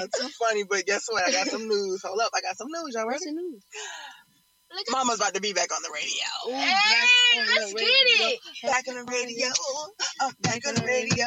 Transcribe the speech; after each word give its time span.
Y'all 0.00 0.08
too 0.20 0.28
funny, 0.38 0.64
but 0.68 0.84
guess 0.86 1.06
what? 1.08 1.28
I 1.28 1.32
got 1.32 1.46
some 1.48 1.68
news. 1.68 2.02
Hold 2.04 2.20
up, 2.20 2.30
I 2.34 2.40
got 2.40 2.56
some 2.56 2.68
news. 2.70 2.94
Y'all 2.94 3.06
ready? 3.08 3.30
news? 3.32 3.62
Mama's 4.90 5.16
about 5.16 5.34
to 5.34 5.40
be 5.40 5.52
back 5.52 5.68
on 5.74 5.82
the 5.82 5.90
radio. 5.92 6.60
Hey, 6.64 7.40
let's 7.56 7.74
get 7.74 7.82
it. 7.82 8.40
Back 8.62 8.84
on 8.88 8.94
the 8.94 9.04
radio. 9.10 9.48
I'm 10.20 10.32
back 10.40 10.66
on 10.66 10.74
the 10.76 10.84
radio. 10.86 11.26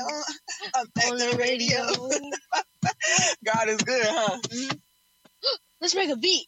I'm 0.76 0.88
back 0.96 1.12
on 1.12 1.18
the 1.18 1.36
radio. 1.38 1.86
God 3.46 3.70
is 3.70 3.78
good, 3.82 4.06
huh? 4.06 4.40
Let's 5.82 5.94
make 5.96 6.10
a 6.10 6.16
beat. 6.16 6.48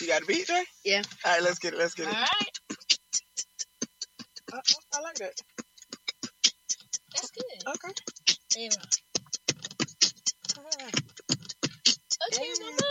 You 0.00 0.06
got 0.08 0.22
a 0.22 0.26
beat, 0.26 0.46
Trey? 0.46 0.64
Yeah. 0.84 1.02
All 1.24 1.32
right, 1.32 1.42
let's 1.42 1.58
get 1.58 1.72
it. 1.72 1.78
Let's 1.78 1.94
get 1.94 2.06
All 2.08 2.12
it. 2.12 2.16
right. 2.16 2.58
I, 4.52 4.56
I- 4.58 4.98
I 4.98 5.00
like 5.00 5.14
that. 5.16 5.32
That's 7.14 7.30
good. 7.30 7.44
Okay. 7.68 7.94
Yeah. 8.56 8.68
Ah, 10.58 10.90
Okay, 12.28 12.46
Yeah. 12.46 12.64
mama. 12.64 12.90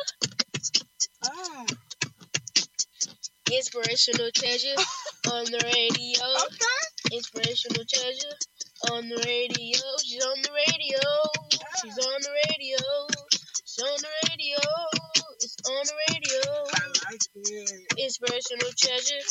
ah. 1.24 1.66
Inspirational 3.52 4.32
treasure 4.32 4.76
on 5.32 5.44
the 5.46 5.60
radio. 5.76 6.26
Okay. 6.48 6.82
Inspirational 7.18 7.84
treasure 7.86 8.36
on 8.92 9.10
the 9.10 9.18
radio. 9.28 9.82
She's 10.04 10.24
on 10.26 10.42
the 10.42 10.52
radio. 10.52 11.04
She's 11.82 11.98
on 12.00 12.20
the 12.22 12.32
radio. 12.48 12.80
She's 13.68 13.84
on 13.84 13.98
the 14.00 14.12
radio. 14.30 14.60
It's 15.44 15.58
on 15.68 15.84
the 15.86 15.96
radio. 16.10 16.44
I 16.72 16.86
like 17.12 17.22
it. 17.36 17.98
Inspirational 17.98 18.72
treasure 18.80 19.26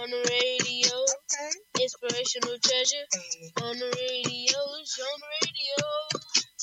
on 0.00 0.10
the 0.10 0.22
radio. 0.34 0.96
Okay. 0.98 1.50
Inspirational 1.84 2.58
treasure 2.58 3.06
Hey. 3.12 3.52
on 3.62 3.78
the 3.78 3.86
radio. 3.98 4.58
She's 4.82 4.98
on 5.04 5.18
the 5.20 5.30
radio. 5.46 5.78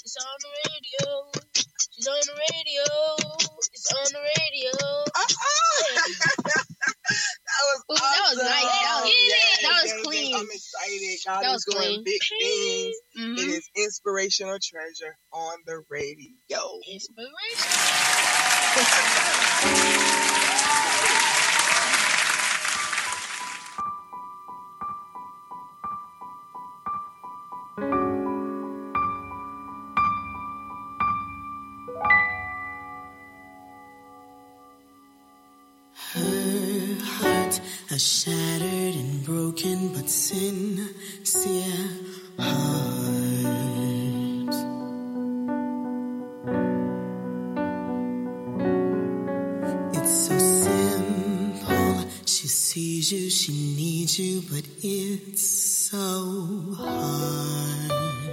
It's 0.04 0.18
on 0.20 0.38
the 0.44 0.52
radio. 0.68 1.47
She's 1.98 2.08
on 2.08 2.20
the 2.26 2.34
radio. 2.54 2.84
It's 3.74 3.92
on 3.92 4.06
the 4.14 4.20
radio. 4.22 4.70
Uh-oh. 4.70 5.96
that 6.48 7.64
was 7.66 7.80
Ooh, 7.92 7.96
that 7.96 8.22
was 8.30 8.38
nice. 8.38 8.64
That 8.64 9.02
was- 9.02 9.12
Yes, 9.28 9.62
that 9.64 9.76
was 9.84 9.94
clean. 10.06 10.36
I'm 10.36 10.46
excited. 10.52 11.18
God 11.26 11.42
That 11.44 11.56
is 11.56 11.66
doing 11.70 11.84
clean. 11.84 12.04
big 12.04 12.22
things. 12.30 12.96
Mhm. 13.18 13.38
It 13.40 13.50
is 13.58 13.66
inspirational 13.76 14.60
treasure 14.62 15.18
on 15.34 15.58
the 15.66 15.82
radio. 15.90 16.80
Inspiration. 16.88 17.24
broken 39.88 40.02
but 40.02 40.10
sincere 40.10 41.90
heart. 42.40 43.28
It's 49.94 50.28
so 50.28 50.38
simple. 50.38 52.06
She 52.26 52.48
sees 52.48 53.12
you, 53.12 53.30
she 53.30 53.52
needs 53.52 54.20
you, 54.20 54.42
but 54.50 54.66
it's 54.84 55.90
so 55.90 56.76
hard. 56.78 58.27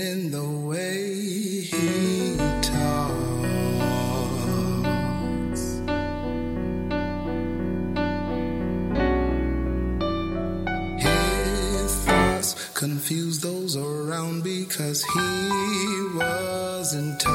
in 0.00 0.30
the 0.30 0.44
way 0.44 1.14
he 1.62 2.36
talks. 2.62 3.14
His 10.98 11.92
thoughts 12.06 12.54
confuse 12.74 13.40
those 13.40 13.76
around 13.76 14.42
because 14.44 15.02
he 15.04 16.08
wasn't. 16.16 17.20
Talk- 17.20 17.33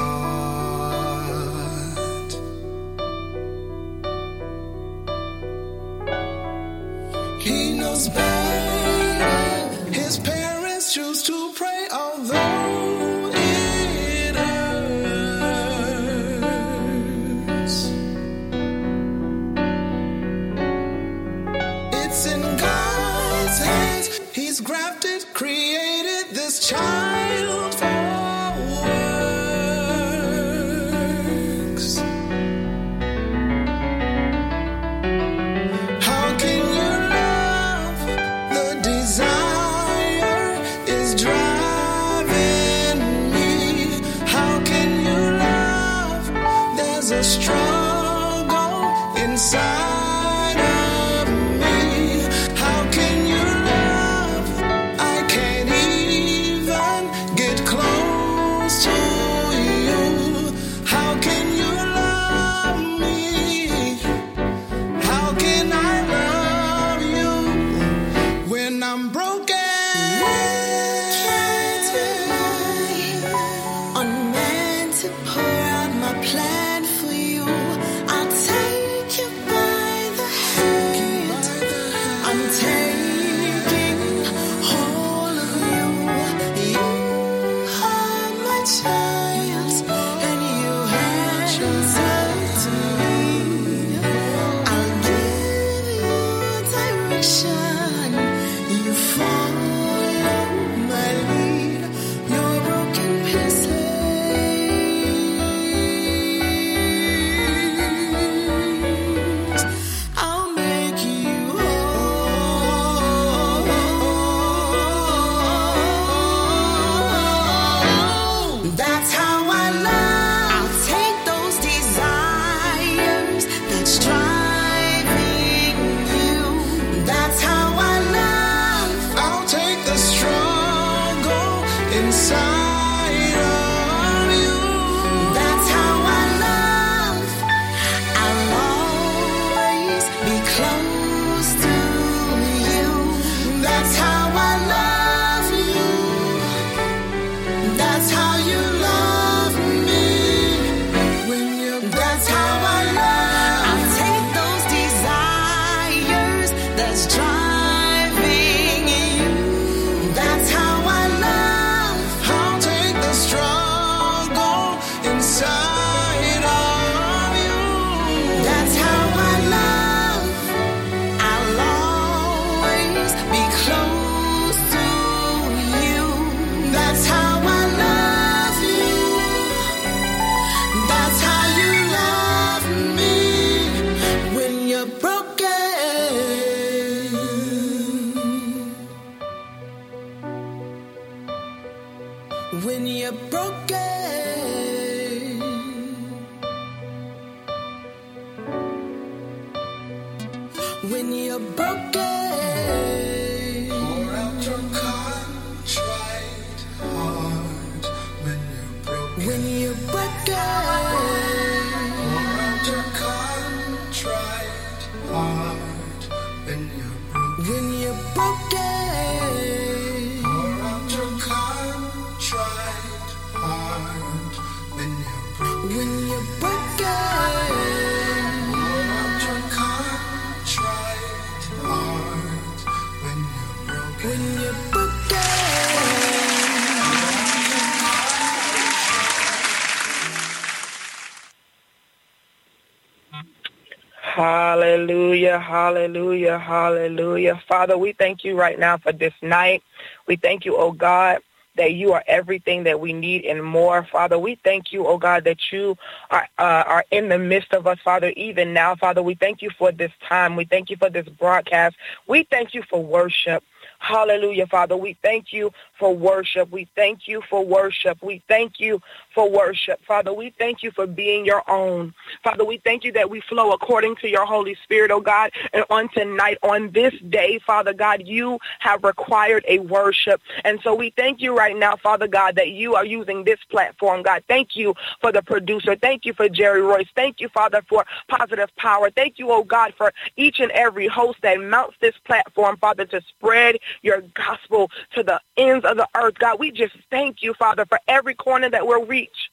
Hallelujah. 245.69 246.39
Hallelujah. 246.39 247.43
Father, 247.47 247.77
we 247.77 247.93
thank 247.93 248.23
you 248.23 248.35
right 248.35 248.57
now 248.57 248.77
for 248.77 248.91
this 248.91 249.13
night. 249.21 249.61
We 250.07 250.15
thank 250.15 250.43
you, 250.45 250.57
oh 250.57 250.71
God 250.71 251.19
that 251.55 251.73
you 251.73 251.91
are 251.91 252.03
everything 252.07 252.63
that 252.63 252.79
we 252.79 252.93
need 252.93 253.25
and 253.25 253.43
more, 253.43 253.85
Father. 253.91 254.17
We 254.17 254.35
thank 254.45 254.71
you, 254.71 254.87
oh 254.87 254.97
God, 254.97 255.25
that 255.25 255.51
you 255.51 255.77
are, 256.09 256.27
uh, 256.39 256.63
are 256.65 256.85
in 256.91 257.09
the 257.09 257.19
midst 257.19 257.53
of 257.53 257.67
us, 257.67 257.77
Father, 257.83 258.13
even 258.15 258.53
now, 258.53 258.75
Father. 258.77 259.03
We 259.03 259.15
thank 259.15 259.41
you 259.41 259.49
for 259.57 259.71
this 259.71 259.91
time. 260.07 260.37
We 260.37 260.45
thank 260.45 260.69
you 260.69 260.77
for 260.77 260.89
this 260.89 261.07
broadcast. 261.09 261.75
We 262.07 262.23
thank 262.31 262.53
you 262.53 262.63
for 262.69 262.81
worship. 262.81 263.43
Hallelujah, 263.79 264.47
Father. 264.47 264.77
We 264.77 264.97
thank 265.01 265.33
you 265.33 265.51
for 265.79 265.95
worship. 265.95 266.51
We 266.51 266.67
thank 266.75 267.07
you 267.07 267.23
for 267.29 267.43
worship. 267.45 267.97
We 268.03 268.21
thank 268.27 268.59
you 268.59 268.81
for 269.15 269.29
worship. 269.29 269.79
Father, 269.85 270.13
we 270.13 270.31
thank 270.37 270.61
you 270.61 270.71
for 270.71 270.85
being 270.85 271.25
your 271.25 271.49
own. 271.49 271.93
Father, 272.23 272.45
we 272.45 272.57
thank 272.57 272.83
you 272.83 272.91
that 272.93 273.09
we 273.09 273.21
flow 273.21 273.51
according 273.51 273.95
to 273.97 274.09
your 274.09 274.25
Holy 274.25 274.55
Spirit, 274.63 274.91
oh 274.91 275.01
God. 275.01 275.31
And 275.53 275.63
on 275.69 275.89
tonight, 275.89 276.37
on 276.43 276.71
this 276.71 276.93
day, 277.09 277.39
Father 277.45 277.73
God, 277.73 278.03
you 278.05 278.39
have 278.59 278.83
required 278.83 279.45
a 279.47 279.59
worship. 279.59 280.21
And 280.43 280.59
so 280.63 280.75
we 280.75 280.91
thank 280.91 281.21
you 281.21 281.35
right 281.35 281.57
now, 281.57 281.77
Father 281.77 282.07
God, 282.07 282.35
that 282.35 282.49
you 282.51 282.75
are 282.75 282.85
using 282.85 283.23
this 283.23 283.39
platform, 283.49 284.03
God. 284.03 284.23
Thank 284.27 284.55
you 284.55 284.75
for 285.01 285.11
the 285.11 285.21
producer. 285.21 285.75
Thank 285.75 286.05
you 286.05 286.13
for 286.13 286.27
Jerry 286.29 286.61
Royce. 286.61 286.87
Thank 286.95 287.21
you, 287.21 287.29
Father, 287.29 287.61
for 287.69 287.85
positive 288.07 288.49
power. 288.57 288.89
Thank 288.91 289.19
you, 289.19 289.31
oh 289.31 289.43
God, 289.43 289.73
for 289.77 289.93
each 290.17 290.39
and 290.39 290.51
every 290.51 290.87
host 290.87 291.19
that 291.21 291.39
mounts 291.39 291.77
this 291.79 291.95
platform, 292.05 292.57
Father, 292.57 292.85
to 292.85 293.01
spread 293.01 293.57
your 293.81 294.01
gospel 294.13 294.69
to 294.95 295.03
the 295.03 295.19
ends 295.37 295.65
of 295.69 295.77
the 295.77 295.87
earth. 295.95 296.15
God, 296.19 296.39
we 296.39 296.51
just 296.51 296.75
thank 296.89 297.21
you, 297.21 297.33
Father, 297.35 297.65
for 297.65 297.79
every 297.87 298.15
corner 298.15 298.49
that 298.49 298.65
we'll 298.65 298.85
reach 298.85 299.29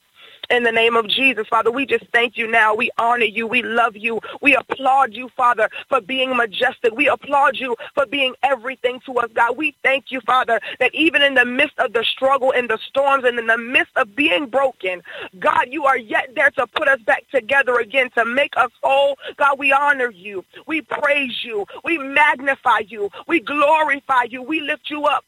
in 0.50 0.62
the 0.62 0.72
name 0.72 0.96
of 0.96 1.08
Jesus, 1.08 1.46
Father. 1.48 1.70
We 1.70 1.86
just 1.86 2.04
thank 2.12 2.36
you 2.36 2.48
now. 2.50 2.74
We 2.74 2.90
honor 2.98 3.24
you. 3.24 3.46
We 3.46 3.62
love 3.62 3.96
you. 3.96 4.20
We 4.40 4.54
applaud 4.54 5.14
you, 5.14 5.28
Father, 5.36 5.68
for 5.88 6.00
being 6.00 6.36
majestic. 6.36 6.94
We 6.94 7.08
applaud 7.08 7.56
you 7.56 7.76
for 7.94 8.06
being 8.06 8.34
everything 8.42 9.00
to 9.06 9.14
us, 9.14 9.30
God. 9.34 9.56
We 9.56 9.74
thank 9.82 10.10
you, 10.10 10.20
Father, 10.20 10.60
that 10.78 10.94
even 10.94 11.22
in 11.22 11.34
the 11.34 11.44
midst 11.44 11.78
of 11.78 11.92
the 11.92 12.04
struggle 12.04 12.52
and 12.52 12.68
the 12.68 12.78
storms 12.88 13.24
and 13.24 13.38
in 13.38 13.46
the 13.46 13.58
midst 13.58 13.92
of 13.96 14.14
being 14.14 14.46
broken, 14.46 15.02
God, 15.38 15.66
you 15.70 15.84
are 15.84 15.98
yet 15.98 16.30
there 16.34 16.50
to 16.52 16.66
put 16.68 16.88
us 16.88 17.00
back 17.02 17.24
together 17.32 17.78
again, 17.78 18.10
to 18.16 18.24
make 18.24 18.56
us 18.56 18.70
whole. 18.82 19.16
God, 19.36 19.58
we 19.58 19.72
honor 19.72 20.10
you. 20.10 20.44
We 20.66 20.82
praise 20.82 21.44
you. 21.44 21.66
We 21.84 21.98
magnify 21.98 22.80
you. 22.88 23.10
We 23.26 23.40
glorify 23.40 24.24
you. 24.30 24.42
We 24.42 24.60
lift 24.60 24.90
you 24.90 25.04
up. 25.04 25.24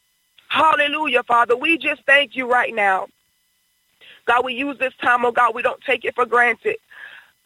Hallelujah, 0.49 1.23
Father. 1.23 1.57
We 1.57 1.77
just 1.79 2.03
thank 2.05 2.35
you 2.37 2.51
right 2.51 2.75
now. 2.75 3.07
God, 4.27 4.45
we 4.45 4.53
use 4.55 4.77
this 4.79 4.93
time, 5.01 5.25
oh 5.25 5.31
God, 5.31 5.55
we 5.55 5.63
don't 5.63 5.81
take 5.83 6.05
it 6.05 6.15
for 6.15 6.25
granted. 6.25 6.77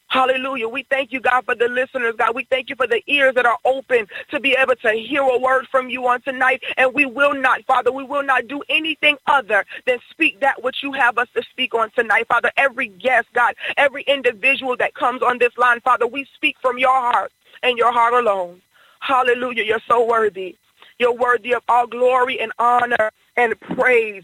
Hallelujah. 0.09 0.69
We 0.69 0.83
thank 0.89 1.11
you, 1.13 1.19
God, 1.21 1.45
for 1.45 1.55
the 1.55 1.67
listeners, 1.67 2.15
God. 2.17 2.35
We 2.35 2.45
thank 2.49 2.69
you 2.69 2.75
for 2.77 2.87
the 2.87 3.01
ears 3.07 3.35
that 3.35 3.45
are 3.47 3.57
open 3.65 4.07
to 4.31 4.39
be 4.39 4.53
able 4.53 4.75
to 4.77 4.91
hear 4.93 5.23
a 5.23 5.39
word 5.39 5.67
from 5.71 5.89
you 5.89 6.07
on 6.07 6.21
tonight. 6.21 6.63
And 6.77 6.93
we 6.93 7.05
will 7.05 7.33
not, 7.33 7.65
Father, 7.65 7.91
we 7.91 8.03
will 8.03 8.23
not 8.23 8.47
do 8.47 8.63
anything 8.69 9.17
other 9.27 9.65
than 9.87 9.99
speak 10.11 10.39
that 10.41 10.63
which 10.63 10.77
you 10.83 10.93
have 10.93 11.17
us 11.17 11.27
to 11.35 11.43
speak 11.51 11.73
on 11.75 11.91
tonight, 11.91 12.27
Father. 12.27 12.51
Every 12.57 12.89
guest, 12.89 13.27
God, 13.33 13.55
every 13.77 14.03
individual 14.03 14.77
that 14.77 14.95
comes 14.95 15.23
on 15.23 15.39
this 15.39 15.57
line, 15.57 15.81
Father, 15.81 16.07
we 16.07 16.27
speak 16.35 16.57
from 16.61 16.77
your 16.77 16.93
heart 16.93 17.31
and 17.63 17.77
your 17.77 17.91
heart 17.91 18.13
alone. 18.13 18.61
Hallelujah. 19.01 19.63
You're 19.63 19.81
so 19.87 20.05
worthy. 20.07 20.57
You're 21.03 21.11
worthy 21.11 21.53
of 21.53 21.63
all 21.67 21.85
glory 21.85 22.39
and 22.39 22.53
honor 22.57 23.11
and 23.35 23.59
praise. 23.59 24.23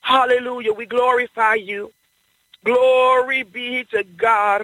Hallelujah. 0.00 0.72
We 0.72 0.86
glorify 0.86 1.56
you. 1.56 1.92
Glory 2.64 3.42
be 3.42 3.84
to 3.90 4.02
God. 4.16 4.62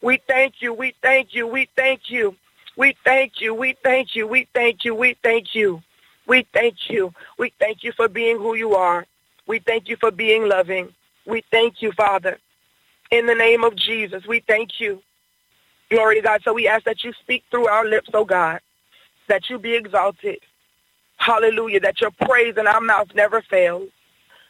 We 0.00 0.20
thank 0.28 0.62
you. 0.62 0.72
We 0.72 0.94
thank 1.02 1.34
you. 1.34 1.48
We 1.48 1.68
thank 1.74 2.08
you. 2.08 2.36
We 2.76 2.96
thank 3.04 3.40
you. 3.40 3.52
We 3.52 3.76
thank 3.82 4.14
you. 4.14 4.28
We 4.28 4.46
thank 4.54 4.84
you. 4.84 4.94
We 4.94 5.16
thank 5.24 5.54
you. 5.56 5.82
We 6.28 6.46
thank 6.52 6.88
you. 6.88 7.12
We 7.36 7.52
thank 7.58 7.82
you 7.82 7.90
for 7.90 8.06
being 8.06 8.38
who 8.38 8.54
you 8.54 8.76
are. 8.76 9.06
We 9.48 9.58
thank 9.58 9.88
you 9.88 9.96
for 9.96 10.12
being 10.12 10.48
loving. 10.48 10.94
We 11.26 11.42
thank 11.50 11.82
you, 11.82 11.90
Father. 11.90 12.38
In 13.10 13.26
the 13.26 13.34
name 13.34 13.64
of 13.64 13.74
Jesus, 13.74 14.24
we 14.28 14.38
thank 14.38 14.78
you. 14.78 15.02
Glory 15.90 16.14
to 16.14 16.22
God. 16.22 16.42
So 16.44 16.52
we 16.52 16.68
ask 16.68 16.84
that 16.84 17.02
you 17.02 17.12
speak 17.20 17.42
through 17.50 17.66
our 17.66 17.84
lips, 17.84 18.10
oh 18.14 18.24
God, 18.24 18.60
that 19.30 19.50
you 19.50 19.58
be 19.58 19.74
exalted. 19.74 20.40
Hallelujah. 21.18 21.80
That 21.80 22.00
your 22.00 22.12
praise 22.12 22.56
in 22.58 22.66
our 22.68 22.80
mouth 22.82 23.08
never 23.14 23.42
fails. 23.42 23.90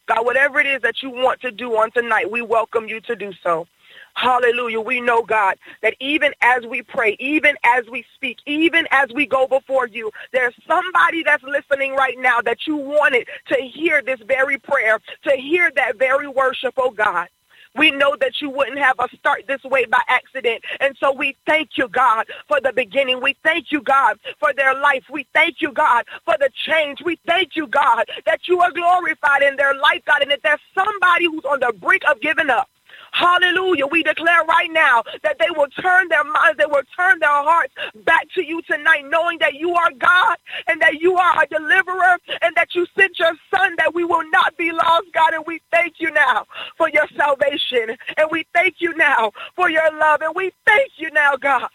God, 0.09 0.27
whatever 0.27 0.61
it 0.61 0.67
is 0.69 0.83
that 0.83 1.03
you 1.03 1.11
want 1.11 1.41
to 1.43 1.53
do 1.53 1.77
on 1.79 1.93
tonight, 1.93 2.31
we 2.31 2.43
welcome 2.43 2.89
you 2.89 3.01
to 3.03 3.17
do 3.17 3.33
so. 3.43 3.69
Hallelujah. 4.15 4.81
We 4.81 5.01
know, 5.01 5.23
God, 5.23 5.57
that 5.83 5.95
even 6.01 6.33
as 6.43 6.65
we 6.67 6.83
pray, 6.83 7.17
even 7.21 7.57
as 7.65 7.87
we 7.91 8.05
speak, 8.17 8.39
even 8.47 8.87
as 8.93 9.11
we 9.15 9.27
go 9.27 9.49
before 9.49 9.89
you, 9.89 10.11
there's 10.33 10.55
somebody 10.69 11.25
that's 11.25 11.45
listening 11.45 11.95
right 11.95 12.19
now 12.19 12.41
that 12.43 12.67
you 12.67 12.77
wanted 12.77 13.29
to 13.49 13.57
hear 13.63 14.03
this 14.03 14.21
very 14.27 14.59
prayer, 14.59 15.01
to 15.25 15.37
hear 15.37 15.73
that 15.77 15.99
very 15.99 16.29
worship, 16.29 16.75
oh 16.79 16.91
God. 16.93 17.29
We 17.77 17.91
know 17.91 18.17
that 18.21 18.41
you 18.41 18.50
wouldn't 18.50 18.79
have 18.79 18.99
us 19.00 19.11
start 19.19 19.45
this 19.47 19.62
way 19.65 19.87
by 19.87 20.00
accident. 20.09 20.65
And 20.81 20.97
so 20.99 21.12
we 21.12 21.37
thank 21.47 21.79
you, 21.79 21.89
God, 21.89 22.27
for 22.49 22.61
the 22.61 22.73
beginning. 22.73 23.23
We 23.23 23.37
thank 23.45 23.71
you, 23.73 23.83
God, 23.83 24.19
for 24.39 24.53
their 24.53 24.75
life. 24.75 25.05
We 25.11 25.27
thank 25.35 25.61
you, 25.61 25.73
God, 25.73 26.05
for 26.25 26.37
the 26.39 26.50
change. 26.55 27.00
We 27.05 27.19
thank 27.27 27.57
you, 27.57 27.67
God, 27.69 28.07
that 28.27 28.49
you 28.49 28.61
are 28.61 28.73
glorified 28.73 29.43
in 29.43 29.57
their 29.57 29.75
life, 29.75 30.03
God, 30.07 30.23
and 30.23 30.31
that 30.31 30.43
there's 30.43 30.61
somebody 30.75 31.27
who's 31.27 31.45
on 31.45 31.61
the 31.61 31.73
brink 31.81 32.03
of 32.11 32.21
giving 32.21 32.50
up. 32.50 32.69
Hallelujah. 33.12 33.87
We 33.87 34.02
declare 34.02 34.45
right 34.45 34.71
now 34.73 35.02
that 35.23 35.38
they 35.38 35.50
will 35.50 35.69
turn 35.83 36.09
their 36.09 36.25
minds, 36.25 36.59
they 36.59 36.67
will 36.67 36.83
turn 36.97 37.19
their 37.21 37.31
hearts 37.31 37.75
back 38.05 38.29
to 38.35 38.43
you 38.45 38.62
tonight, 38.62 39.05
knowing 39.09 39.38
that 39.40 39.55
you 39.55 39.75
are 39.75 39.90
God 39.99 40.38
and 40.69 40.81
that 40.83 41.00
you 41.00 41.17
are 41.17 41.43
a 41.43 41.47
deliverer 41.49 42.19
and 42.43 42.55
that 42.57 42.75
you 42.75 42.87
sent 42.97 43.19
your 43.19 43.35
son 43.55 43.75
that 43.79 43.95
we 43.95 44.05
will 44.05 44.29
not 44.31 44.57
be 44.57 44.73
lost, 44.73 45.07
God. 45.14 45.35
And 45.35 45.45
we 45.47 45.61
thank 45.73 45.95
you 45.99 46.11
now 46.12 46.47
for 46.76 46.88
your 46.90 47.07
salvation. 47.17 47.97
And 48.17 48.29
we 48.31 48.47
thank 48.55 48.76
you 48.81 48.95
now 48.97 49.33
for 49.57 49.71
your 49.71 49.90
love. 49.99 50.23
And 50.23 50.35
we 50.35 50.52
thank 50.67 50.93
you 50.99 51.11
now, 51.12 51.37
God 51.37 51.69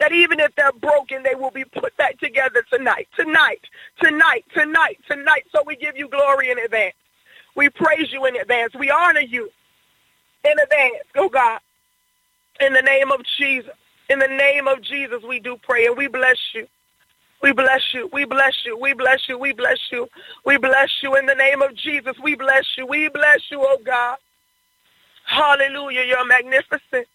that 0.00 0.12
even 0.12 0.40
if 0.40 0.54
they're 0.56 0.72
broken, 0.72 1.22
they 1.22 1.34
will 1.36 1.52
be 1.52 1.64
put 1.64 1.96
back 1.96 2.18
together 2.20 2.64
tonight, 2.72 3.08
tonight, 3.16 3.60
tonight, 4.02 4.44
tonight, 4.54 4.98
tonight. 5.08 5.44
So 5.54 5.62
we 5.66 5.76
give 5.76 5.96
you 5.96 6.08
glory 6.08 6.50
in 6.50 6.58
advance. 6.58 6.94
We 7.56 7.70
praise 7.70 8.12
you 8.12 8.26
in 8.26 8.36
advance. 8.36 8.74
We 8.74 8.90
honor 8.90 9.20
you 9.20 9.50
in 10.44 10.58
advance, 10.60 11.04
oh 11.16 11.28
God. 11.28 11.60
In 12.60 12.72
the 12.72 12.82
name 12.82 13.12
of 13.12 13.22
Jesus. 13.38 13.74
In 14.10 14.18
the 14.20 14.28
name 14.28 14.68
of 14.68 14.82
Jesus, 14.82 15.22
we 15.28 15.40
do 15.40 15.58
pray 15.62 15.86
and 15.86 15.96
we 15.96 16.08
bless 16.08 16.38
you. 16.54 16.66
We 17.42 17.52
bless 17.52 17.82
you. 17.94 18.08
We 18.12 18.24
bless 18.24 18.54
you. 18.66 18.78
We 18.78 18.94
bless 18.94 19.28
you. 19.28 19.38
We 19.38 19.52
bless 19.52 19.78
you. 19.92 20.08
We 20.46 20.58
bless 20.58 20.90
you 21.02 21.16
in 21.16 21.26
the 21.26 21.34
name 21.34 21.62
of 21.62 21.74
Jesus. 21.76 22.14
We 22.22 22.36
bless 22.36 22.66
you. 22.78 22.86
We 22.86 23.08
bless 23.08 23.40
you, 23.50 23.60
oh 23.62 23.78
God. 23.84 24.18
Hallelujah. 25.26 26.04
You're 26.06 26.26
magnificent. 26.26 27.08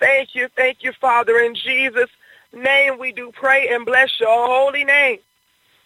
Thank 0.00 0.34
you. 0.34 0.48
Thank 0.56 0.78
you, 0.82 0.92
Father. 1.00 1.38
In 1.38 1.54
Jesus' 1.54 2.10
name, 2.54 2.98
we 2.98 3.12
do 3.12 3.32
pray 3.32 3.68
and 3.72 3.86
bless 3.86 4.10
your 4.20 4.46
holy 4.46 4.84
name. 4.84 5.18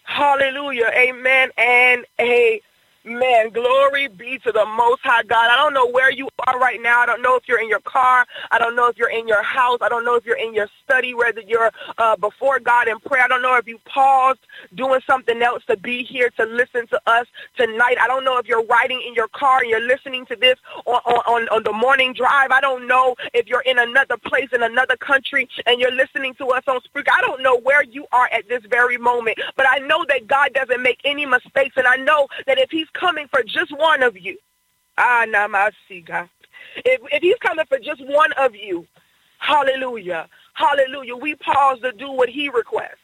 Hallelujah. 0.05 0.91
Amen 0.95 1.51
and 1.59 2.07
amen. 2.21 2.61
Man, 3.05 3.51
glory 3.51 4.09
be 4.09 4.39
to 4.45 4.53
the 4.53 4.67
Most 4.67 5.01
High 5.03 5.25
God. 5.25 5.51
I 5.51 5.57
don't 5.57 5.75
know 5.75 5.89
where 5.89 6.13
you 6.13 6.29
are 6.47 6.61
right 6.61 6.81
now. 6.83 7.01
I 7.01 7.07
don't 7.07 7.23
know 7.23 7.35
if 7.37 7.49
you're 7.49 7.61
in 7.61 7.69
your 7.69 7.81
car. 7.81 8.27
I 8.53 8.59
don't 8.59 8.77
know 8.77 8.89
if 8.89 8.99
you're 8.99 9.11
in 9.11 9.27
your 9.27 9.43
house. 9.43 9.79
I 9.81 9.89
don't 9.89 10.05
know 10.05 10.17
if 10.17 10.27
you're 10.27 10.37
in 10.37 10.55
your 10.55 10.69
study, 10.85 11.15
whether 11.15 11.41
you're 11.41 11.73
uh, 11.99 12.17
before 12.17 12.61
God 12.61 12.89
in 12.89 13.01
prayer. 13.01 13.25
I 13.25 13.29
don't 13.29 13.43
know 13.43 13.57
if 13.57 13.67
you 13.67 13.79
paused 13.87 14.41
doing 14.75 15.01
something 15.07 15.43
else 15.43 15.65
to 15.67 15.79
be 15.79 16.05
here 16.05 16.31
to 16.39 16.45
listen 16.45 16.87
to 16.89 17.01
us 17.07 17.27
tonight. 17.57 17.97
I 18.01 18.07
don't 18.07 18.25
know 18.25 18.39
if 18.39 18.47
you're 18.47 18.67
riding 18.67 19.03
in 19.07 19.15
your 19.15 19.29
car 19.29 19.61
and 19.63 19.71
you're 19.71 19.87
listening 19.87 20.27
to 20.27 20.37
this 20.37 20.59
on, 20.87 21.01
on, 21.27 21.49
on 21.49 21.63
the 21.65 21.73
morning 21.73 22.13
drive. 22.13 22.51
I 22.53 22.61
don't 22.61 22.87
know 22.87 23.17
if 23.35 23.49
you're 23.49 23.63
in 23.63 23.79
another 23.79 24.19
place 24.19 24.51
in 24.53 24.63
another 24.63 24.97
country 24.97 25.49
and 25.67 25.81
you're 25.81 25.91
listening 25.95 26.35
to 26.35 26.49
us 26.49 26.65
on 26.69 26.81
Spreaker. 26.83 27.13
I 27.13 27.23
don't 27.23 27.43
know 27.43 27.59
where 27.59 27.83
you 27.83 28.07
are 28.13 28.29
at 28.33 28.49
this 28.49 28.63
very 28.71 28.99
moment, 28.99 29.39
but 29.57 29.67
I 29.69 29.79
know 29.79 30.05
that 30.09 30.27
God 30.27 30.53
doesn't 30.55 30.83
make 30.83 31.01
any 31.05 31.27
mistakes, 31.27 31.77
and 31.79 31.87
I 31.87 31.97
know 31.97 32.29
that 32.47 32.59
if 32.59 32.71
He's 32.71 32.89
coming 32.95 33.29
for 33.29 33.43
just 33.43 33.77
one 33.77 34.03
of 34.03 34.19
you, 34.19 34.39
ah, 34.99 35.25
namasi, 35.29 36.05
God. 36.05 36.29
If, 36.77 37.01
if 37.13 37.23
he's 37.23 37.37
coming 37.39 37.67
for 37.67 37.79
just 37.79 38.05
one 38.07 38.33
of 38.35 38.55
you, 38.55 38.87
hallelujah, 39.39 40.29
hallelujah, 40.55 41.17
we 41.17 41.35
pause 41.37 41.81
to 41.81 41.93
do 41.93 42.11
what 42.13 42.29
he 42.29 42.49
requests. 42.49 42.99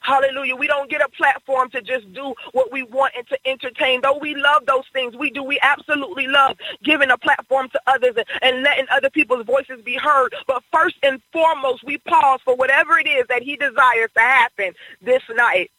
Hallelujah. 0.00 0.54
We 0.54 0.68
don't 0.68 0.88
get 0.88 1.00
a 1.00 1.08
platform 1.08 1.70
to 1.70 1.82
just 1.82 2.12
do 2.12 2.34
what 2.52 2.70
we 2.72 2.84
want 2.84 3.14
and 3.16 3.26
to 3.28 3.38
entertain. 3.46 4.02
Though 4.02 4.18
we 4.18 4.36
love 4.36 4.64
those 4.66 4.84
things, 4.92 5.16
we 5.16 5.30
do. 5.30 5.42
We 5.42 5.58
absolutely 5.62 6.28
love 6.28 6.56
giving 6.84 7.10
a 7.10 7.18
platform 7.18 7.68
to 7.70 7.80
others 7.88 8.14
and, 8.16 8.26
and 8.42 8.62
letting 8.62 8.86
other 8.90 9.10
people's 9.10 9.44
voices 9.46 9.82
be 9.84 9.96
heard. 9.96 10.34
But 10.46 10.62
first 10.72 10.96
and 11.02 11.20
foremost, 11.32 11.84
we 11.84 11.98
pause 11.98 12.40
for 12.44 12.54
whatever 12.54 12.98
it 12.98 13.08
is 13.08 13.26
that 13.28 13.42
he 13.42 13.56
desires 13.56 14.10
to 14.14 14.20
happen 14.20 14.74
this 15.02 15.22
night. 15.34 15.70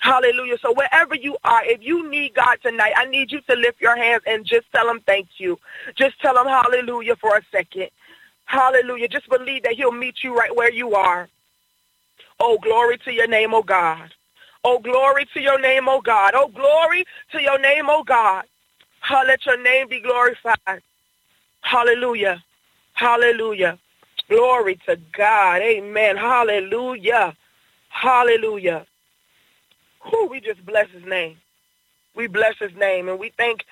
Hallelujah. 0.00 0.58
So 0.62 0.72
wherever 0.74 1.14
you 1.14 1.36
are, 1.44 1.64
if 1.64 1.82
you 1.82 2.08
need 2.10 2.34
God 2.34 2.58
tonight, 2.62 2.92
I 2.96 3.06
need 3.06 3.32
you 3.32 3.40
to 3.50 3.56
lift 3.56 3.80
your 3.80 3.96
hands 3.96 4.22
and 4.26 4.44
just 4.46 4.66
tell 4.72 4.88
him 4.90 5.00
thank 5.06 5.28
you. 5.38 5.58
Just 5.96 6.20
tell 6.20 6.38
him 6.38 6.46
hallelujah 6.46 7.16
for 7.16 7.36
a 7.36 7.42
second. 7.52 7.90
Hallelujah. 8.46 9.08
Just 9.08 9.28
believe 9.28 9.64
that 9.64 9.74
he'll 9.74 9.92
meet 9.92 10.16
you 10.24 10.36
right 10.36 10.54
where 10.54 10.72
you 10.72 10.94
are. 10.94 11.28
Oh, 12.40 12.58
glory 12.62 12.98
to 12.98 13.12
your 13.12 13.28
name, 13.28 13.54
oh 13.54 13.62
God. 13.62 14.12
Oh, 14.64 14.78
glory 14.80 15.26
to 15.34 15.40
your 15.40 15.60
name, 15.60 15.88
oh 15.88 16.00
God. 16.00 16.32
Oh, 16.34 16.48
glory 16.48 17.04
to 17.32 17.42
your 17.42 17.58
name, 17.58 17.86
oh 17.88 18.04
God. 18.04 18.44
Let 19.26 19.46
your 19.46 19.62
name 19.62 19.88
be 19.88 20.00
glorified. 20.00 20.82
Hallelujah. 21.62 22.42
Hallelujah. 22.94 23.78
Glory 24.28 24.78
to 24.86 24.96
God. 25.12 25.62
Amen. 25.62 26.16
Hallelujah. 26.16 27.36
Hallelujah. 27.90 28.86
Who 30.00 30.26
we 30.26 30.40
just 30.40 30.64
bless 30.64 30.88
his 30.90 31.04
name. 31.04 31.36
We 32.14 32.26
bless 32.26 32.58
his 32.58 32.74
name 32.74 33.08
and 33.08 33.18
we 33.18 33.32
thank 33.36 33.64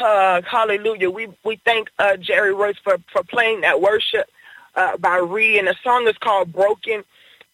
uh, 0.00 0.42
hallelujah. 0.42 1.10
We 1.10 1.28
we 1.44 1.60
thank 1.64 1.90
uh, 1.98 2.16
Jerry 2.16 2.52
Royce 2.54 2.78
for, 2.82 2.98
for 3.12 3.22
playing 3.24 3.62
that 3.62 3.80
worship 3.80 4.28
uh, 4.74 4.96
by 4.98 5.16
Ree 5.18 5.58
and 5.58 5.68
the 5.68 5.76
song 5.82 6.06
is 6.06 6.18
called 6.18 6.52
Broken 6.52 7.04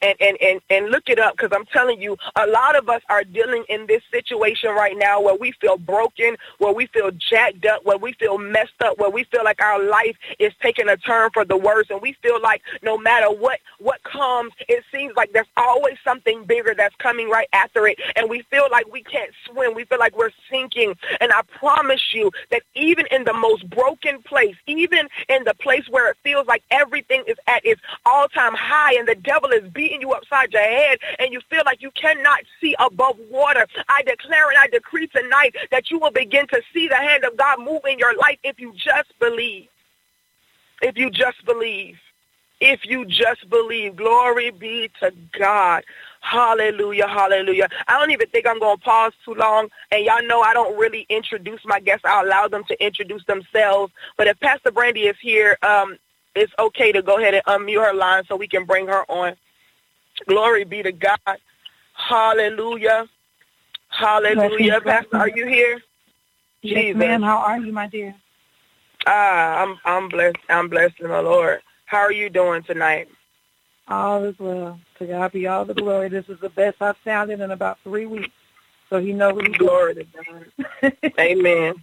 and, 0.03 0.17
and, 0.21 0.37
and, 0.43 0.61
and 0.71 0.91
look 0.91 1.09
it 1.09 1.19
up 1.19 1.37
because 1.37 1.51
I'm 1.55 1.67
telling 1.67 2.01
you, 2.01 2.17
a 2.37 2.47
lot 2.47 2.77
of 2.77 2.89
us 2.89 3.03
are 3.09 3.25
dealing 3.25 3.65
in 3.69 3.87
this 3.87 4.03
situation 4.11 4.71
right 4.71 4.97
now 4.97 5.21
where 5.21 5.37
we 5.37 5.53
feel 5.53 5.79
broken, 5.79 6.37
where 6.59 6.73
we 6.73 6.87
feel 6.87 7.11
jacked 7.13 7.65
up, 7.67 7.85
where 7.85 7.99
we 7.99 8.13
feel 8.15 8.39
messed 8.39 8.81
up, 8.85 8.99
where 8.99 9.11
we 9.11 9.25
feel 9.25 9.45
like 9.45 9.63
our 9.63 9.83
life 9.83 10.17
is 10.39 10.53
taking 10.61 10.89
a 10.89 10.97
turn 10.97 11.31
for 11.33 11.45
the 11.45 11.57
worse, 11.57 11.87
and 11.91 12.01
we 12.01 12.15
feel 12.23 12.41
like 12.41 12.63
no 12.83 12.99
matter 12.99 13.31
what 13.31 13.61
what 13.79 14.03
comes, 14.03 14.53
it 14.69 14.85
seems 14.93 15.15
like 15.17 15.33
there's 15.33 15.47
always 15.57 15.97
something 16.05 16.45
bigger 16.45 16.75
that's 16.77 16.95
coming 16.97 17.29
right 17.29 17.49
after 17.53 17.87
it, 17.87 17.99
and 18.17 18.29
we 18.29 18.43
feel 18.51 18.67
like 18.71 18.91
we 18.93 19.03
can't 19.03 19.31
swim. 19.47 19.75
We 19.75 19.85
feel 19.85 19.99
like 19.99 20.17
we're 20.17 20.31
sinking. 20.51 20.95
And 21.21 21.33
I 21.33 21.43
promise 21.59 22.13
you 22.13 22.31
that 22.51 22.63
even 22.75 23.07
in 23.11 23.25
the 23.25 23.33
most 23.33 23.69
broken 23.71 24.23
place, 24.23 24.57
even 24.67 25.09
in 25.29 25.45
the 25.45 25.55
place 25.55 25.85
where 25.89 26.11
it 26.11 26.17
feels 26.23 26.47
like 26.47 26.63
everything 26.71 27.25
is 27.27 27.37
at 27.47 27.65
its 27.65 27.81
all-time 28.05 28.55
high 28.55 28.95
and 28.95 29.07
the 29.07 29.15
devil 29.15 29.51
is 29.51 29.69
beating 29.73 29.92
beating 29.93 30.09
you 30.09 30.15
upside 30.15 30.53
your 30.53 30.63
head 30.63 30.99
and 31.19 31.33
you 31.33 31.41
feel 31.51 31.63
like 31.67 31.83
you 31.83 31.91
cannot 31.93 32.41
see 32.61 32.75
above 32.79 33.17
water, 33.31 33.67
I 33.89 34.03
declare 34.03 34.49
and 34.49 34.59
I 34.59 34.69
decree 34.69 35.07
tonight 35.09 35.55
that 35.71 35.91
you 35.91 35.99
will 35.99 36.11
begin 36.11 36.47
to 36.49 36.63
see 36.73 36.89
the 36.89 36.97
hand 36.97 37.25
of 37.25 37.37
God 37.37 37.59
move 37.61 37.83
in 37.89 37.99
your 37.99 38.17
life 38.17 38.39
if 38.43 38.59
you 38.59 38.73
just 38.73 39.19
believe. 39.19 39.69
If 40.81 40.97
you 40.97 41.11
just 41.11 41.45
believe. 41.45 41.99
If 42.61 42.87
you 42.87 43.05
just 43.05 43.49
believe. 43.51 43.97
Glory 43.97 44.51
be 44.51 44.91
to 45.01 45.13
God. 45.39 45.85
Hallelujah, 46.21 47.09
hallelujah. 47.09 47.69
I 47.89 47.99
don't 47.99 48.13
even 48.13 48.29
think 48.29 48.47
I'm 48.47 48.61
going 48.61 48.79
to 48.79 48.83
pause 48.83 49.13
too 49.25 49.35
long. 49.35 49.69
And 49.91 50.05
y'all 50.05 50.27
know 50.27 50.41
I 50.41 50.55
don't 50.55 50.79
really 50.79 51.05
introduce 51.09 51.61
my 51.65 51.81
guests. 51.81 52.05
I 52.05 52.23
allow 52.23 52.49
them 52.49 52.65
to 52.69 52.85
introduce 52.85 53.25
themselves. 53.27 53.93
But 54.17 54.29
if 54.29 54.39
Pastor 54.41 54.71
Brandy 54.71 55.03
is 55.03 55.17
here, 55.21 55.59
um, 55.63 55.99
it's 56.35 56.53
okay 56.59 56.93
to 56.93 57.03
go 57.03 57.19
ahead 57.19 57.35
and 57.35 57.45
unmute 57.45 57.85
her 57.85 57.95
line 57.95 58.23
so 58.29 58.37
we 58.37 58.49
can 58.49 58.65
bring 58.65 58.87
her 58.87 59.05
on. 59.11 59.37
Glory 60.27 60.65
be 60.65 60.83
to 60.83 60.93
God. 60.93 61.39
Hallelujah. 61.95 63.09
Hallelujah. 63.89 64.81
Pastor, 64.81 65.17
are 65.17 65.29
you 65.29 65.47
here? 65.47 65.81
Yes, 66.63 66.77
Jesus. 66.77 66.99
ma'am. 66.99 67.23
How 67.23 67.39
are 67.39 67.59
you, 67.59 67.73
my 67.73 67.89
dear? 67.89 68.15
Ah, 69.07 69.63
I'm 69.63 69.79
I'm 69.85 70.09
blessed. 70.09 70.37
I'm 70.49 70.69
blessed 70.69 71.01
in 71.01 71.09
the 71.09 71.23
Lord. 71.23 71.61
How 71.87 71.99
are 71.99 72.13
you 72.13 72.31
doing 72.31 72.63
tonight? 72.63 73.09
All 73.89 74.25
is 74.25 74.39
well. 74.39 74.79
To 74.99 75.07
God 75.07 75.33
be 75.33 75.47
all 75.47 75.65
the 75.65 75.75
glory. 75.75 76.09
This 76.09 76.29
is 76.29 76.39
the 76.41 76.49
best 76.49 76.81
I've 76.81 76.97
sounded 77.05 77.41
in 77.41 77.51
about 77.51 77.79
three 77.83 78.07
weeks. 78.07 78.31
So 78.89 79.01
he 79.01 79.13
knows 79.13 79.35
what 79.35 79.47
he's 79.47 79.57
Glory 79.57 79.95
to 79.95 80.05
God. 80.05 81.13
Amen. 81.19 81.75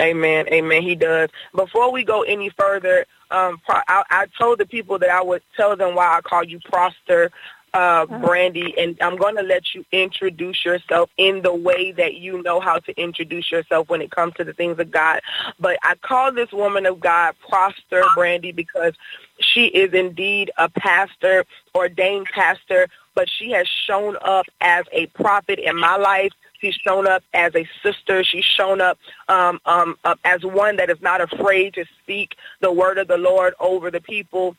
Amen. 0.00 0.46
Amen. 0.48 0.82
He 0.82 0.94
does. 0.94 1.30
Before 1.54 1.90
we 1.90 2.04
go 2.04 2.22
any 2.22 2.50
further, 2.50 3.06
um, 3.30 3.60
I, 3.68 4.04
I 4.10 4.26
told 4.38 4.58
the 4.58 4.66
people 4.66 4.98
that 4.98 5.10
I 5.10 5.22
would 5.22 5.42
tell 5.56 5.76
them 5.76 5.94
why 5.94 6.16
I 6.16 6.20
call 6.20 6.44
you 6.44 6.60
Proster 6.60 7.30
uh, 7.74 8.06
Brandy, 8.06 8.74
and 8.78 8.96
I'm 9.00 9.16
going 9.16 9.36
to 9.36 9.42
let 9.42 9.74
you 9.74 9.84
introduce 9.92 10.64
yourself 10.64 11.10
in 11.16 11.42
the 11.42 11.54
way 11.54 11.92
that 11.92 12.14
you 12.14 12.42
know 12.42 12.60
how 12.60 12.78
to 12.80 13.00
introduce 13.00 13.50
yourself 13.50 13.88
when 13.88 14.02
it 14.02 14.10
comes 14.10 14.34
to 14.34 14.44
the 14.44 14.52
things 14.52 14.78
of 14.78 14.90
God. 14.90 15.20
But 15.58 15.78
I 15.82 15.94
call 15.96 16.32
this 16.32 16.52
woman 16.52 16.86
of 16.86 17.00
God 17.00 17.34
Proster 17.48 18.02
Brandy 18.14 18.52
because 18.52 18.94
she 19.40 19.66
is 19.66 19.94
indeed 19.94 20.50
a 20.58 20.68
pastor, 20.68 21.44
ordained 21.74 22.26
pastor, 22.26 22.88
but 23.14 23.28
she 23.28 23.50
has 23.52 23.66
shown 23.68 24.16
up 24.22 24.46
as 24.60 24.84
a 24.92 25.06
prophet 25.06 25.58
in 25.58 25.78
my 25.78 25.96
life. 25.96 26.32
She's 26.60 26.74
shown 26.74 27.08
up 27.08 27.24
as 27.34 27.54
a 27.56 27.68
sister. 27.82 28.22
She's 28.22 28.44
shown 28.44 28.80
up 28.80 28.98
um, 29.28 29.60
um, 29.66 29.96
uh, 30.04 30.14
as 30.24 30.44
one 30.44 30.76
that 30.76 30.90
is 30.90 31.00
not 31.00 31.20
afraid 31.20 31.74
to 31.74 31.84
speak 32.02 32.36
the 32.60 32.70
word 32.70 32.98
of 32.98 33.08
the 33.08 33.18
Lord 33.18 33.54
over 33.58 33.90
the 33.90 34.00
people 34.00 34.56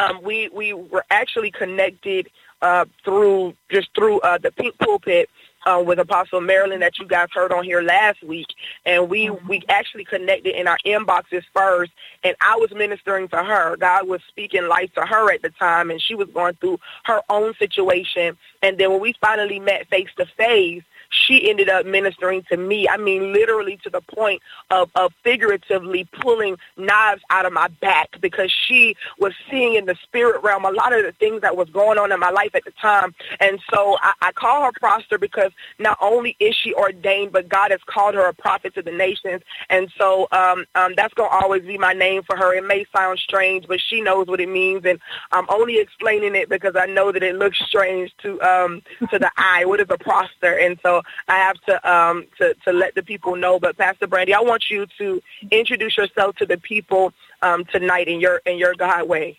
um, 0.00 0.22
we 0.22 0.48
we 0.48 0.72
were 0.72 1.04
actually 1.10 1.50
connected 1.50 2.28
uh, 2.62 2.84
through 3.04 3.54
just 3.70 3.88
through 3.94 4.20
uh, 4.20 4.38
the 4.38 4.50
Pink 4.52 4.76
Pulpit 4.78 5.28
uh, 5.66 5.82
with 5.84 5.98
Apostle 5.98 6.40
Marilyn 6.40 6.80
that 6.80 6.98
you 6.98 7.06
guys 7.06 7.28
heard 7.32 7.52
on 7.52 7.64
here 7.64 7.82
last 7.82 8.22
week, 8.22 8.46
and 8.84 9.08
we 9.10 9.26
mm-hmm. 9.26 9.46
we 9.48 9.62
actually 9.68 10.04
connected 10.04 10.58
in 10.58 10.66
our 10.66 10.78
inboxes 10.86 11.42
first, 11.54 11.92
and 12.24 12.34
I 12.40 12.56
was 12.56 12.70
ministering 12.72 13.28
to 13.28 13.42
her. 13.42 13.76
God 13.76 14.08
was 14.08 14.20
speaking 14.28 14.68
life 14.68 14.92
to 14.94 15.02
her 15.02 15.32
at 15.32 15.42
the 15.42 15.50
time, 15.50 15.90
and 15.90 16.00
she 16.00 16.14
was 16.14 16.28
going 16.32 16.54
through 16.54 16.78
her 17.04 17.20
own 17.28 17.54
situation, 17.58 18.36
and 18.62 18.78
then 18.78 18.90
when 18.90 19.00
we 19.00 19.14
finally 19.20 19.58
met 19.58 19.88
face 19.88 20.10
to 20.16 20.26
face, 20.26 20.82
she 21.10 21.48
ended 21.50 21.68
up 21.68 21.86
ministering 21.86 22.42
to 22.50 22.56
me. 22.56 22.88
I 22.88 22.96
mean, 22.96 23.32
literally 23.32 23.78
to 23.84 23.90
the 23.90 24.00
point 24.00 24.42
of, 24.70 24.90
of 24.94 25.12
figuratively 25.22 26.08
pulling 26.20 26.56
knives 26.76 27.22
out 27.30 27.46
of 27.46 27.52
my 27.52 27.68
back 27.68 28.20
because 28.20 28.50
she 28.50 28.96
was 29.18 29.34
seeing 29.50 29.74
in 29.74 29.86
the 29.86 29.96
spirit 30.02 30.42
realm 30.42 30.64
a 30.64 30.70
lot 30.70 30.92
of 30.92 31.04
the 31.04 31.12
things 31.12 31.42
that 31.42 31.56
was 31.56 31.68
going 31.70 31.98
on 31.98 32.12
in 32.12 32.20
my 32.20 32.30
life 32.30 32.54
at 32.54 32.64
the 32.64 32.72
time. 32.72 33.14
And 33.40 33.60
so 33.70 33.96
I, 34.00 34.12
I 34.22 34.32
call 34.32 34.64
her 34.64 34.72
Proster 34.80 35.18
because 35.18 35.52
not 35.78 35.98
only 36.00 36.36
is 36.40 36.54
she 36.54 36.74
ordained, 36.74 37.32
but 37.32 37.48
God 37.48 37.70
has 37.70 37.80
called 37.86 38.14
her 38.14 38.26
a 38.26 38.34
prophet 38.34 38.74
to 38.74 38.82
the 38.82 38.92
nations. 38.92 39.42
And 39.68 39.90
so 39.98 40.28
um, 40.32 40.64
um, 40.74 40.94
that's 40.96 41.14
going 41.14 41.30
to 41.30 41.36
always 41.36 41.62
be 41.62 41.78
my 41.78 41.92
name 41.92 42.22
for 42.22 42.36
her. 42.36 42.54
It 42.54 42.64
may 42.64 42.86
sound 42.94 43.18
strange, 43.18 43.66
but 43.66 43.80
she 43.80 44.00
knows 44.00 44.26
what 44.26 44.40
it 44.40 44.48
means. 44.48 44.84
And 44.84 44.98
I'm 45.32 45.46
only 45.48 45.78
explaining 45.78 46.34
it 46.34 46.48
because 46.48 46.74
I 46.76 46.86
know 46.86 47.12
that 47.12 47.22
it 47.22 47.36
looks 47.36 47.58
strange 47.66 48.12
to 48.22 48.40
um, 48.42 48.82
to 49.10 49.18
the 49.18 49.30
eye. 49.36 49.64
What 49.64 49.80
is 49.80 49.86
a 49.90 49.98
Proster? 49.98 50.64
And 50.64 50.78
so 50.82 50.99
I 51.28 51.36
have 51.36 51.60
to 51.62 51.90
um 51.90 52.26
to 52.38 52.54
to 52.64 52.72
let 52.72 52.94
the 52.94 53.02
people 53.02 53.36
know. 53.36 53.58
But 53.58 53.76
Pastor 53.76 54.06
Brandy, 54.06 54.34
I 54.34 54.40
want 54.40 54.70
you 54.70 54.86
to 54.98 55.22
introduce 55.50 55.96
yourself 55.96 56.36
to 56.36 56.46
the 56.46 56.58
people 56.58 57.12
um 57.42 57.64
tonight 57.66 58.08
in 58.08 58.20
your 58.20 58.40
in 58.46 58.58
your 58.58 58.74
God 58.74 59.08
way. 59.08 59.38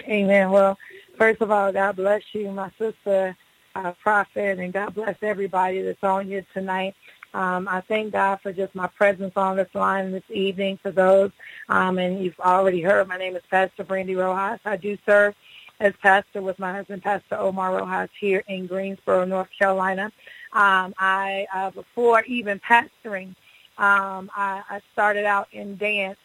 Amen. 0.00 0.50
Well, 0.50 0.76
first 1.16 1.40
of 1.40 1.50
all, 1.50 1.72
God 1.72 1.96
bless 1.96 2.22
you, 2.32 2.50
my 2.50 2.70
sister, 2.78 3.36
uh, 3.74 3.92
prophet, 4.02 4.58
and 4.58 4.72
God 4.72 4.94
bless 4.94 5.16
everybody 5.22 5.82
that's 5.82 6.02
on 6.02 6.26
here 6.26 6.44
tonight. 6.52 6.94
Um, 7.32 7.66
I 7.68 7.80
thank 7.80 8.12
God 8.12 8.40
for 8.42 8.52
just 8.52 8.74
my 8.74 8.86
presence 8.86 9.32
on 9.36 9.56
this 9.56 9.74
line 9.74 10.12
this 10.12 10.22
evening 10.30 10.78
for 10.82 10.92
those. 10.92 11.32
Um, 11.68 11.98
and 11.98 12.22
you've 12.22 12.38
already 12.38 12.80
heard 12.80 13.08
my 13.08 13.16
name 13.16 13.34
is 13.34 13.42
Pastor 13.50 13.82
Brandy 13.82 14.14
Rojas. 14.14 14.60
I 14.64 14.76
do 14.76 14.96
serve 15.04 15.34
as 15.80 15.92
pastor 16.00 16.42
with 16.42 16.58
my 16.60 16.72
husband, 16.72 17.02
Pastor 17.02 17.36
Omar 17.36 17.76
Rojas, 17.76 18.10
here 18.20 18.44
in 18.46 18.66
Greensboro, 18.66 19.24
North 19.24 19.48
Carolina. 19.58 20.12
Um, 20.54 20.94
I 20.98 21.46
uh, 21.52 21.70
before 21.70 22.22
even 22.24 22.60
pastoring, 22.60 23.34
um, 23.76 24.30
I, 24.36 24.62
I 24.70 24.80
started 24.92 25.24
out 25.24 25.48
in 25.52 25.76
dance, 25.76 26.18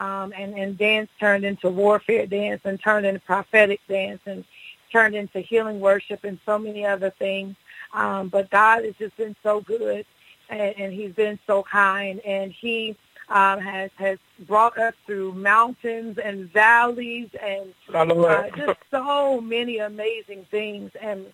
um, 0.00 0.32
and, 0.36 0.58
and 0.58 0.76
dance 0.76 1.08
turned 1.20 1.44
into 1.44 1.70
warfare 1.70 2.26
dance, 2.26 2.60
and 2.64 2.80
turned 2.80 3.06
into 3.06 3.20
prophetic 3.20 3.80
dance, 3.88 4.20
and 4.26 4.44
turned 4.90 5.14
into 5.14 5.40
healing 5.40 5.78
worship, 5.78 6.24
and 6.24 6.38
so 6.44 6.58
many 6.58 6.84
other 6.84 7.10
things. 7.10 7.54
Um, 7.94 8.28
but 8.28 8.50
God 8.50 8.84
has 8.84 8.94
just 8.98 9.16
been 9.16 9.36
so 9.44 9.60
good, 9.60 10.04
and, 10.50 10.74
and 10.76 10.92
He's 10.92 11.12
been 11.12 11.38
so 11.46 11.62
kind, 11.62 12.20
and 12.20 12.52
He 12.52 12.96
um, 13.28 13.60
has 13.60 13.90
has 13.96 14.18
brought 14.40 14.76
us 14.78 14.94
through 15.06 15.32
mountains 15.34 16.18
and 16.18 16.50
valleys 16.52 17.28
and 17.42 17.74
uh, 18.28 18.50
just 18.56 18.78
so 18.90 19.40
many 19.40 19.78
amazing 19.78 20.46
things. 20.50 20.90
And 21.00 21.26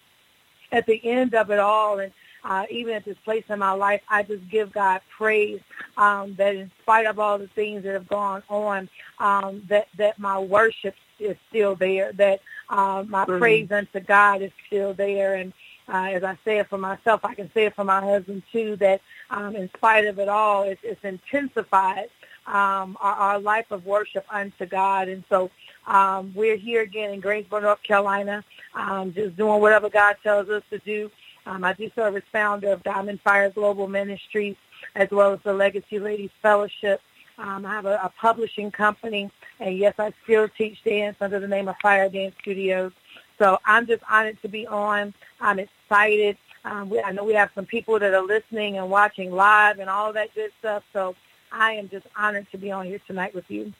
at 0.72 0.86
the 0.86 1.00
end 1.04 1.34
of 1.34 1.50
it 1.50 1.58
all, 1.58 2.00
and 2.00 2.12
uh, 2.44 2.66
even 2.70 2.94
at 2.94 3.04
this 3.04 3.16
place 3.24 3.44
in 3.48 3.58
my 3.58 3.72
life, 3.72 4.02
I 4.08 4.22
just 4.22 4.48
give 4.48 4.72
God 4.72 5.00
praise 5.16 5.60
um, 5.96 6.34
that 6.36 6.54
in 6.54 6.70
spite 6.82 7.06
of 7.06 7.18
all 7.18 7.38
the 7.38 7.48
things 7.48 7.84
that 7.84 7.94
have 7.94 8.08
gone 8.08 8.42
on, 8.48 8.88
um, 9.18 9.62
that 9.68 9.88
that 9.96 10.18
my 10.18 10.38
worship 10.38 10.94
is 11.18 11.36
still 11.48 11.74
there, 11.74 12.12
that 12.12 12.40
uh, 12.68 13.04
my 13.08 13.24
mm-hmm. 13.24 13.38
praise 13.38 13.72
unto 13.72 14.00
God 14.00 14.42
is 14.42 14.52
still 14.66 14.92
there, 14.92 15.34
and 15.36 15.52
uh, 15.88 16.08
as 16.12 16.22
I 16.22 16.38
say 16.44 16.58
it 16.58 16.68
for 16.68 16.78
myself, 16.78 17.24
I 17.24 17.34
can 17.34 17.50
say 17.52 17.66
it 17.66 17.74
for 17.74 17.84
my 17.84 18.00
husband 18.00 18.42
too. 18.52 18.76
That 18.76 19.00
um, 19.30 19.56
in 19.56 19.70
spite 19.76 20.06
of 20.06 20.18
it 20.18 20.28
all, 20.28 20.64
it's, 20.64 20.80
it's 20.84 21.02
intensified 21.04 22.08
um, 22.46 22.98
our, 23.00 23.14
our 23.14 23.38
life 23.40 23.70
of 23.70 23.86
worship 23.86 24.26
unto 24.30 24.66
God, 24.66 25.08
and 25.08 25.24
so 25.30 25.50
um, 25.86 26.32
we're 26.34 26.56
here 26.56 26.82
again 26.82 27.12
in 27.12 27.20
Greensboro, 27.20 27.60
North 27.60 27.82
Carolina, 27.82 28.44
um, 28.74 29.12
just 29.14 29.36
doing 29.36 29.60
whatever 29.60 29.88
God 29.88 30.16
tells 30.22 30.48
us 30.48 30.62
to 30.70 30.78
do. 30.78 31.10
Um, 31.46 31.64
I 31.64 31.72
do 31.74 31.90
serve 31.94 32.16
as 32.16 32.22
founder 32.32 32.72
of 32.72 32.82
Diamond 32.82 33.20
Fire 33.20 33.50
Global 33.50 33.86
Ministries 33.88 34.56
as 34.94 35.10
well 35.10 35.32
as 35.32 35.40
the 35.44 35.52
Legacy 35.52 35.98
Ladies 35.98 36.30
Fellowship. 36.42 37.00
Um, 37.38 37.66
I 37.66 37.70
have 37.70 37.86
a, 37.86 37.96
a 38.02 38.12
publishing 38.20 38.70
company, 38.70 39.30
and 39.58 39.76
yes, 39.76 39.94
I 39.98 40.12
still 40.22 40.48
teach 40.48 40.82
dance 40.84 41.16
under 41.20 41.40
the 41.40 41.48
name 41.48 41.68
of 41.68 41.76
Fire 41.82 42.08
Dance 42.08 42.34
Studios. 42.40 42.92
So 43.38 43.58
I'm 43.64 43.86
just 43.86 44.02
honored 44.08 44.40
to 44.42 44.48
be 44.48 44.66
on. 44.66 45.12
I'm 45.40 45.58
excited. 45.58 46.36
Um, 46.64 46.88
we, 46.88 47.00
I 47.00 47.10
know 47.10 47.24
we 47.24 47.34
have 47.34 47.50
some 47.54 47.66
people 47.66 47.98
that 47.98 48.14
are 48.14 48.22
listening 48.22 48.78
and 48.78 48.88
watching 48.88 49.32
live 49.32 49.80
and 49.80 49.90
all 49.90 50.12
that 50.12 50.34
good 50.34 50.50
stuff. 50.60 50.84
So 50.92 51.16
I 51.50 51.72
am 51.72 51.88
just 51.88 52.06
honored 52.16 52.46
to 52.52 52.58
be 52.58 52.70
on 52.70 52.86
here 52.86 53.00
tonight 53.06 53.34
with 53.34 53.50
you. 53.50 53.72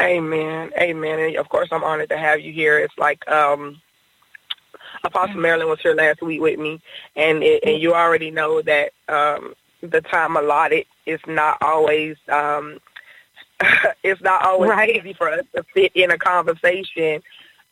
Amen. 0.00 0.72
Amen. 0.78 1.18
And 1.18 1.36
of 1.36 1.48
course, 1.48 1.68
I'm 1.70 1.84
honored 1.84 2.08
to 2.08 2.18
have 2.18 2.40
you 2.40 2.52
here. 2.52 2.78
It's 2.78 2.96
like 2.98 3.28
um, 3.30 3.80
Apostle 5.04 5.40
Marilyn 5.40 5.68
was 5.68 5.80
here 5.80 5.94
last 5.94 6.22
week 6.22 6.40
with 6.40 6.58
me, 6.58 6.80
and 7.16 7.42
it, 7.42 7.62
and 7.64 7.80
you 7.80 7.94
already 7.94 8.30
know 8.30 8.62
that 8.62 8.92
um, 9.08 9.54
the 9.82 10.00
time 10.00 10.36
allotted 10.36 10.86
is 11.06 11.20
not 11.26 11.58
always 11.60 12.16
um, 12.28 12.78
it's 14.02 14.20
not 14.22 14.44
always 14.44 14.70
Right. 14.70 14.96
easy 14.96 15.12
for 15.12 15.28
us 15.30 15.44
to 15.54 15.64
fit 15.74 15.92
in 15.94 16.10
a 16.10 16.18
conversation. 16.18 17.22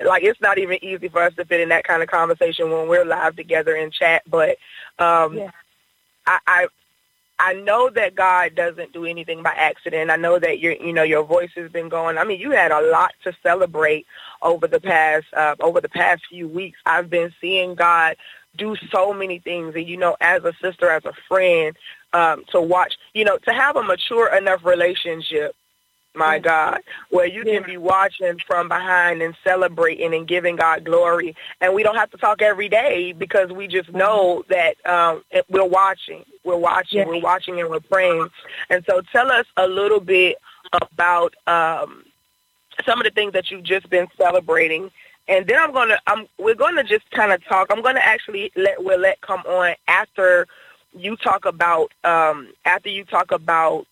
Like 0.05 0.23
it's 0.23 0.41
not 0.41 0.59
even 0.59 0.83
easy 0.85 1.09
for 1.09 1.23
us 1.23 1.35
to 1.37 1.45
fit 1.45 1.61
in 1.61 1.69
that 1.71 1.85
kind 1.85 2.03
of 2.03 2.09
conversation 2.09 2.71
when 2.71 2.89
we're 2.89 3.05
live 3.05 3.37
together 3.37 3.77
in 3.77 3.91
chat. 3.91 4.23
But 4.27 4.57
um, 4.99 5.37
Yeah. 5.37 5.51
I, 6.27 6.39
I 6.47 6.67
I 7.41 7.55
know 7.55 7.89
that 7.91 8.15
God 8.15 8.55
doesn't 8.55 8.93
do 8.93 9.07
anything 9.07 9.43
by 9.43 9.51
accident. 9.51 10.11
I 10.11 10.17
know 10.17 10.39
that 10.39 10.61
your 10.61 10.75
you 10.75 10.93
know 10.93 11.03
your 11.03 11.25
voice 11.25 11.51
has 11.57 11.71
been 11.73 11.89
going. 11.89 12.19
I 12.19 12.25
mean, 12.25 12.39
you 12.39 12.51
had 12.51 12.71
a 12.71 12.83
lot 12.91 13.13
to 13.25 13.35
celebrate 13.43 14.07
over 14.43 14.67
the 14.67 14.81
past 14.81 15.27
uh, 15.35 15.57
over 15.61 15.81
the 15.81 15.89
past 15.89 16.23
few 16.29 16.47
weeks. 16.47 16.79
I've 16.85 17.09
been 17.09 17.33
seeing 17.41 17.75
God 17.75 18.17
do 18.57 18.77
so 18.93 19.15
many 19.15 19.39
things, 19.39 19.75
and 19.75 19.89
you 19.89 19.97
know, 19.97 20.17
as 20.21 20.45
a 20.45 20.53
sister, 20.61 20.91
as 20.91 21.05
a 21.07 21.15
friend, 21.29 21.77
um, 22.13 22.45
to 22.53 22.61
watch, 22.61 22.99
you 23.15 23.25
know, 23.25 23.39
to 23.39 23.53
have 23.53 23.77
a 23.77 23.83
mature 23.83 24.35
enough 24.37 24.65
relationship. 24.65 25.57
My 26.17 26.41
God, 26.41 26.81
where 27.11 27.27
you 27.27 27.45
can 27.45 27.63
be 27.63 27.77
watching 27.77 28.37
from 28.45 28.69
behind 28.69 29.23
and 29.23 29.35
celebrating 29.45 30.13
and 30.13 30.27
giving 30.27 30.57
God 30.57 30.85
glory, 30.85 31.37
and 31.61 31.73
we 31.73 31.85
don't 31.85 31.95
have 31.95 32.11
to 32.11 32.17
talk 32.17 32.43
every 32.43 32.69
day 32.69 33.13
because 33.13 33.51
we 33.53 33.69
just 33.69 33.93
know 33.93 34.43
that 34.49 34.75
um, 34.87 35.23
we're 35.49 35.65
watching, 35.65 36.25
we're 36.45 36.57
watching, 36.57 36.99
Yes. 36.99 37.07
we're 37.07 37.21
watching, 37.21 37.61
and 37.61 37.71
we're 37.71 37.79
praying. 37.79 38.29
And 38.71 38.85
so, 38.91 39.03
tell 39.13 39.31
us 39.31 39.47
a 39.57 39.69
little 39.69 40.01
bit 40.01 40.37
about 40.73 41.35
um, 41.47 42.05
some 42.85 42.99
of 43.01 43.05
the 43.05 43.13
things 43.13 43.33
that 43.35 43.51
you've 43.53 43.63
just 43.63 43.89
been 43.89 44.09
celebrating, 44.19 44.91
and 45.29 45.47
then 45.47 45.59
I'm 45.61 45.73
gonna, 45.73 45.99
I'm, 46.09 46.27
we're 46.39 46.57
gonna 46.57 46.83
just 46.83 47.09
kind 47.13 47.31
of 47.33 47.45
talk. 47.45 47.69
I'm 47.71 47.83
gonna 47.83 48.01
actually 48.03 48.51
let 48.57 48.79
Willette 48.79 49.21
come 49.21 49.43
on 49.47 49.77
after 49.87 50.49
you 50.93 51.17
talk 51.17 51.45
about, 51.45 51.93
um, 52.03 52.49
after 52.65 52.89
you 52.89 53.05
talk 53.05 53.31
about 53.31 53.87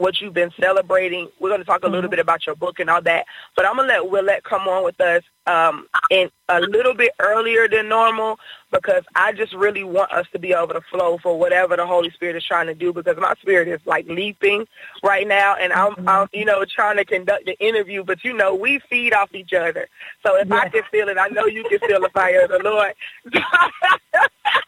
what 0.00 0.20
you've 0.20 0.34
been 0.34 0.50
celebrating. 0.58 1.28
We're 1.38 1.50
going 1.50 1.60
to 1.60 1.66
talk 1.66 1.82
a 1.82 1.86
little 1.86 2.02
mm-hmm. 2.02 2.10
bit 2.10 2.18
about 2.18 2.46
your 2.46 2.56
book 2.56 2.80
and 2.80 2.88
all 2.88 3.02
that. 3.02 3.26
But 3.54 3.66
I'm 3.66 3.76
going 3.76 3.88
to 3.88 4.02
let 4.02 4.10
Willette 4.10 4.42
come 4.42 4.62
on 4.62 4.82
with 4.82 5.00
us 5.00 5.22
um, 5.46 5.86
in 6.10 6.30
a 6.48 6.60
little 6.60 6.94
bit 6.94 7.12
earlier 7.18 7.68
than 7.68 7.88
normal 7.88 8.38
because 8.72 9.02
I 9.14 9.32
just 9.32 9.52
really 9.54 9.84
want 9.84 10.12
us 10.12 10.26
to 10.32 10.38
be 10.38 10.52
able 10.52 10.74
to 10.74 10.80
flow 10.90 11.18
for 11.18 11.38
whatever 11.38 11.76
the 11.76 11.86
Holy 11.86 12.10
Spirit 12.10 12.36
is 12.36 12.44
trying 12.44 12.66
to 12.66 12.74
do 12.74 12.92
because 12.92 13.16
my 13.16 13.34
spirit 13.40 13.68
is 13.68 13.80
like 13.84 14.06
leaping 14.08 14.66
right 15.02 15.26
now 15.26 15.56
and 15.56 15.72
I'm, 15.72 15.94
I'm 16.08 16.28
you 16.32 16.44
know, 16.44 16.64
trying 16.64 16.96
to 16.96 17.04
conduct 17.04 17.46
the 17.46 17.58
interview. 17.58 18.04
But, 18.04 18.24
you 18.24 18.32
know, 18.32 18.54
we 18.54 18.78
feed 18.90 19.12
off 19.12 19.34
each 19.34 19.52
other. 19.52 19.88
So 20.24 20.36
if 20.36 20.50
I 20.52 20.68
can 20.68 20.82
feel 20.90 21.08
it, 21.08 21.18
I 21.18 21.28
know 21.28 21.46
you 21.46 21.64
can 21.64 21.78
feel 21.80 22.00
the 22.00 22.10
fire 22.10 22.42
of 22.44 22.50
the 22.50 22.60
Lord. 22.62 22.94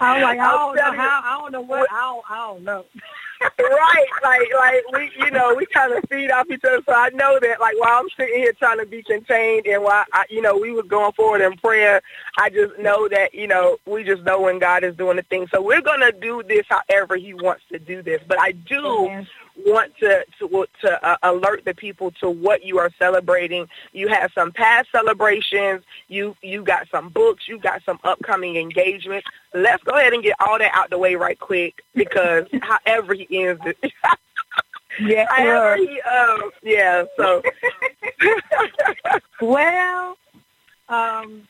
I'm 0.00 0.22
like, 0.22 0.38
I 0.38 0.50
don't 0.50 0.76
know 0.76 0.92
how, 0.92 1.20
I 1.24 1.38
don't 1.40 1.52
know 1.52 1.60
what, 1.60 1.90
I 1.92 2.00
don't, 2.00 2.24
I 2.30 2.36
don't 2.36 2.64
know. 2.64 2.84
right, 3.58 4.06
like 4.22 4.48
like 4.56 4.82
we 4.92 5.10
you 5.24 5.30
know 5.30 5.54
we 5.54 5.66
kind 5.66 5.92
of 5.92 6.04
feed 6.08 6.30
off 6.30 6.46
each 6.50 6.64
other. 6.64 6.80
So 6.86 6.94
I 6.94 7.10
know 7.10 7.38
that 7.40 7.60
like 7.60 7.78
while 7.78 8.00
I'm 8.00 8.08
sitting 8.16 8.36
here 8.36 8.52
trying 8.52 8.78
to 8.78 8.86
be 8.86 9.02
contained 9.02 9.66
and 9.66 9.82
while 9.82 10.04
I, 10.12 10.24
you 10.30 10.42
know 10.42 10.56
we 10.62 10.70
was 10.70 10.86
going 10.86 11.12
forward 11.12 11.40
in 11.40 11.56
prayer, 11.56 12.00
I 12.38 12.48
just 12.48 12.78
know 12.78 13.08
that 13.08 13.34
you 13.34 13.48
know 13.48 13.78
we 13.84 14.04
just 14.04 14.22
know 14.22 14.40
when 14.40 14.58
God 14.58 14.84
is 14.84 14.96
doing 14.96 15.16
the 15.16 15.22
thing. 15.22 15.48
So 15.52 15.60
we're 15.60 15.82
gonna 15.82 16.12
do 16.12 16.42
this 16.46 16.64
however 16.68 17.16
He 17.16 17.34
wants 17.34 17.64
to 17.72 17.78
do 17.78 18.02
this. 18.02 18.22
But 18.26 18.40
I 18.40 18.52
do 18.52 19.06
Amen. 19.06 19.26
want 19.66 19.96
to 19.98 20.24
to, 20.38 20.66
to 20.82 21.06
uh, 21.06 21.16
alert 21.24 21.64
the 21.64 21.74
people 21.74 22.12
to 22.22 22.30
what 22.30 22.64
you 22.64 22.78
are 22.78 22.90
celebrating. 22.98 23.66
You 23.92 24.08
have 24.08 24.30
some 24.34 24.52
past 24.52 24.88
celebrations. 24.92 25.82
You 26.08 26.36
you 26.42 26.62
got 26.62 26.88
some 26.90 27.08
books. 27.08 27.48
You 27.48 27.58
got 27.58 27.82
some 27.84 27.98
upcoming 28.04 28.56
engagements. 28.56 29.26
Let's 29.52 29.82
go 29.82 29.98
ahead 29.98 30.12
and 30.12 30.22
get 30.22 30.36
all 30.40 30.58
that 30.58 30.72
out 30.74 30.90
the 30.90 30.98
way 30.98 31.16
right 31.16 31.38
quick 31.38 31.82
because 31.94 32.46
however 32.62 33.14
he 33.14 33.26
ends 33.44 33.62
it, 33.66 33.92
Yeah, 35.00 35.26
however 35.30 35.76
he 35.76 36.00
um 36.02 36.50
yeah. 36.62 37.04
So 37.16 37.42
well, 39.40 40.16
um, 40.92 41.48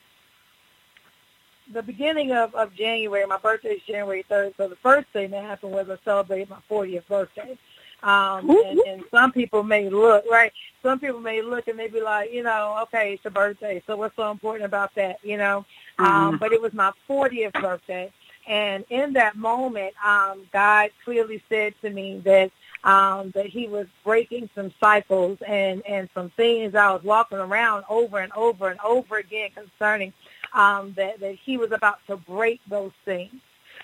the 1.71 1.83
beginning 1.83 2.31
of, 2.31 2.53
of 2.55 2.73
January, 2.75 3.25
my 3.25 3.37
birthday 3.37 3.69
is 3.69 3.81
January 3.83 4.25
3rd, 4.29 4.53
so 4.57 4.67
the 4.67 4.75
first 4.77 5.07
thing 5.09 5.31
that 5.31 5.43
happened 5.43 5.71
was 5.71 5.89
I 5.89 5.97
celebrated 6.03 6.49
my 6.49 6.59
40th 6.69 7.07
birthday. 7.07 7.57
Um, 8.03 8.49
and, 8.49 8.79
and 8.79 9.03
some 9.11 9.31
people 9.31 9.63
may 9.63 9.89
look, 9.89 10.25
right, 10.29 10.51
some 10.81 10.99
people 10.99 11.21
may 11.21 11.41
look 11.41 11.69
and 11.69 11.79
they 11.79 11.87
be 11.87 12.01
like, 12.01 12.33
you 12.33 12.43
know, 12.43 12.77
okay, 12.83 13.13
it's 13.13 13.23
your 13.23 13.31
birthday, 13.31 13.81
so 13.87 13.95
what's 13.95 14.15
so 14.17 14.29
important 14.29 14.65
about 14.65 14.93
that, 14.95 15.19
you 15.23 15.37
know? 15.37 15.65
Um, 15.99 16.37
but 16.37 16.51
it 16.51 16.61
was 16.61 16.73
my 16.73 16.91
40th 17.09 17.53
birthday. 17.61 18.11
And 18.45 18.83
in 18.89 19.13
that 19.13 19.37
moment, 19.37 19.93
um, 20.05 20.41
God 20.51 20.89
clearly 21.05 21.41
said 21.47 21.75
to 21.81 21.89
me 21.89 22.19
that 22.25 22.51
um, 22.83 23.31
that 23.31 23.47
he 23.47 23.67
was 23.67 23.87
breaking 24.03 24.49
some 24.55 24.73
cycles 24.79 25.37
and, 25.47 25.85
and 25.85 26.09
some 26.13 26.29
things 26.31 26.75
I 26.75 26.91
was 26.91 27.03
walking 27.03 27.37
around 27.37 27.85
over 27.89 28.19
and 28.19 28.31
over 28.33 28.69
and 28.69 28.79
over 28.81 29.17
again 29.17 29.49
concerning 29.55 30.13
um, 30.53 30.93
that, 30.97 31.19
that 31.19 31.35
he 31.35 31.57
was 31.57 31.71
about 31.71 31.99
to 32.07 32.17
break 32.17 32.61
those 32.67 32.91
things. 33.05 33.33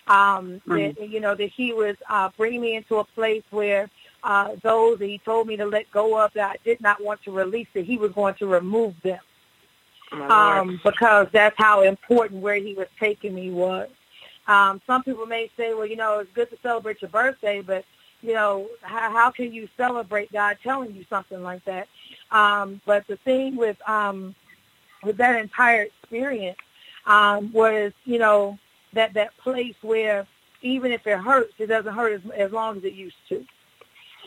Um, 0.08 0.62
that, 0.98 1.10
you 1.10 1.20
know, 1.20 1.36
that 1.36 1.52
he 1.52 1.72
was 1.72 1.96
uh, 2.10 2.30
bringing 2.36 2.62
me 2.62 2.76
into 2.76 2.98
a 2.98 3.04
place 3.04 3.44
where 3.52 3.90
uh, 4.24 4.56
those 4.64 4.98
that 5.00 5.06
he 5.06 5.20
told 5.20 5.48
me 5.48 5.56
to 5.58 5.66
let 5.66 5.90
go 5.92 6.20
of 6.20 6.34
that 6.34 6.52
I 6.52 6.56
did 6.64 6.82
not 6.82 7.04
want 7.04 7.22
to 7.24 7.32
release, 7.32 7.68
that 7.74 7.86
he 7.86 7.98
was 7.98 8.12
going 8.12 8.34
to 8.36 8.48
remove 8.48 8.96
them 9.04 9.20
um, 10.12 10.80
because 10.84 11.28
that's 11.32 11.56
how 11.58 11.82
important 11.84 12.42
where 12.42 12.56
he 12.56 12.74
was 12.74 12.88
taking 13.00 13.36
me 13.36 13.52
was. 13.52 13.90
Um, 14.48 14.82
some 14.88 15.04
people 15.04 15.26
may 15.26 15.50
say, 15.56 15.74
well, 15.74 15.86
you 15.86 15.96
know, 15.96 16.20
it's 16.20 16.32
good 16.34 16.50
to 16.50 16.58
celebrate 16.64 17.02
your 17.02 17.10
birthday, 17.10 17.62
but 17.62 17.86
you 18.22 18.34
know, 18.34 18.68
how, 18.82 19.12
how 19.12 19.32
can 19.32 19.54
you 19.54 19.68
celebrate 19.78 20.32
God 20.32 20.58
telling 20.62 20.94
you 20.94 21.06
something 21.10 21.42
like 21.42 21.64
that? 21.66 21.88
Um, 22.32 22.82
but 22.86 23.08
the 23.08 23.18
thing 23.18 23.56
with 23.56 23.78
um, 23.88 24.36
with 25.04 25.18
that 25.18 25.40
entire 25.40 25.84
experience 25.84 26.58
um, 27.06 27.52
was, 27.52 27.94
you 28.06 28.20
know, 28.20 28.58
that 28.94 29.14
that 29.14 29.36
place 29.38 29.76
where 29.82 30.28
even 30.62 30.92
if 30.92 31.08
it 31.08 31.18
hurts, 31.18 31.54
it 31.58 31.68
doesn't 31.68 31.94
hurt 31.94 32.14
as, 32.14 32.32
as 32.32 32.52
long 32.52 32.78
as 32.78 32.84
it 32.84 32.94
used 32.94 33.16
to. 33.30 33.46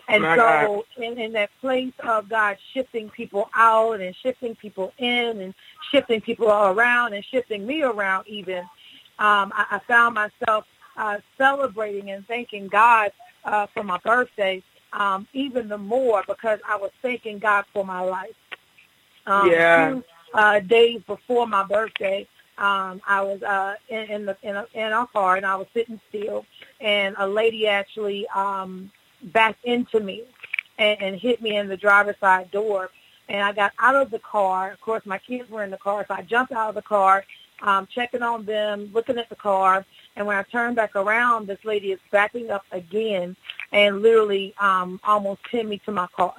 And 0.08 0.22
My 0.22 0.36
so 0.36 0.84
in, 0.96 1.18
in 1.18 1.32
that 1.32 1.50
place 1.60 1.92
of 2.00 2.28
God 2.28 2.56
shifting 2.74 3.08
people 3.10 3.50
out 3.54 4.00
and 4.00 4.14
shifting 4.16 4.54
people 4.54 4.92
in 4.98 5.40
and 5.40 5.54
shifting 5.90 6.20
people 6.20 6.48
around 6.50 7.12
and 7.12 7.24
shifting 7.24 7.66
me 7.66 7.82
around 7.82 8.26
even, 8.26 8.60
um, 9.18 9.52
I, 9.54 9.66
I 9.72 9.78
found 9.86 10.14
myself 10.14 10.66
uh, 10.96 11.18
celebrating 11.38 12.10
and 12.10 12.26
thanking 12.26 12.68
God 12.68 13.12
uh, 13.44 13.66
for 13.74 13.82
my 13.82 13.98
birthday 13.98 14.62
um, 14.92 15.26
even 15.32 15.68
the 15.68 15.78
more 15.78 16.22
because 16.26 16.60
I 16.68 16.76
was 16.76 16.90
thanking 17.00 17.38
God 17.38 17.64
for 17.72 17.84
my 17.84 18.00
life. 18.00 18.34
Um, 19.26 19.50
Yeah. 19.50 19.90
Two 19.90 20.04
uh, 20.34 20.60
days 20.60 21.02
before 21.06 21.46
my 21.46 21.64
birthday, 21.64 22.26
um, 22.58 23.00
I 23.06 23.22
was 23.22 23.42
uh, 23.42 23.76
in, 23.88 24.10
in 24.10 24.26
the 24.26 24.36
in 24.42 24.56
a, 24.56 24.66
in 24.74 24.92
a 24.92 25.06
car 25.06 25.36
and 25.36 25.46
I 25.46 25.56
was 25.56 25.66
sitting 25.72 26.00
still, 26.08 26.44
and 26.80 27.14
a 27.18 27.26
lady 27.26 27.66
actually 27.66 28.26
um, 28.28 28.90
backed 29.22 29.64
into 29.64 30.00
me 30.00 30.24
and, 30.78 31.00
and 31.02 31.16
hit 31.16 31.40
me 31.40 31.56
in 31.56 31.68
the 31.68 31.76
driver's 31.76 32.18
side 32.20 32.50
door. 32.50 32.90
And 33.28 33.42
I 33.42 33.52
got 33.52 33.72
out 33.78 33.94
of 33.94 34.10
the 34.10 34.18
car. 34.18 34.72
Of 34.72 34.80
course, 34.80 35.06
my 35.06 35.18
kids 35.18 35.48
were 35.48 35.62
in 35.62 35.70
the 35.70 35.78
car, 35.78 36.04
so 36.06 36.14
I 36.14 36.22
jumped 36.22 36.52
out 36.52 36.68
of 36.68 36.74
the 36.74 36.82
car, 36.82 37.24
um, 37.62 37.86
checking 37.86 38.22
on 38.22 38.44
them, 38.44 38.90
looking 38.92 39.18
at 39.18 39.28
the 39.30 39.36
car. 39.36 39.86
And 40.16 40.26
when 40.26 40.36
I 40.36 40.42
turn 40.42 40.74
back 40.74 40.94
around, 40.94 41.46
this 41.46 41.64
lady 41.64 41.92
is 41.92 42.00
backing 42.10 42.50
up 42.50 42.64
again 42.70 43.36
and 43.72 44.02
literally 44.02 44.54
um, 44.60 45.00
almost 45.04 45.42
pinned 45.44 45.68
me 45.68 45.78
to 45.86 45.92
my 45.92 46.06
car. 46.14 46.34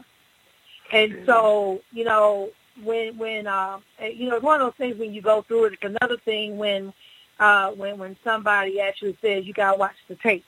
And 0.92 1.24
so, 1.26 1.82
you 1.92 2.04
know, 2.04 2.52
when 2.84 3.18
when 3.18 3.48
uh, 3.48 3.80
you 4.00 4.30
know, 4.30 4.36
it's 4.36 4.44
one 4.44 4.62
of 4.62 4.68
those 4.68 4.78
things 4.78 4.98
when 4.98 5.14
you 5.14 5.22
go 5.22 5.42
through 5.42 5.66
it. 5.66 5.74
It's 5.74 5.84
another 5.84 6.18
thing 6.18 6.58
when 6.58 6.94
uh, 7.40 7.72
when 7.72 7.98
when 7.98 8.16
somebody 8.24 8.80
actually 8.80 9.18
says 9.22 9.46
you 9.46 9.54
gotta 9.54 9.78
watch 9.78 9.96
the 10.08 10.16
tape. 10.16 10.46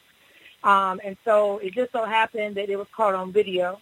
Um, 0.64 1.00
and 1.04 1.16
so 1.24 1.60
it 1.60 1.74
just 1.74 1.92
so 1.92 2.06
happened 2.06 2.56
that 2.56 2.70
it 2.70 2.76
was 2.76 2.88
caught 2.96 3.14
on 3.14 3.32
video 3.32 3.80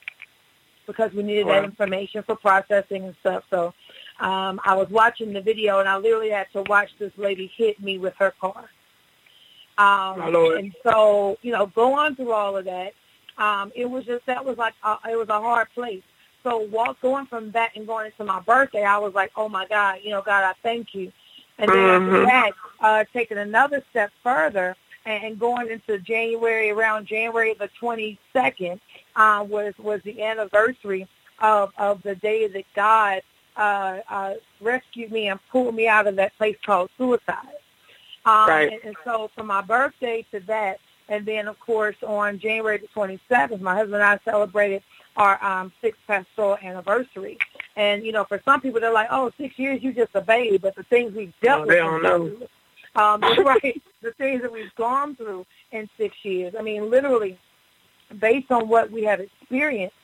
because 0.86 1.14
we 1.14 1.24
needed 1.24 1.48
that 1.48 1.64
information 1.64 2.24
for 2.24 2.36
processing 2.36 3.06
and 3.06 3.16
stuff. 3.22 3.46
So 3.50 3.74
um, 4.20 4.60
I 4.66 4.76
was 4.76 4.90
watching 4.90 5.32
the 5.32 5.42
video 5.42 5.80
and 5.80 5.88
I 5.88 5.96
literally 5.98 6.30
had 6.30 6.52
to 6.52 6.64
watch 6.64 6.90
this 7.00 7.14
lady 7.18 7.52
hit 7.56 7.82
me 7.82 7.98
with 7.98 8.16
her 8.18 8.32
car. 8.32 8.70
Um, 9.78 10.20
And 10.58 10.76
so, 10.84 11.38
you 11.42 11.52
know, 11.52 11.68
going 11.68 12.16
through 12.16 12.32
all 12.34 12.58
of 12.58 12.66
that, 12.66 12.94
um, 13.38 13.72
it 13.76 13.86
was 13.90 14.06
just, 14.06 14.26
that 14.28 14.46
was 14.46 14.58
like, 14.58 14.76
uh, 14.84 14.98
it 15.10 15.18
was 15.18 15.30
a 15.30 15.40
hard 15.42 15.70
place. 15.74 16.04
So 16.44 16.58
walk, 16.60 17.02
going 17.02 17.26
from 17.28 17.52
that 17.52 17.72
and 17.76 17.88
going 17.88 18.08
into 18.08 18.26
my 18.26 18.40
birthday, 18.42 18.84
I 18.84 18.98
was 19.00 19.14
like, 19.14 19.32
oh 19.36 19.50
my 19.50 19.68
God, 19.68 20.00
you 20.04 20.12
know, 20.12 20.22
God, 20.22 20.44
I 20.44 20.54
thank 20.64 20.94
you. 20.96 21.12
And 21.60 21.74
then 21.74 21.90
after 21.90 22.12
Mhm. 22.12 22.24
that, 22.24 22.52
uh, 22.82 23.06
taking 23.14 23.38
another 23.40 23.84
step 23.92 24.12
further 24.24 24.76
and, 25.06 25.24
and 25.24 25.40
going 25.40 25.70
into 25.70 26.00
January, 26.00 26.72
around 26.72 27.08
January 27.08 27.54
the 27.56 27.70
22nd, 27.80 28.80
uh, 29.16 29.46
was, 29.48 29.74
was 29.80 30.02
the 30.04 30.24
anniversary 30.24 31.08
of, 31.40 31.74
of 31.78 32.04
the 32.04 32.16
day 32.16 32.48
that 32.48 32.66
God 32.76 33.22
uh, 33.58 34.00
uh, 34.10 34.34
rescued 34.62 35.12
me 35.12 35.30
and 35.30 35.40
pulled 35.52 35.76
me 35.76 35.88
out 35.88 36.08
of 36.08 36.16
that 36.18 36.36
place 36.38 36.58
called 36.66 36.90
suicide. 36.98 37.58
Um, 38.26 38.48
Right. 38.50 38.72
and, 38.74 38.82
and 38.84 38.96
so 39.04 39.30
from 39.36 39.48
my 39.48 39.62
birthday 39.62 40.26
to 40.32 40.40
that, 40.42 40.80
and 41.10 41.26
then 41.26 41.48
of 41.48 41.60
course 41.60 41.96
on 42.04 42.40
January 42.40 42.78
the 42.78 42.88
27th, 42.88 43.60
my 43.62 43.74
husband 43.76 43.96
and 43.96 44.04
I 44.04 44.20
celebrated 44.26 44.84
our 45.18 45.44
um, 45.44 45.72
sixth 45.82 46.02
pastoral 46.08 46.58
anniversary. 46.64 47.38
And 47.76 48.06
you 48.06 48.12
know, 48.12 48.24
for 48.24 48.42
some 48.46 48.62
people, 48.62 48.80
they're 48.80 48.94
like, 48.94 49.10
"Oh, 49.12 49.32
six 49.38 49.58
years, 49.60 49.84
you 49.84 49.94
just 49.94 50.16
a 50.16 50.22
baby," 50.22 50.58
but 50.58 50.76
the 50.76 50.84
things 50.84 51.14
we've 51.14 51.34
dealt 51.42 51.64
Oh, 51.64 51.66
with, 51.66 51.70
they 51.72 51.78
don't 51.80 52.04
know. 52.04 52.48
um, 52.96 53.22
right? 53.46 53.82
The 54.02 54.12
things 54.14 54.42
that 54.44 54.52
we've 54.52 54.74
gone 54.76 55.16
through 55.16 55.46
in 55.72 55.90
six 55.98 56.16
years. 56.24 56.54
I 56.58 56.62
mean, 56.62 56.90
literally, 56.90 57.38
based 58.20 58.52
on 58.52 58.68
what 58.68 58.92
we 58.92 59.04
have 59.04 59.20
experienced. 59.20 59.96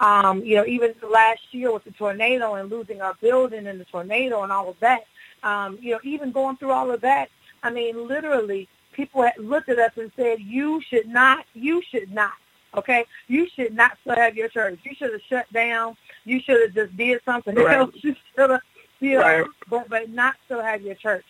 Um, 0.00 0.44
you 0.44 0.56
know, 0.56 0.64
even 0.66 0.94
the 1.00 1.08
last 1.08 1.40
year 1.52 1.72
with 1.72 1.84
the 1.84 1.90
tornado 1.90 2.54
and 2.54 2.70
losing 2.70 3.02
our 3.02 3.14
building 3.20 3.66
in 3.66 3.78
the 3.78 3.84
tornado 3.84 4.42
and 4.44 4.52
all 4.52 4.68
of 4.68 4.78
that. 4.80 5.06
Um, 5.42 5.78
you 5.80 5.92
know, 5.92 6.00
even 6.04 6.32
going 6.32 6.56
through 6.56 6.72
all 6.72 6.90
of 6.90 7.00
that. 7.02 7.30
I 7.62 7.70
mean, 7.70 8.06
literally, 8.06 8.68
people 8.92 9.22
had 9.22 9.38
looked 9.38 9.68
at 9.68 9.78
us 9.78 9.92
and 9.96 10.10
said, 10.16 10.40
"You 10.40 10.80
should 10.88 11.08
not. 11.08 11.44
You 11.54 11.82
should 11.82 12.12
not." 12.12 12.32
Okay, 12.76 13.04
you 13.28 13.48
should 13.48 13.74
not 13.74 13.96
still 14.02 14.14
have 14.16 14.36
your 14.36 14.48
church. 14.48 14.78
You 14.84 14.94
should 14.94 15.12
have 15.12 15.22
shut 15.22 15.50
down. 15.52 15.96
You 16.24 16.40
should 16.40 16.60
have 16.60 16.74
just 16.74 16.96
did 16.96 17.20
something 17.24 17.54
Right. 17.54 17.76
else. 17.78 17.94
You 18.02 18.14
should 18.36 18.50
have, 18.50 18.60
you 19.00 19.14
know, 19.14 19.20
Right. 19.20 19.46
but 19.68 19.88
but 19.88 20.10
not 20.10 20.36
still 20.44 20.62
have 20.62 20.82
your 20.82 20.94
church. 20.94 21.24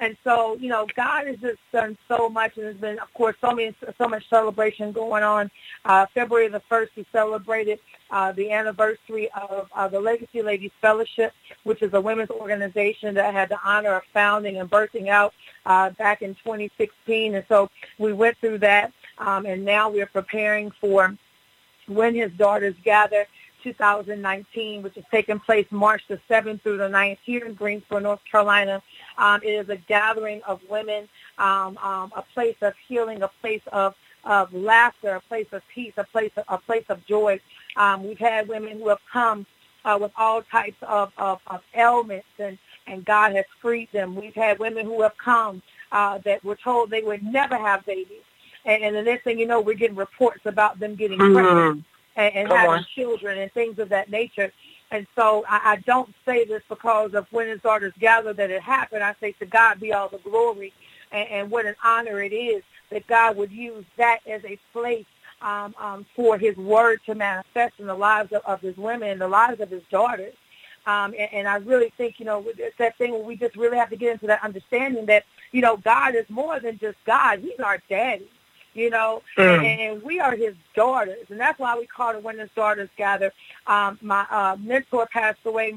And 0.00 0.16
so, 0.24 0.56
you 0.56 0.68
know, 0.68 0.86
God 0.96 1.26
has 1.28 1.36
just 1.38 1.58
done 1.72 1.96
so 2.08 2.28
much, 2.28 2.56
and 2.56 2.66
there's 2.66 2.76
been, 2.76 2.98
of 2.98 3.12
course, 3.14 3.36
so 3.40 3.52
many, 3.52 3.74
so 3.96 4.08
much 4.08 4.28
celebration 4.28 4.90
going 4.92 5.22
on. 5.22 5.50
Uh, 5.84 6.06
February 6.12 6.48
the 6.48 6.60
first, 6.68 6.92
we 6.96 7.06
celebrated 7.12 7.78
uh, 8.10 8.32
the 8.32 8.50
anniversary 8.50 9.30
of 9.30 9.68
uh, 9.74 9.86
the 9.86 10.00
Legacy 10.00 10.42
Ladies 10.42 10.72
Fellowship, 10.80 11.32
which 11.62 11.80
is 11.80 11.94
a 11.94 12.00
women's 12.00 12.30
organization 12.30 13.14
that 13.14 13.32
had 13.32 13.48
the 13.48 13.58
honor 13.64 13.94
of 13.94 14.02
founding 14.12 14.56
and 14.56 14.68
birthing 14.68 15.08
out 15.08 15.32
uh, 15.64 15.90
back 15.90 16.22
in 16.22 16.34
2016. 16.34 17.36
And 17.36 17.44
so 17.48 17.70
we 17.98 18.12
went 18.12 18.36
through 18.38 18.58
that, 18.58 18.92
um, 19.18 19.46
and 19.46 19.64
now 19.64 19.90
we're 19.90 20.06
preparing 20.06 20.72
for 20.80 21.16
when 21.86 22.14
his 22.14 22.32
daughters 22.32 22.74
gather 22.82 23.26
2019, 23.64 24.82
which 24.82 24.96
is 24.98 25.04
taking 25.10 25.40
place 25.40 25.66
March 25.72 26.02
the 26.08 26.20
7th 26.30 26.62
through 26.62 26.78
the 26.78 26.88
9th 26.88 27.18
here 27.24 27.44
in 27.46 27.54
Greensboro, 27.54 28.00
North 28.00 28.20
Carolina. 28.30 28.82
Um, 29.18 29.40
it 29.42 29.48
is 29.50 29.70
a 29.70 29.76
gathering 29.76 30.42
of 30.44 30.60
women, 30.70 31.08
um, 31.38 31.78
um, 31.78 32.12
a 32.16 32.22
place 32.34 32.56
of 32.62 32.74
healing, 32.88 33.22
a 33.22 33.30
place 33.40 33.62
of, 33.72 33.96
of 34.24 34.54
laughter, 34.54 35.16
a 35.16 35.20
place 35.22 35.48
of 35.52 35.62
peace, 35.74 35.94
a 35.96 36.04
place 36.04 36.32
of, 36.36 36.44
a 36.48 36.58
place 36.58 36.84
of 36.90 37.04
joy. 37.06 37.40
Um, 37.76 38.04
we've 38.06 38.18
had 38.18 38.48
women 38.48 38.78
who 38.78 38.90
have 38.90 39.00
come 39.12 39.46
uh, 39.84 39.98
with 40.00 40.12
all 40.16 40.42
types 40.42 40.78
of, 40.82 41.12
of, 41.18 41.40
of 41.48 41.62
ailments, 41.74 42.28
and, 42.38 42.58
and 42.86 43.04
God 43.04 43.34
has 43.34 43.46
freed 43.60 43.90
them. 43.92 44.14
We've 44.14 44.34
had 44.34 44.58
women 44.60 44.86
who 44.86 45.02
have 45.02 45.16
come 45.18 45.62
uh, 45.92 46.18
that 46.18 46.44
were 46.44 46.56
told 46.56 46.90
they 46.90 47.02
would 47.02 47.22
never 47.24 47.58
have 47.58 47.84
babies. 47.86 48.22
And, 48.66 48.82
and 48.82 48.96
the 48.96 49.02
next 49.02 49.24
thing 49.24 49.38
you 49.38 49.46
know, 49.46 49.60
we're 49.60 49.74
getting 49.74 49.96
reports 49.96 50.46
about 50.46 50.80
them 50.80 50.94
getting 50.94 51.18
pregnant 51.18 51.46
Mhm. 51.46 51.84
And, 52.16 52.34
and 52.34 52.48
having 52.48 52.70
on. 52.70 52.86
children 52.94 53.38
and 53.38 53.52
things 53.52 53.78
of 53.78 53.88
that 53.90 54.10
nature. 54.10 54.52
And 54.90 55.06
so 55.16 55.44
I, 55.48 55.72
I 55.72 55.76
don't 55.86 56.12
say 56.24 56.44
this 56.44 56.62
because 56.68 57.14
of 57.14 57.26
when 57.32 57.48
his 57.48 57.60
daughters 57.60 57.92
gather 57.98 58.32
that 58.32 58.50
it 58.50 58.62
happened. 58.62 59.02
I 59.02 59.14
say 59.20 59.32
to 59.32 59.46
God 59.46 59.80
be 59.80 59.92
all 59.92 60.08
the 60.08 60.18
glory 60.18 60.72
and, 61.10 61.28
and 61.28 61.50
what 61.50 61.66
an 61.66 61.74
honor 61.82 62.22
it 62.22 62.32
is 62.32 62.62
that 62.90 63.06
God 63.06 63.36
would 63.36 63.50
use 63.50 63.84
that 63.96 64.20
as 64.26 64.44
a 64.44 64.58
place 64.72 65.06
um, 65.42 65.74
um, 65.78 66.06
for 66.14 66.38
his 66.38 66.56
word 66.56 67.00
to 67.06 67.14
manifest 67.14 67.74
in 67.78 67.86
the 67.86 67.94
lives 67.94 68.32
of, 68.32 68.42
of 68.44 68.60
his 68.60 68.76
women 68.76 69.10
and 69.10 69.20
the 69.20 69.28
lives 69.28 69.60
of 69.60 69.70
his 69.70 69.82
daughters. 69.90 70.34
Um, 70.86 71.14
and, 71.18 71.32
and 71.32 71.48
I 71.48 71.56
really 71.56 71.92
think, 71.96 72.20
you 72.20 72.26
know, 72.26 72.44
it's 72.46 72.76
that 72.78 72.96
thing 72.98 73.12
where 73.12 73.22
we 73.22 73.36
just 73.36 73.56
really 73.56 73.78
have 73.78 73.90
to 73.90 73.96
get 73.96 74.12
into 74.12 74.26
that 74.26 74.44
understanding 74.44 75.06
that, 75.06 75.24
you 75.50 75.62
know, 75.62 75.76
God 75.78 76.14
is 76.14 76.28
more 76.28 76.60
than 76.60 76.78
just 76.78 76.98
God. 77.04 77.40
He's 77.40 77.58
our 77.58 77.78
daddy 77.88 78.28
you 78.74 78.90
know, 78.90 79.22
Mm. 79.36 79.64
and, 79.64 79.80
and 79.80 80.02
we 80.02 80.20
are 80.20 80.34
his 80.36 80.54
daughters, 80.74 81.26
and 81.30 81.40
that's 81.40 81.58
why 81.58 81.76
we 81.78 81.86
call 81.86 82.14
it 82.14 82.22
when 82.22 82.38
his 82.38 82.50
daughters 82.54 82.88
gather. 82.96 83.32
Um, 83.66 83.98
my 84.02 84.26
uh, 84.30 84.56
mentor 84.60 85.06
passed 85.06 85.40
away 85.44 85.76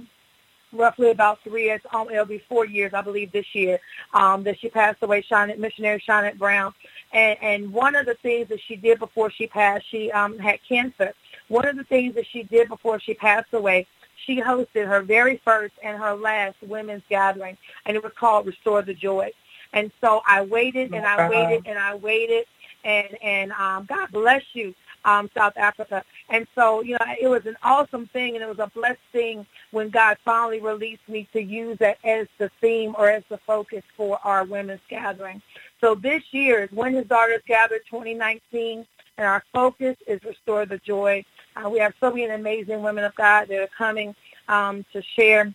roughly 0.74 1.12
about 1.12 1.40
three 1.44 1.66
years, 1.66 1.82
um, 1.94 2.10
it'll 2.10 2.26
be 2.26 2.44
four 2.50 2.66
years, 2.66 2.94
I 2.94 3.02
believe, 3.02 3.32
this 3.32 3.56
year, 3.56 3.80
um, 4.14 4.44
that 4.44 4.60
she 4.60 4.70
passed 4.70 5.02
away, 5.02 5.22
Shawnette, 5.22 5.58
missionary 5.58 6.04
Shawnette 6.06 6.38
Brown. 6.38 6.74
And, 7.14 7.38
and 7.42 7.74
one 7.74 7.96
of 7.96 8.06
the 8.06 8.16
things 8.16 8.50
that 8.50 8.60
she 8.60 8.76
did 8.76 9.00
before 9.00 9.32
she 9.32 9.48
passed, 9.48 9.90
she 9.90 10.12
um, 10.12 10.38
had 10.38 10.60
cancer. 10.68 11.14
One 11.48 11.66
of 11.66 11.78
the 11.78 11.86
things 11.86 12.16
that 12.16 12.26
she 12.28 12.44
did 12.44 12.68
before 12.68 13.00
she 13.00 13.14
passed 13.14 13.54
away, 13.54 13.88
she 14.26 14.42
hosted 14.42 14.88
her 14.88 15.02
very 15.02 15.38
first 15.38 15.74
and 15.82 15.98
her 15.98 16.14
last 16.14 16.58
women's 16.62 17.04
gathering, 17.10 17.58
and 17.86 17.96
it 17.96 18.04
was 18.04 18.12
called 18.14 18.46
Restore 18.46 18.82
the 18.82 18.94
Joy. 18.94 19.32
And 19.74 19.92
so 20.02 20.22
I 20.26 20.44
waited 20.44 20.94
and 20.94 21.06
I 21.06 21.30
waited 21.30 21.64
and 21.66 21.78
I 21.78 21.96
waited, 21.96 22.46
and 22.88 23.22
and 23.22 23.52
um, 23.54 23.86
God 23.86 24.12
bless 24.12 24.44
you, 24.54 24.74
um, 25.06 25.30
South 25.36 25.58
Africa. 25.58 26.04
And 26.30 26.48
so 26.56 26.82
you 26.82 26.94
know 26.94 27.06
it 27.22 27.28
was 27.28 27.46
an 27.46 27.58
awesome 27.64 28.08
thing, 28.08 28.36
and 28.36 28.44
it 28.44 28.48
was 28.50 28.60
a 28.60 28.72
blessed 28.74 29.00
thing 29.12 29.46
when 29.72 29.90
God 29.90 30.18
finally 30.26 30.62
released 30.62 31.08
me 31.08 31.28
to 31.34 31.42
use 31.42 31.78
that 31.80 32.00
as 32.04 32.28
the 32.40 32.50
theme 32.62 32.96
or 32.98 33.10
as 33.10 33.24
the 33.30 33.38
focus 33.40 33.84
for 33.96 34.20
our 34.24 34.46
women's 34.46 34.82
gathering. 34.90 35.42
So 35.82 35.96
this 35.96 36.24
year 36.32 36.64
is 36.64 36.72
when 36.72 36.94
His 36.94 37.06
Daughters 37.06 37.42
Gather 37.48 37.80
2019, 37.90 38.88
and 39.18 39.28
our 39.28 39.44
focus 39.54 39.98
is 40.08 40.24
Restore 40.24 40.66
the 40.66 40.80
Joy. 40.80 41.26
Uh, 41.56 41.70
we 41.70 41.80
have 41.80 41.94
so 42.00 42.12
many 42.12 42.26
amazing 42.26 42.82
women 42.82 43.04
of 43.04 43.16
God 43.16 43.48
that 43.50 43.60
are 43.60 43.70
coming 43.78 44.16
um, 44.48 44.86
to 44.94 45.02
share. 45.02 45.54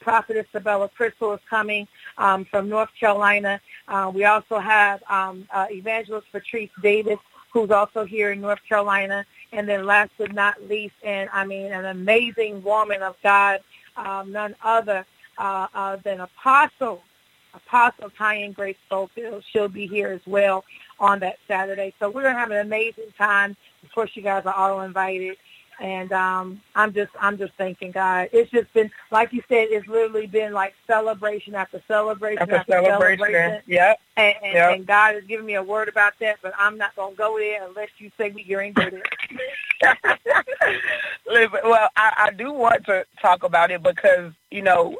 Prophetess 0.00 0.46
Sabella 0.50 0.88
Crystal 0.88 1.34
is 1.34 1.40
coming 1.48 1.86
um, 2.20 2.44
from 2.44 2.68
North 2.68 2.90
Carolina. 2.98 3.60
Uh, 3.88 4.12
we 4.14 4.24
also 4.26 4.58
have 4.60 5.02
um, 5.08 5.48
uh, 5.50 5.66
Evangelist 5.70 6.28
Patrice 6.30 6.70
Davis, 6.80 7.18
who's 7.52 7.70
also 7.70 8.04
here 8.04 8.30
in 8.30 8.40
North 8.40 8.60
Carolina. 8.68 9.26
And 9.52 9.68
then 9.68 9.84
last 9.84 10.12
but 10.16 10.32
not 10.32 10.62
least, 10.68 10.94
and 11.02 11.28
I 11.32 11.44
mean 11.44 11.72
an 11.72 11.86
amazing 11.86 12.62
woman 12.62 13.02
of 13.02 13.16
God, 13.20 13.60
um, 13.96 14.30
none 14.30 14.54
other 14.62 15.04
uh, 15.38 15.66
uh, 15.74 15.96
than 15.96 16.20
Apostle, 16.20 17.02
Apostle 17.52 18.10
Tyan 18.10 18.52
Grace 18.52 18.76
Schofield. 18.86 19.42
She'll 19.50 19.66
be 19.66 19.88
here 19.88 20.08
as 20.08 20.20
well 20.24 20.64
on 21.00 21.18
that 21.20 21.38
Saturday. 21.48 21.92
So 21.98 22.10
we're 22.10 22.22
going 22.22 22.34
to 22.34 22.38
have 22.38 22.52
an 22.52 22.64
amazing 22.64 23.12
time. 23.18 23.56
Of 23.82 23.92
course, 23.92 24.10
you 24.14 24.22
guys 24.22 24.46
are 24.46 24.54
all 24.54 24.82
invited. 24.82 25.36
And 25.80 26.12
um, 26.12 26.60
I'm 26.74 26.92
just, 26.92 27.10
I'm 27.18 27.38
just 27.38 27.54
thanking 27.54 27.90
God. 27.90 28.28
It's 28.32 28.50
just 28.50 28.72
been, 28.74 28.90
like 29.10 29.32
you 29.32 29.42
said, 29.48 29.68
it's 29.70 29.88
literally 29.88 30.26
been 30.26 30.52
like 30.52 30.74
celebration 30.86 31.54
after 31.54 31.82
celebration 31.88 32.42
After 32.42 32.56
after, 32.56 32.72
celebration. 32.72 33.18
celebration. 33.26 33.62
Yep. 33.66 34.00
And, 34.18 34.34
and, 34.44 34.54
Yep. 34.54 34.74
and 34.76 34.86
God 34.86 35.14
has 35.14 35.24
given 35.24 35.46
me 35.46 35.54
a 35.54 35.62
word 35.62 35.88
about 35.88 36.12
that, 36.20 36.38
but 36.42 36.52
I'm 36.58 36.76
not 36.78 36.94
going 36.96 37.12
to 37.12 37.18
go 37.18 37.38
there 37.38 37.66
unless 37.66 37.88
you 37.98 38.10
say 38.18 38.30
we 38.30 38.42
you're 38.44 38.60
in. 38.62 38.74
Listen, 41.26 41.60
well, 41.64 41.88
I, 41.96 42.12
I 42.28 42.30
do 42.36 42.52
want 42.52 42.84
to 42.86 43.06
talk 43.20 43.42
about 43.42 43.70
it 43.70 43.82
because, 43.82 44.32
you 44.50 44.62
know, 44.62 44.98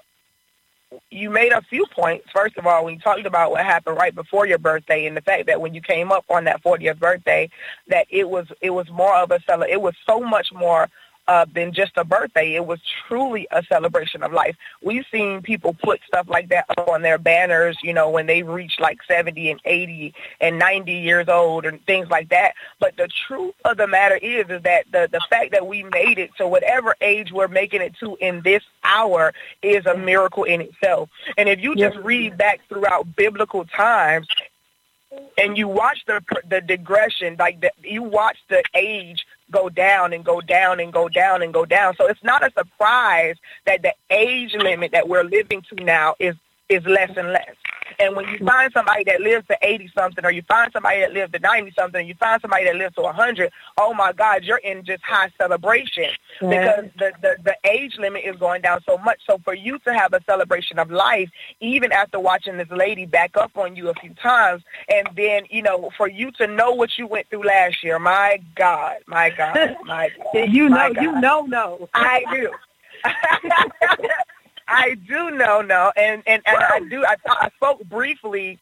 you 1.10 1.30
made 1.30 1.52
a 1.52 1.62
few 1.62 1.86
points. 1.86 2.26
First 2.32 2.56
of 2.56 2.66
all, 2.66 2.84
when 2.84 2.94
you 2.94 3.00
talked 3.00 3.26
about 3.26 3.50
what 3.52 3.64
happened 3.64 3.96
right 3.96 4.14
before 4.14 4.46
your 4.46 4.58
birthday 4.58 5.06
and 5.06 5.16
the 5.16 5.20
fact 5.20 5.46
that 5.46 5.60
when 5.60 5.74
you 5.74 5.80
came 5.80 6.10
up 6.12 6.24
on 6.28 6.44
that 6.44 6.62
40th 6.62 6.98
birthday, 6.98 7.48
that 7.88 8.06
it 8.10 8.28
was 8.28 8.46
it 8.60 8.70
was 8.70 8.88
more 8.90 9.14
of 9.16 9.30
a 9.30 9.40
cele- 9.46 9.64
it 9.70 9.80
was 9.80 9.94
so 10.06 10.20
much 10.20 10.52
more 10.52 10.88
uh, 11.30 11.46
than 11.54 11.72
just 11.72 11.92
a 11.96 12.02
birthday. 12.02 12.56
It 12.56 12.66
was 12.66 12.80
truly 13.06 13.46
a 13.52 13.62
celebration 13.62 14.24
of 14.24 14.32
life. 14.32 14.56
We've 14.82 15.06
seen 15.12 15.42
people 15.42 15.76
put 15.80 16.00
stuff 16.04 16.28
like 16.28 16.48
that 16.48 16.64
up 16.76 16.88
on 16.88 17.02
their 17.02 17.18
banners, 17.18 17.78
you 17.84 17.94
know, 17.94 18.10
when 18.10 18.26
they 18.26 18.42
reach 18.42 18.80
like 18.80 18.98
70 19.06 19.52
and 19.52 19.60
80 19.64 20.12
and 20.40 20.58
90 20.58 20.92
years 20.92 21.28
old 21.28 21.66
and 21.66 21.80
things 21.86 22.10
like 22.10 22.30
that. 22.30 22.54
But 22.80 22.96
the 22.96 23.06
truth 23.28 23.54
of 23.64 23.76
the 23.76 23.86
matter 23.86 24.16
is, 24.16 24.46
is 24.50 24.62
that 24.62 24.86
the, 24.90 25.08
the 25.12 25.20
fact 25.30 25.52
that 25.52 25.68
we 25.68 25.84
made 25.84 26.18
it 26.18 26.32
to 26.38 26.48
whatever 26.48 26.96
age 27.00 27.30
we're 27.30 27.46
making 27.46 27.80
it 27.80 27.94
to 28.00 28.16
in 28.16 28.42
this 28.42 28.64
hour 28.82 29.32
is 29.62 29.86
a 29.86 29.96
miracle 29.96 30.42
in 30.42 30.60
itself. 30.60 31.10
And 31.38 31.48
if 31.48 31.60
you 31.60 31.76
just 31.76 31.96
read 31.98 32.38
back 32.38 32.60
throughout 32.68 33.14
biblical 33.14 33.64
times, 33.66 34.26
and 35.38 35.58
you 35.58 35.66
watch 35.66 36.04
the 36.06 36.22
the 36.48 36.60
digression, 36.60 37.36
like 37.38 37.60
the, 37.60 37.72
you 37.82 38.02
watch 38.02 38.38
the 38.48 38.62
age 38.74 39.26
go 39.50 39.68
down 39.68 40.12
and 40.12 40.24
go 40.24 40.40
down 40.40 40.80
and 40.80 40.92
go 40.92 41.08
down 41.08 41.42
and 41.42 41.52
go 41.52 41.64
down. 41.64 41.94
So 41.96 42.06
it's 42.06 42.22
not 42.22 42.42
a 42.42 42.50
surprise 42.56 43.36
that 43.66 43.82
the 43.82 43.94
age 44.10 44.54
limit 44.54 44.92
that 44.92 45.08
we're 45.08 45.24
living 45.24 45.62
to 45.74 45.84
now 45.84 46.14
is 46.18 46.34
is 46.70 46.84
less 46.86 47.10
and 47.16 47.32
less. 47.32 47.54
And 47.98 48.16
when 48.16 48.28
you 48.28 48.38
find 48.38 48.72
somebody 48.72 49.04
that 49.04 49.20
lives 49.20 49.46
to 49.48 49.58
80 49.60 49.90
something 49.94 50.24
or 50.24 50.30
you 50.30 50.42
find 50.42 50.72
somebody 50.72 51.00
that 51.00 51.12
lives 51.12 51.32
to 51.32 51.38
90 51.38 51.72
something, 51.76 52.06
you 52.06 52.14
find 52.14 52.40
somebody 52.40 52.64
that 52.64 52.76
lives 52.76 52.94
to 52.94 53.02
100, 53.02 53.52
oh 53.78 53.92
my 53.92 54.12
God, 54.12 54.44
you're 54.44 54.58
in 54.58 54.84
just 54.84 55.02
high 55.02 55.30
celebration 55.36 56.10
because 56.40 56.86
the, 56.98 57.12
the, 57.20 57.36
the 57.44 57.56
age 57.68 57.96
limit 57.98 58.22
is 58.24 58.36
going 58.36 58.62
down 58.62 58.80
so 58.86 58.96
much. 58.98 59.20
So 59.26 59.38
for 59.44 59.54
you 59.54 59.78
to 59.80 59.92
have 59.92 60.14
a 60.14 60.22
celebration 60.24 60.78
of 60.78 60.90
life, 60.90 61.28
even 61.60 61.92
after 61.92 62.18
watching 62.18 62.56
this 62.56 62.70
lady 62.70 63.04
back 63.04 63.36
up 63.36 63.56
on 63.56 63.76
you 63.76 63.90
a 63.90 63.94
few 63.94 64.14
times, 64.14 64.62
and 64.88 65.08
then, 65.16 65.44
you 65.50 65.62
know, 65.62 65.90
for 65.96 66.08
you 66.08 66.30
to 66.32 66.46
know 66.46 66.70
what 66.70 66.96
you 66.96 67.06
went 67.06 67.28
through 67.28 67.44
last 67.44 67.82
year, 67.82 67.98
my 67.98 68.40
God, 68.54 68.98
my 69.06 69.30
God, 69.30 69.76
my 69.84 70.10
God. 70.22 70.48
you 70.48 70.68
know, 70.68 70.92
God. 70.94 71.02
you 71.02 71.20
know, 71.20 71.42
no. 71.42 71.88
I 71.92 72.24
do. 72.30 72.50
I 74.70 74.94
do 74.94 75.32
know, 75.32 75.60
no, 75.62 75.92
and 75.96 76.22
and, 76.26 76.42
and 76.46 76.56
I 76.56 76.80
do. 76.88 77.04
I, 77.04 77.16
I 77.28 77.50
spoke 77.56 77.82
briefly 77.84 78.60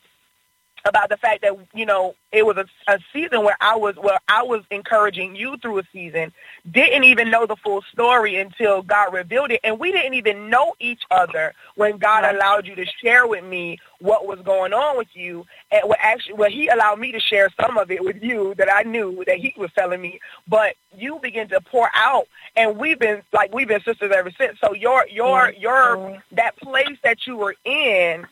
about 0.88 1.08
the 1.10 1.16
fact 1.16 1.42
that 1.42 1.54
you 1.74 1.86
know 1.86 2.14
it 2.32 2.44
was 2.44 2.56
a, 2.56 2.66
a 2.92 2.98
season 3.12 3.44
where 3.44 3.56
I 3.60 3.76
was 3.76 3.96
where 3.96 4.18
I 4.28 4.42
was 4.42 4.62
encouraging 4.70 5.36
you 5.36 5.56
through 5.58 5.78
a 5.78 5.82
season. 5.92 6.32
Didn't 6.70 7.04
even 7.04 7.30
know 7.30 7.46
the 7.46 7.56
full 7.56 7.82
story 7.92 8.36
until 8.36 8.82
God 8.82 9.12
revealed 9.12 9.50
it, 9.52 9.60
and 9.64 9.78
we 9.78 9.92
didn't 9.92 10.14
even 10.14 10.50
know 10.50 10.74
each 10.80 11.02
other 11.10 11.54
when 11.76 11.98
God 11.98 12.24
Right. 12.24 12.34
allowed 12.34 12.66
you 12.66 12.74
to 12.76 12.86
share 12.86 13.26
with 13.26 13.44
me 13.44 13.78
what 14.00 14.26
was 14.26 14.40
going 14.40 14.72
on 14.72 14.96
with 14.96 15.08
you, 15.14 15.46
and 15.70 15.88
what 15.88 15.98
actually, 16.00 16.34
well, 16.34 16.50
He 16.50 16.68
allowed 16.68 16.98
me 16.98 17.12
to 17.12 17.20
share 17.20 17.48
some 17.60 17.78
of 17.78 17.90
it 17.90 18.02
with 18.04 18.22
you 18.22 18.54
that 18.56 18.72
I 18.72 18.82
knew 18.82 19.24
that 19.26 19.36
He 19.38 19.54
was 19.56 19.70
telling 19.76 20.00
me, 20.00 20.20
but 20.48 20.74
you 20.96 21.18
begin 21.20 21.48
to 21.48 21.60
pour 21.60 21.90
out, 21.94 22.26
and 22.56 22.76
we've 22.78 22.98
been 22.98 23.22
like 23.32 23.54
we've 23.54 23.68
been 23.68 23.82
sisters 23.82 24.12
ever 24.14 24.30
since. 24.38 24.58
So 24.60 24.74
your 24.74 25.06
your 25.08 25.52
your 25.52 26.22
that 26.32 26.56
place 26.56 26.98
that 27.04 27.26
you 27.26 27.36
were 27.36 27.54
in 27.64 28.26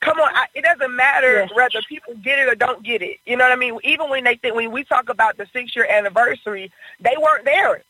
come 0.00 0.18
on, 0.18 0.30
I, 0.34 0.46
it 0.54 0.62
doesn't 0.64 0.94
matter 0.94 1.46
whether 1.54 1.80
people 1.88 2.14
get 2.22 2.38
it 2.38 2.48
or 2.48 2.54
don't 2.54 2.82
get 2.82 3.02
it. 3.02 3.18
You 3.26 3.36
know 3.36 3.44
what 3.44 3.52
I 3.52 3.56
mean? 3.56 3.78
Even 3.84 4.10
when 4.10 4.24
they 4.24 4.36
think 4.36 4.54
when 4.54 4.70
we 4.70 4.84
talk 4.84 5.08
about 5.08 5.36
the 5.36 5.46
six 5.52 5.74
year 5.76 5.86
anniversary, 5.88 6.70
they 7.00 7.14
weren't 7.18 7.44
there. 7.44 7.82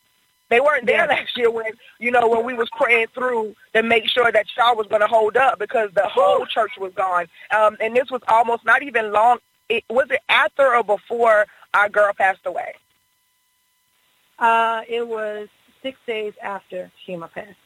They 0.49 0.61
weren't 0.61 0.85
there 0.85 0.99
Yeah. 1.05 1.15
last 1.15 1.37
year 1.37 1.51
when 1.51 1.73
you 1.99 2.09
know 2.11 2.27
when 2.27 2.45
we 2.45 2.53
was 2.53 2.69
praying 2.69 3.07
through 3.13 3.55
to 3.73 3.83
make 3.83 4.07
sure 4.07 4.31
that 4.31 4.45
y'all 4.55 4.75
was 4.77 4.87
going 4.87 5.01
to 5.01 5.07
hold 5.07 5.35
up 5.35 5.59
because 5.59 5.91
the 5.93 6.07
whole 6.07 6.45
church 6.45 6.71
was 6.77 6.93
gone. 6.93 7.27
Um, 7.51 7.75
and 7.81 7.95
this 7.95 8.09
was 8.09 8.21
almost 8.29 8.63
not 8.65 8.81
even 8.81 9.11
long. 9.11 9.39
It 9.69 9.83
was 9.89 10.07
it 10.09 10.21
after 10.29 10.73
or 10.75 10.83
before 10.83 11.47
our 11.73 11.89
girl 11.89 12.13
passed 12.13 12.45
away. 12.45 12.75
Uh, 14.39 14.83
it 14.87 15.05
was 15.05 15.49
six 15.81 15.97
days 16.07 16.33
after 16.41 16.91
Shima 17.05 17.27
passed. 17.27 17.57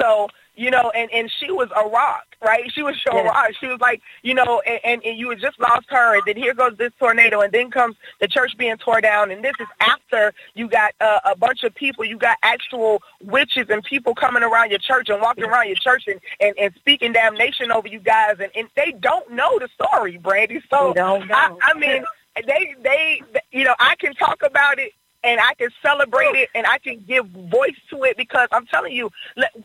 So, 0.00 0.28
you 0.56 0.70
know, 0.70 0.90
and, 0.90 1.10
and 1.12 1.30
she 1.38 1.50
was 1.52 1.68
a 1.76 1.88
rock, 1.88 2.24
right? 2.44 2.70
She 2.72 2.82
was 2.82 2.96
Yeah. 3.06 3.20
rock. 3.20 3.50
She 3.60 3.66
was 3.66 3.80
like, 3.80 4.00
you 4.22 4.34
know, 4.34 4.60
and, 4.66 4.80
and, 4.84 5.04
and 5.04 5.18
you 5.18 5.30
had 5.30 5.40
just 5.40 5.58
lost 5.60 5.86
her, 5.90 6.14
and 6.16 6.22
then 6.26 6.36
here 6.36 6.54
goes 6.54 6.76
this 6.76 6.92
tornado, 6.98 7.40
and 7.40 7.52
then 7.52 7.70
comes 7.70 7.96
the 8.20 8.28
church 8.28 8.56
being 8.56 8.76
torn 8.78 9.02
down, 9.02 9.30
and 9.30 9.44
this 9.44 9.54
is 9.60 9.66
after 9.80 10.32
you 10.54 10.68
got 10.68 10.94
uh, 11.00 11.20
a 11.24 11.36
bunch 11.36 11.62
of 11.64 11.74
people, 11.74 12.04
you 12.04 12.16
got 12.18 12.38
actual 12.42 13.02
witches 13.22 13.66
and 13.68 13.82
people 13.84 14.14
coming 14.14 14.42
around 14.42 14.70
your 14.70 14.78
church 14.78 15.08
and 15.08 15.20
walking 15.20 15.44
around 15.44 15.66
your 15.66 15.76
church 15.76 16.04
and, 16.06 16.20
and, 16.40 16.54
and 16.58 16.74
speaking 16.76 17.12
damnation 17.12 17.70
over 17.70 17.88
you 17.88 18.00
guys, 18.00 18.36
and, 18.40 18.50
and 18.56 18.68
they 18.76 18.92
don't 19.00 19.30
know 19.30 19.58
the 19.58 19.68
story, 19.74 20.16
Brandy. 20.16 20.60
So. 20.70 20.92
I, 21.34 21.50
I 21.62 21.74
mean, 21.78 22.04
they, 22.46 22.74
they, 22.82 23.20
you 23.52 23.64
know, 23.64 23.74
I 23.78 23.94
can 23.96 24.14
talk 24.14 24.42
about 24.42 24.78
it 24.78 24.92
and 25.26 25.40
I 25.40 25.54
can 25.54 25.68
celebrate 25.82 26.36
it 26.36 26.48
and 26.54 26.66
I 26.66 26.78
can 26.78 27.04
give 27.06 27.26
voice 27.26 27.76
to 27.90 28.04
it 28.04 28.16
because 28.16 28.48
I'm 28.52 28.64
telling 28.66 28.92
you, 28.92 29.10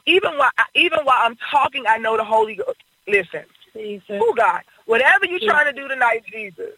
even 0.06 0.38
while 0.38 0.50
even 0.74 1.00
while 1.04 1.20
I'm 1.22 1.38
talking, 1.52 1.86
I 1.88 1.98
know 1.98 2.18
the 2.18 2.26
Holy 2.26 2.56
Ghost. 2.56 2.80
Listen, 3.08 3.44
Jesus. 3.74 4.20
oh 4.22 4.34
God, 4.36 4.62
whatever 4.86 5.26
you're 5.26 5.40
trying 5.40 5.74
to 5.74 5.80
do 5.80 5.88
tonight, 5.88 6.24
Jesus. 6.32 6.74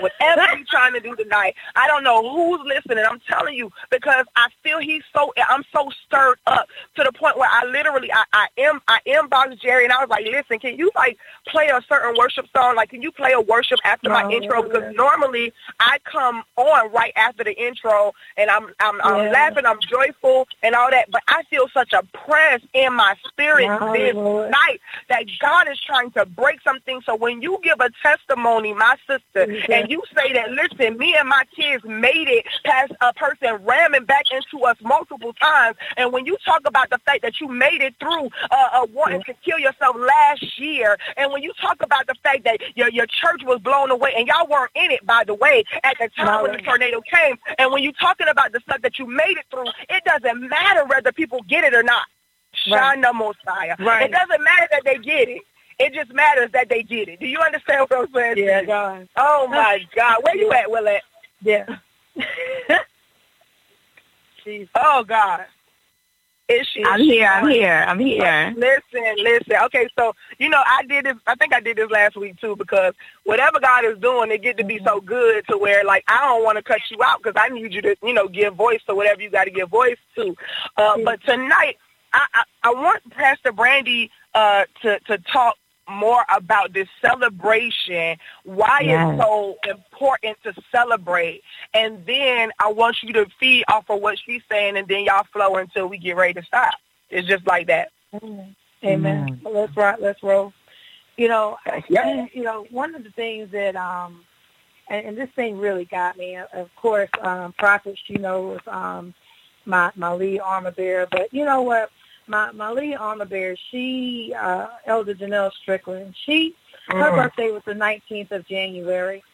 Whatever 0.00 0.56
you're 0.56 0.66
trying 0.68 0.92
to 0.94 1.00
do 1.00 1.16
tonight, 1.16 1.54
I 1.76 1.86
don't 1.86 2.04
know 2.04 2.22
who's 2.34 2.60
listening. 2.66 3.04
I'm 3.08 3.20
telling 3.20 3.54
you 3.54 3.70
because 3.90 4.26
I 4.36 4.48
feel 4.62 4.78
he's 4.78 5.02
so. 5.14 5.32
I'm 5.48 5.64
so 5.72 5.90
stirred 6.06 6.38
up 6.46 6.68
to 6.96 7.04
the 7.04 7.12
point 7.12 7.38
where 7.38 7.48
I 7.50 7.64
literally, 7.66 8.12
I, 8.12 8.24
I 8.32 8.46
am, 8.58 8.80
I 8.88 9.00
inboxed 9.06 9.60
Jerry 9.60 9.84
and 9.84 9.92
I 9.92 10.00
was 10.00 10.08
like, 10.10 10.24
"Listen, 10.26 10.58
can 10.58 10.76
you 10.78 10.90
like 10.94 11.18
play 11.46 11.68
a 11.68 11.80
certain 11.88 12.14
worship 12.18 12.46
song? 12.54 12.76
Like, 12.76 12.90
can 12.90 13.02
you 13.02 13.10
play 13.12 13.32
a 13.32 13.40
worship 13.40 13.80
after 13.84 14.10
my 14.10 14.22
No. 14.28 14.36
intro? 14.36 14.62
Because 14.62 14.84
normally 14.94 15.52
I 15.80 15.98
come 16.04 16.42
on 16.56 16.92
right 16.92 17.12
after 17.16 17.44
the 17.44 17.56
intro 17.60 18.12
and 18.36 18.50
I'm, 18.50 18.68
I'm, 18.80 19.00
I'm 19.02 19.24
Yeah. 19.24 19.32
laughing, 19.32 19.66
I'm 19.66 19.80
joyful 19.80 20.48
and 20.62 20.74
all 20.74 20.90
that. 20.90 21.10
But 21.10 21.22
I 21.28 21.42
feel 21.44 21.68
such 21.72 21.92
a 21.92 22.02
press 22.26 22.60
in 22.74 22.94
my 22.94 23.14
spirit 23.28 23.66
My 23.80 23.92
this 23.92 24.14
Lord. 24.14 24.50
night 24.50 24.80
that 25.08 25.24
God 25.40 25.68
is 25.70 25.80
trying 25.80 26.10
to 26.12 26.26
break 26.26 26.60
something. 26.62 27.00
So 27.06 27.16
when 27.16 27.42
you 27.42 27.58
give 27.62 27.80
a 27.80 27.90
testimony, 28.02 28.74
my 28.74 28.96
sister. 29.06 29.46
And 29.70 29.90
you 29.90 30.02
say 30.14 30.32
that, 30.32 30.50
listen, 30.50 30.98
me 30.98 31.14
and 31.18 31.28
my 31.28 31.44
kids 31.54 31.84
made 31.84 32.28
it 32.28 32.46
past 32.64 32.92
a 33.00 33.12
person 33.14 33.56
ramming 33.64 34.04
back 34.04 34.24
into 34.30 34.64
us 34.64 34.76
multiple 34.82 35.32
times. 35.34 35.76
And 35.96 36.12
when 36.12 36.26
you 36.26 36.36
talk 36.44 36.62
about 36.66 36.90
the 36.90 36.98
fact 36.98 37.22
that 37.22 37.40
you 37.40 37.48
made 37.48 37.80
it 37.80 37.94
through 37.98 38.26
uh, 38.50 38.68
uh, 38.72 38.86
wanting 38.92 39.22
to 39.24 39.34
kill 39.44 39.58
yourself 39.58 39.96
last 39.96 40.58
year, 40.58 40.98
and 41.16 41.32
when 41.32 41.42
you 41.42 41.52
talk 41.60 41.82
about 41.82 42.06
the 42.06 42.14
fact 42.22 42.44
that 42.44 42.58
your, 42.74 42.88
your 42.90 43.06
church 43.06 43.42
was 43.44 43.60
blown 43.60 43.90
away, 43.90 44.12
and 44.16 44.26
y'all 44.26 44.46
weren't 44.48 44.72
in 44.74 44.90
it, 44.90 45.04
by 45.06 45.24
the 45.24 45.34
way, 45.34 45.64
at 45.84 45.96
the 45.98 46.08
time 46.16 46.42
when 46.42 46.52
the 46.52 46.58
tornado 46.58 47.00
came, 47.00 47.36
and 47.58 47.72
when 47.72 47.82
you're 47.82 47.92
talking 47.92 48.28
about 48.28 48.52
the 48.52 48.60
stuff 48.60 48.82
that 48.82 48.98
you 48.98 49.06
made 49.06 49.36
it 49.36 49.44
through, 49.50 49.66
it 49.88 50.04
doesn't 50.04 50.48
matter 50.48 50.84
whether 50.86 51.12
people 51.12 51.40
get 51.48 51.64
it 51.64 51.74
or 51.74 51.82
not. 51.82 52.06
Right. 52.70 52.98
Shana 52.98 53.14
Mosiah. 53.14 53.76
Right. 53.78 54.10
It 54.10 54.12
doesn't 54.12 54.42
matter 54.42 54.68
that 54.72 54.82
they 54.84 54.98
get 54.98 55.28
it. 55.28 55.42
It 55.80 55.94
just 55.94 56.12
matters 56.12 56.50
that 56.52 56.68
they 56.68 56.82
did 56.82 57.08
it. 57.08 57.20
Do 57.20 57.26
you 57.26 57.38
understand 57.40 57.86
what 57.88 57.98
I'm 57.98 58.12
saying? 58.14 58.36
Yeah, 58.38 58.62
God. 58.64 59.08
Oh 59.16 59.48
my 59.48 59.80
God, 59.96 60.18
where 60.22 60.36
you 60.36 60.52
at, 60.52 60.66
Willette? 60.66 61.00
Yeah. 61.40 61.66
Oh 64.74 65.04
God, 65.06 65.44
is 66.48 66.66
she? 66.72 66.82
I'm 66.84 67.00
here. 67.00 67.28
I'm 67.28 67.48
here. 67.48 67.84
I'm 67.86 67.98
here. 67.98 68.54
Listen, 68.56 69.14
listen. 69.18 69.54
Okay, 69.66 69.88
so 69.98 70.12
you 70.38 70.48
know 70.48 70.62
I 70.66 70.82
did 70.84 71.04
this. 71.06 71.16
I 71.26 71.34
think 71.36 71.54
I 71.54 71.60
did 71.60 71.76
this 71.76 71.90
last 71.90 72.16
week 72.16 72.40
too 72.40 72.56
because 72.56 72.94
whatever 73.24 73.60
God 73.60 73.84
is 73.84 73.98
doing, 73.98 74.30
it 74.30 74.42
get 74.42 74.56
to 74.58 74.64
be 74.64 74.80
so 74.84 75.00
good 75.00 75.46
to 75.48 75.56
where 75.58 75.84
like 75.84 76.04
I 76.08 76.20
don't 76.22 76.42
want 76.42 76.56
to 76.56 76.62
cut 76.62 76.80
you 76.90 76.98
out 77.04 77.22
because 77.22 77.40
I 77.40 77.48
need 77.48 77.72
you 77.72 77.82
to 77.82 77.96
you 78.02 78.12
know 78.12 78.28
give 78.28 78.54
voice 78.54 78.80
to 78.88 78.94
whatever 78.94 79.22
you 79.22 79.30
got 79.30 79.44
to 79.44 79.50
give 79.50 79.68
voice 79.68 79.98
to. 80.16 80.34
Uh, 80.76 80.98
but 81.04 81.22
tonight, 81.22 81.76
I, 82.12 82.26
I 82.34 82.42
I 82.64 82.70
want 82.70 83.08
Pastor 83.10 83.52
Brandy 83.52 84.10
uh, 84.34 84.64
to 84.82 84.98
to 85.00 85.18
talk 85.18 85.56
more 85.90 86.24
about 86.34 86.72
this 86.72 86.88
celebration, 87.00 88.16
why 88.44 88.80
Yes. 88.84 89.10
it's 89.14 89.22
so 89.22 89.56
important 89.68 90.36
to 90.44 90.54
celebrate. 90.72 91.42
And 91.74 92.04
then 92.06 92.50
I 92.58 92.72
want 92.72 93.02
you 93.02 93.12
to 93.14 93.26
feed 93.38 93.64
off 93.68 93.90
of 93.90 94.00
what 94.00 94.18
she's 94.18 94.42
saying, 94.50 94.76
and 94.76 94.86
then 94.88 95.04
y'all 95.04 95.26
flow 95.32 95.56
until 95.56 95.86
we 95.88 95.98
get 95.98 96.16
ready 96.16 96.34
to 96.34 96.42
stop. 96.42 96.74
It's 97.10 97.26
just 97.28 97.46
like 97.46 97.66
that. 97.68 97.90
Amen. 98.14 98.54
Amen. 98.84 99.40
Let's 99.44 99.76
rock. 99.76 99.98
Let's 100.00 100.22
roll. 100.22 100.52
You 101.16 101.28
know, 101.28 101.58
Yep. 101.88 102.30
you 102.32 102.42
know, 102.42 102.66
one 102.70 102.94
of 102.94 103.04
the 103.04 103.10
things 103.10 103.50
that 103.50 103.76
um, 103.76 104.24
and, 104.88 105.06
and 105.08 105.18
this 105.18 105.30
thing 105.36 105.58
really 105.58 105.84
got 105.84 106.16
me. 106.16 106.36
Of 106.36 106.74
course, 106.76 107.10
um, 107.20 107.52
prophet, 107.58 107.98
she 108.06 108.14
knows 108.14 108.60
um, 108.66 109.12
my 109.66 109.92
my 109.96 110.12
lead 110.12 110.40
armor 110.40 110.70
bearer, 110.70 111.06
but 111.10 111.32
you 111.32 111.44
know 111.44 111.62
what? 111.62 111.90
My 112.30 112.52
my 112.52 112.70
lead 112.70 112.94
armor 112.94 113.24
bearer, 113.24 113.56
she 113.70 114.32
uh, 114.38 114.68
Elder 114.86 115.14
Janelle 115.14 115.52
Strickland. 115.52 116.14
She 116.24 116.54
her 116.86 117.10
Mm. 117.10 117.16
birthday 117.16 117.50
was 117.50 117.64
the 117.64 117.74
19th 117.74 118.30
of 118.30 118.46
January, 118.46 119.24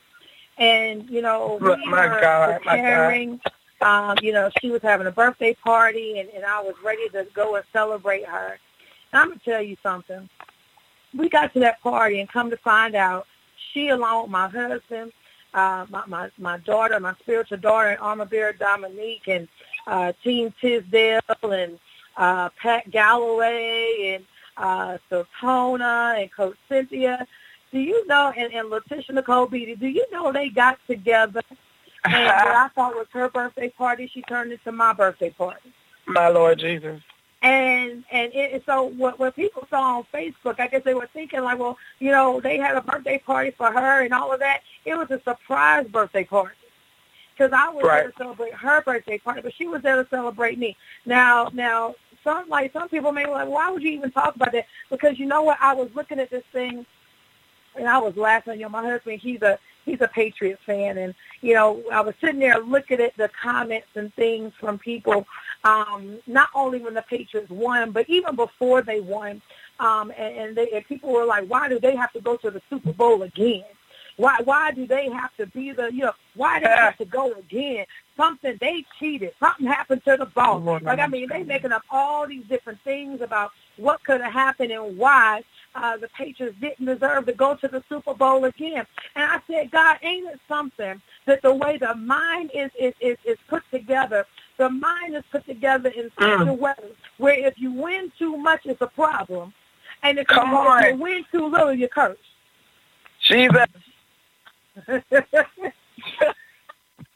and 0.56 1.08
you 1.10 1.20
know 1.20 1.58
we 1.60 1.76
My 1.86 2.06
were 2.08 2.20
God, 2.22 2.62
preparing. 2.62 3.40
Um, 3.82 4.16
you 4.22 4.32
know, 4.32 4.50
she 4.62 4.70
was 4.70 4.80
having 4.80 5.06
a 5.06 5.10
birthday 5.10 5.52
party, 5.52 6.18
and, 6.18 6.30
and 6.30 6.42
I 6.46 6.62
was 6.62 6.74
ready 6.82 7.06
to 7.10 7.26
go 7.34 7.56
and 7.56 7.64
celebrate 7.70 8.24
her. 8.24 8.58
And 9.12 9.20
I'm 9.20 9.28
gonna 9.28 9.40
tell 9.44 9.60
you 9.60 9.76
something. 9.82 10.26
We 11.14 11.28
got 11.28 11.52
to 11.52 11.60
that 11.60 11.82
party, 11.82 12.20
and 12.20 12.28
come 12.28 12.48
to 12.48 12.56
find 12.56 12.94
out, 12.94 13.26
she 13.72 13.90
along 13.90 14.22
with 14.22 14.30
my 14.30 14.48
husband, 14.48 15.12
uh, 15.52 15.84
my, 15.90 16.02
my 16.06 16.30
my 16.38 16.56
daughter, 16.58 16.98
my 16.98 17.14
spiritual 17.20 17.58
daughter, 17.58 17.90
and 17.90 18.00
armor 18.00 18.24
bearer 18.24 18.54
Dominique, 18.54 19.28
and 19.28 19.46
uh, 19.86 20.12
Team 20.24 20.54
Tisdale, 20.62 21.20
and 21.42 21.78
uh, 22.16 22.48
Pat 22.60 22.90
Galloway, 22.90 24.14
and 24.16 24.24
uh, 24.56 24.98
Sotona, 25.10 26.20
and 26.20 26.32
Coach 26.32 26.56
Cynthia. 26.68 27.26
Do 27.72 27.78
you 27.78 28.06
know? 28.06 28.32
And, 28.36 28.52
and 28.52 28.70
Letitia 28.70 29.14
Nicole 29.14 29.46
Beatty. 29.46 29.76
Do 29.76 29.88
you 29.88 30.06
know 30.10 30.32
they 30.32 30.48
got 30.48 30.78
together? 30.86 31.42
And 32.04 32.24
what 32.26 32.46
I 32.46 32.68
thought 32.68 32.94
was 32.94 33.06
her 33.12 33.28
birthday 33.28 33.68
party, 33.68 34.10
she 34.12 34.22
turned 34.22 34.52
into 34.52 34.72
my 34.72 34.92
birthday 34.92 35.30
party. 35.30 35.72
My 36.06 36.28
Lord 36.28 36.58
Jesus. 36.60 37.00
And 37.42 38.04
and 38.10 38.32
it, 38.34 38.62
so 38.64 38.84
what 38.84 39.18
what 39.18 39.36
people 39.36 39.66
saw 39.68 39.98
on 39.98 40.06
Facebook, 40.12 40.58
I 40.58 40.68
guess 40.68 40.82
they 40.84 40.94
were 40.94 41.08
thinking 41.12 41.42
like, 41.42 41.58
well, 41.58 41.76
you 41.98 42.10
know, 42.10 42.40
they 42.40 42.56
had 42.56 42.76
a 42.76 42.80
birthday 42.80 43.18
party 43.18 43.50
for 43.50 43.70
her 43.70 44.02
and 44.02 44.14
all 44.14 44.32
of 44.32 44.40
that. 44.40 44.62
It 44.84 44.96
was 44.96 45.10
a 45.10 45.20
surprise 45.22 45.86
birthday 45.86 46.24
party 46.24 46.54
because 47.36 47.52
I 47.52 47.68
was 47.68 47.84
there 47.84 48.10
to 48.10 48.16
celebrate 48.16 48.54
her 48.54 48.82
birthday 48.82 49.18
party, 49.18 49.42
but 49.42 49.54
she 49.54 49.66
was 49.66 49.82
there 49.82 50.02
to 50.02 50.08
celebrate 50.08 50.58
me. 50.58 50.76
Now 51.04 51.50
now 51.52 51.94
some 52.26 52.48
like 52.48 52.72
some 52.72 52.88
people 52.88 53.12
may 53.12 53.24
be 53.24 53.30
like, 53.30 53.48
why 53.48 53.70
would 53.70 53.82
you 53.82 53.92
even 53.92 54.10
talk 54.10 54.34
about 54.34 54.52
that? 54.52 54.66
Because 54.90 55.18
you 55.18 55.26
know 55.26 55.42
what? 55.42 55.58
I 55.60 55.72
was 55.74 55.88
looking 55.94 56.18
at 56.18 56.30
this 56.30 56.44
thing 56.52 56.84
and 57.76 57.88
I 57.88 57.98
was 57.98 58.16
laughing. 58.16 58.54
You 58.54 58.62
know, 58.64 58.70
my 58.70 58.82
husband, 58.82 59.20
he's 59.20 59.42
a 59.42 59.58
he's 59.84 60.00
a 60.00 60.08
Patriots 60.08 60.62
fan, 60.66 60.98
and 60.98 61.14
you 61.40 61.54
know, 61.54 61.82
I 61.92 62.00
was 62.00 62.14
sitting 62.20 62.40
there 62.40 62.58
looking 62.58 63.00
at 63.00 63.16
the 63.16 63.30
comments 63.40 63.88
and 63.94 64.12
things 64.14 64.52
from 64.58 64.78
people, 64.78 65.26
um, 65.64 66.18
not 66.26 66.48
only 66.54 66.80
when 66.80 66.94
the 66.94 67.02
Patriots 67.02 67.50
won, 67.50 67.92
but 67.92 68.08
even 68.08 68.34
before 68.34 68.82
they 68.82 69.00
won, 69.00 69.40
um, 69.78 70.12
and, 70.16 70.36
and, 70.36 70.56
they, 70.56 70.70
and 70.70 70.84
people 70.86 71.12
were 71.12 71.24
like, 71.24 71.46
why 71.48 71.68
do 71.68 71.78
they 71.78 71.94
have 71.94 72.12
to 72.12 72.20
go 72.20 72.36
to 72.38 72.50
the 72.50 72.62
Super 72.68 72.92
Bowl 72.92 73.22
again? 73.22 73.64
Why 74.16 74.38
why 74.44 74.72
do 74.72 74.86
they 74.86 75.10
have 75.10 75.34
to 75.36 75.46
be 75.46 75.72
the 75.72 75.92
you 75.92 76.02
know 76.04 76.12
why 76.34 76.58
do 76.58 76.64
they 76.64 76.70
have 76.70 76.96
to 76.98 77.04
go 77.04 77.32
again? 77.32 77.86
Something 78.16 78.56
they 78.60 78.84
cheated. 78.98 79.32
Something 79.40 79.66
happened 79.66 80.02
to 80.06 80.16
the 80.18 80.26
ball. 80.26 80.60
Like 80.86 80.98
I 81.00 81.06
mean, 81.08 81.28
they 81.28 81.42
making 81.44 81.72
up 81.72 81.84
all 81.90 82.26
these 82.26 82.44
different 82.46 82.80
things 82.82 83.20
about 83.22 83.52
what 83.76 84.02
could 84.04 84.20
have 84.22 84.32
happened 84.32 84.72
and 84.72 84.98
why. 84.98 85.42
uh, 85.74 85.96
the 85.98 86.08
Patriots 86.08 86.56
didn't 86.60 86.86
deserve 86.86 87.26
to 87.26 87.32
go 87.34 87.54
to 87.56 87.68
the 87.68 87.82
Super 87.88 88.14
Bowl 88.14 88.44
again. 88.46 88.86
And 89.14 89.30
I 89.30 89.40
said, 89.46 89.70
God, 89.70 89.98
ain't 90.02 90.28
it 90.30 90.40
something 90.48 91.00
that 91.26 91.42
the 91.42 91.54
way 91.54 91.76
the 91.78 91.94
mind 91.94 92.50
is 92.54 92.70
is 92.78 92.94
is, 93.00 93.18
is 93.24 93.38
put 93.48 93.62
together, 93.70 94.26
the 94.58 94.70
mind 94.70 95.16
is 95.16 95.24
put 95.30 95.46
together 95.46 95.90
in 95.90 96.10
such 96.18 96.40
Mm. 96.40 96.48
a 96.50 96.54
way 96.54 96.74
where 97.18 97.34
if 97.46 97.58
you 97.58 97.72
win 97.72 98.10
too 98.18 98.36
much, 98.36 98.62
it's 98.66 98.80
a 98.80 98.86
problem, 98.86 99.52
and 100.02 100.18
if, 100.18 100.26
Come 100.28 100.50
you, 100.52 100.72
if 100.78 100.94
you 100.94 101.02
win 101.02 101.24
too 101.32 101.46
little, 101.46 101.74
you 101.74 101.88
curse. 101.88 102.18
Jesus. 103.20 103.66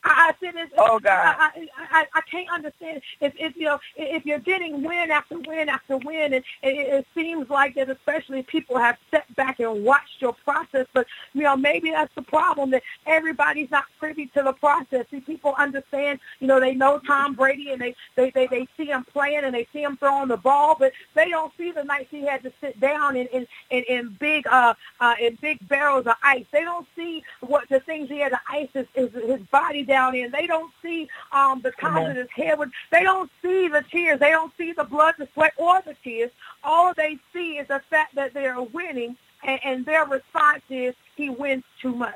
I 0.04 0.34
said, 0.40 0.54
it's, 0.56 0.72
Oh, 0.78 0.98
God. 0.98 1.36
I, 1.38 1.50
I, 1.54 1.68
I, 2.00 2.06
I 2.14 2.20
can't 2.30 2.48
understand 2.50 3.02
if, 3.20 3.34
if 3.38 3.56
you 3.56 3.64
know 3.64 3.78
if 3.96 4.24
you're 4.26 4.38
getting 4.38 4.82
win 4.82 5.10
after 5.10 5.38
win 5.38 5.68
after 5.68 5.98
win, 5.98 6.34
and 6.34 6.44
it, 6.62 6.70
it 6.76 7.06
seems 7.14 7.50
like 7.50 7.74
that, 7.76 7.90
especially 7.90 8.42
people 8.44 8.78
have 8.78 8.96
stepped 9.08 9.34
back 9.36 9.60
and 9.60 9.84
watched 9.84 10.20
your 10.20 10.34
process. 10.44 10.86
But 10.94 11.06
you 11.34 11.42
know, 11.42 11.56
maybe 11.56 11.90
that's 11.90 12.14
the 12.14 12.22
problem 12.22 12.70
that 12.72 12.82
everybody's 13.06 13.70
not 13.70 13.84
privy 13.98 14.26
to 14.28 14.42
the 14.42 14.52
process. 14.54 15.06
See, 15.10 15.20
people 15.20 15.54
understand, 15.58 16.20
you 16.40 16.46
know, 16.46 16.60
they 16.60 16.74
know 16.74 17.00
Tom 17.06 17.34
Brady 17.34 17.72
and 17.72 17.80
they 17.80 17.94
they 18.16 18.30
they, 18.30 18.46
they 18.46 18.68
see 18.76 18.86
him 18.86 19.04
playing 19.12 19.44
and 19.44 19.54
they 19.54 19.66
see 19.72 19.82
him 19.82 19.96
throwing 19.98 20.28
the 20.28 20.36
ball, 20.38 20.76
but 20.78 20.92
they 21.14 21.28
don't 21.28 21.52
see 21.58 21.72
the 21.72 21.84
nights 21.84 22.08
he 22.10 22.26
had 22.26 22.42
to 22.44 22.52
sit 22.60 22.80
down 22.80 23.16
in 23.16 23.26
in 23.28 23.46
in, 23.70 23.84
in 23.88 24.16
big 24.20 24.46
uh 24.46 24.74
uh 25.00 25.14
in 25.20 25.36
big 25.42 25.66
barrels 25.68 26.06
of 26.06 26.14
ice. 26.22 26.46
They 26.52 26.62
don't 26.62 26.86
see 26.96 27.22
what 27.40 27.68
the 27.68 27.80
things 27.80 28.08
he 28.08 28.20
had 28.20 28.30
to 28.30 28.40
ice 28.48 28.68
his, 28.74 28.86
his 28.94 29.12
his 29.12 29.42
body 29.52 29.84
down 29.90 30.14
in. 30.14 30.30
They 30.30 30.46
don't 30.46 30.72
see 30.82 31.08
um 31.32 31.60
the 31.60 31.72
times 31.72 32.06
that 32.06 32.16
his 32.16 32.30
hair 32.30 32.56
would. 32.56 32.70
They 32.90 33.02
don't 33.02 33.30
see 33.42 33.68
the 33.68 33.84
tears. 33.90 34.20
They 34.20 34.30
don't 34.30 34.52
see 34.56 34.72
the 34.72 34.84
blood, 34.84 35.16
the 35.18 35.28
sweat, 35.34 35.52
or 35.58 35.82
the 35.84 35.96
tears. 36.02 36.30
All 36.64 36.94
they 36.94 37.18
see 37.32 37.58
is 37.58 37.68
the 37.68 37.82
fact 37.90 38.14
that 38.14 38.32
they 38.32 38.46
are 38.46 38.62
winning, 38.62 39.16
and, 39.42 39.60
and 39.64 39.84
their 39.84 40.06
response 40.06 40.62
is 40.70 40.94
he 41.16 41.28
wins 41.28 41.64
too 41.82 41.94
much. 41.94 42.14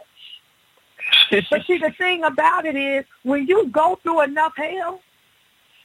But 1.51 1.67
see, 1.67 1.79
the 1.79 1.91
thing 1.91 2.23
about 2.23 2.65
it 2.65 2.77
is, 2.77 3.05
when 3.25 3.47
you 3.47 3.67
go 3.67 3.99
through 4.03 4.23
enough 4.23 4.55
hell, 4.57 5.01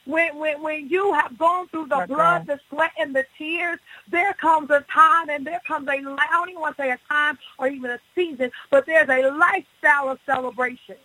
when 0.06 0.36
when 0.38 0.62
when 0.62 0.88
you 0.88 1.12
have 1.12 1.36
gone 1.36 1.68
through 1.68 1.88
the 1.88 1.96
My 1.96 2.06
blood, 2.06 2.46
God. 2.46 2.46
the 2.46 2.60
sweat, 2.68 2.92
and 2.98 3.14
the 3.14 3.26
tears, 3.36 3.80
there 4.08 4.32
comes 4.34 4.70
a 4.70 4.84
time, 4.92 5.28
and 5.28 5.46
there 5.46 5.60
comes 5.66 5.88
a 5.88 5.92
I 5.92 6.26
don't 6.30 6.48
even 6.50 6.60
want 6.60 6.76
to 6.76 6.82
say 6.82 6.90
a 6.90 6.98
time 7.08 7.36
or 7.58 7.66
even 7.66 7.90
a 7.90 7.98
season, 8.14 8.50
but 8.70 8.86
there's 8.86 9.08
a 9.08 9.30
lifestyle 9.30 10.08
of 10.08 10.18
celebration. 10.24 10.96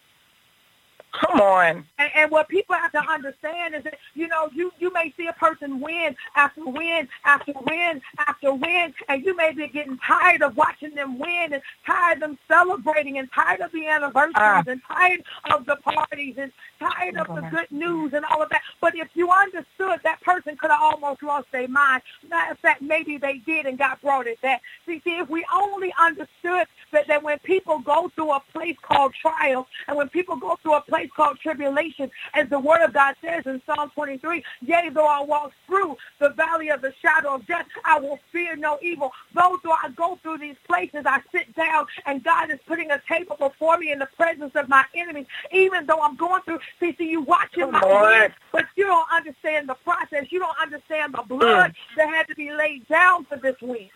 Come 1.22 1.42
on. 1.42 1.86
And, 2.00 2.12
and 2.16 2.32
what 2.32 2.48
people 2.50 2.76
have 2.76 2.92
to 2.94 3.00
understand 3.10 3.76
is 3.76 3.84
that, 3.84 3.96
you 4.16 4.28
know, 4.28 4.50
you, 4.54 4.72
you 4.80 4.92
may 4.94 5.14
see 5.18 5.28
a 5.28 5.34
person 5.34 5.80
win 5.80 6.16
after 6.36 6.66
win 6.66 7.08
after 7.26 7.54
win 7.68 8.02
after 8.28 8.54
win, 8.54 8.94
and 9.10 9.26
you 9.26 9.36
may 9.36 9.54
be 9.54 9.68
getting 9.68 9.98
tired 10.00 10.42
of 10.42 10.58
watching 10.58 10.96
them 10.96 11.20
win 11.20 11.54
and 11.54 11.62
tired 11.86 12.18
of 12.18 12.22
them 12.22 12.38
celebrating 12.48 13.18
and 13.20 13.30
tired 13.34 13.62
of 13.62 13.72
the 13.72 13.88
anniversaries 13.88 14.34
Ah. 14.36 14.64
and 14.68 14.82
tired 14.88 15.24
of 15.54 15.66
the 15.66 15.78
parties 15.78 16.36
and 16.38 16.52
tired 16.80 17.18
of 17.18 17.28
the 17.36 17.42
good 17.50 17.72
news 17.72 18.14
and 18.14 18.26
all 18.26 18.42
of 18.44 18.50
that. 18.50 18.62
But 18.82 18.96
if 18.96 19.10
you 19.14 19.32
understood, 19.32 20.00
that 20.04 20.22
person 20.22 20.58
could 20.58 20.72
have 20.72 20.82
almost 20.82 21.24
lost 21.24 21.48
their 21.52 21.68
mind. 21.68 22.02
Matter 22.30 22.52
of 22.54 22.60
fact, 22.60 22.82
maybe 22.82 23.18
they 23.18 23.38
did 23.40 23.66
and 23.66 23.78
God 23.78 23.98
brought 24.02 24.28
it 24.28 24.42
back. 24.42 24.62
See, 24.86 25.02
see, 25.04 25.18
if 25.20 25.30
we 25.30 25.46
only 25.54 25.94
understood 26.00 26.68
that, 26.92 27.08
that 27.08 27.24
when 27.24 27.40
people 27.40 27.80
go 27.80 28.10
through 28.16 28.32
a 28.34 28.42
place 28.54 28.78
called 28.82 29.14
trial 29.22 29.68
and 29.88 29.98
when 29.98 30.10
people 30.10 30.36
go 30.36 30.58
through 30.62 30.76
a 30.76 30.82
place 30.82 31.05
called 31.08 31.40
tribulation, 31.40 32.10
as 32.34 32.50
the 32.50 32.60
word 32.60 32.84
of 32.84 32.94
God 32.94 33.16
says 33.22 33.44
in 33.46 33.62
Psalm 33.66 33.92
23, 33.94 34.44
yea, 34.62 34.90
though 34.90 35.08
I 35.08 35.22
walk 35.24 35.52
through 35.68 35.98
the 36.20 36.30
valley 36.30 36.70
of 36.70 36.82
the 36.82 36.94
shadow 37.02 37.36
of 37.36 37.46
death, 37.48 37.66
I 37.84 38.00
will 38.00 38.20
fear 38.32 38.56
no 38.56 38.78
evil. 38.82 39.12
Though, 39.34 39.58
though 39.64 39.72
I 39.72 39.90
go 39.90 40.18
through 40.22 40.40
these 40.40 40.56
places, 40.68 41.04
I 41.06 41.22
sit 41.32 41.56
down 41.56 41.86
and 42.06 42.24
God 42.24 42.52
is 42.52 42.60
putting 42.68 42.92
a 42.92 43.02
table 43.08 43.36
before 43.38 43.78
me 43.78 43.92
in 43.92 44.00
the 44.00 44.10
presence 44.18 44.56
of 44.56 44.70
my 44.70 44.86
enemies. 44.96 45.28
Even 45.52 45.86
though 45.86 46.02
I'm 46.02 46.16
going 46.16 46.42
through, 46.44 46.60
see, 46.80 46.96
see 46.98 47.10
you 47.10 47.22
watching 47.22 47.72
my 47.72 47.82
win, 47.86 48.32
but 48.52 48.66
you 48.76 48.86
don't 48.86 49.08
understand 49.12 49.70
the 49.70 49.76
process. 49.76 50.32
You 50.32 50.40
don't 50.40 50.58
understand 50.62 51.14
the 51.14 51.24
mm. 51.24 51.28
blood 51.28 51.74
that 51.98 52.10
had 52.10 52.28
to 52.28 52.36
be 52.36 52.52
laid 52.52 52.88
down 52.88 53.26
for 53.26 53.38
this 53.38 53.56
win. 53.62 53.90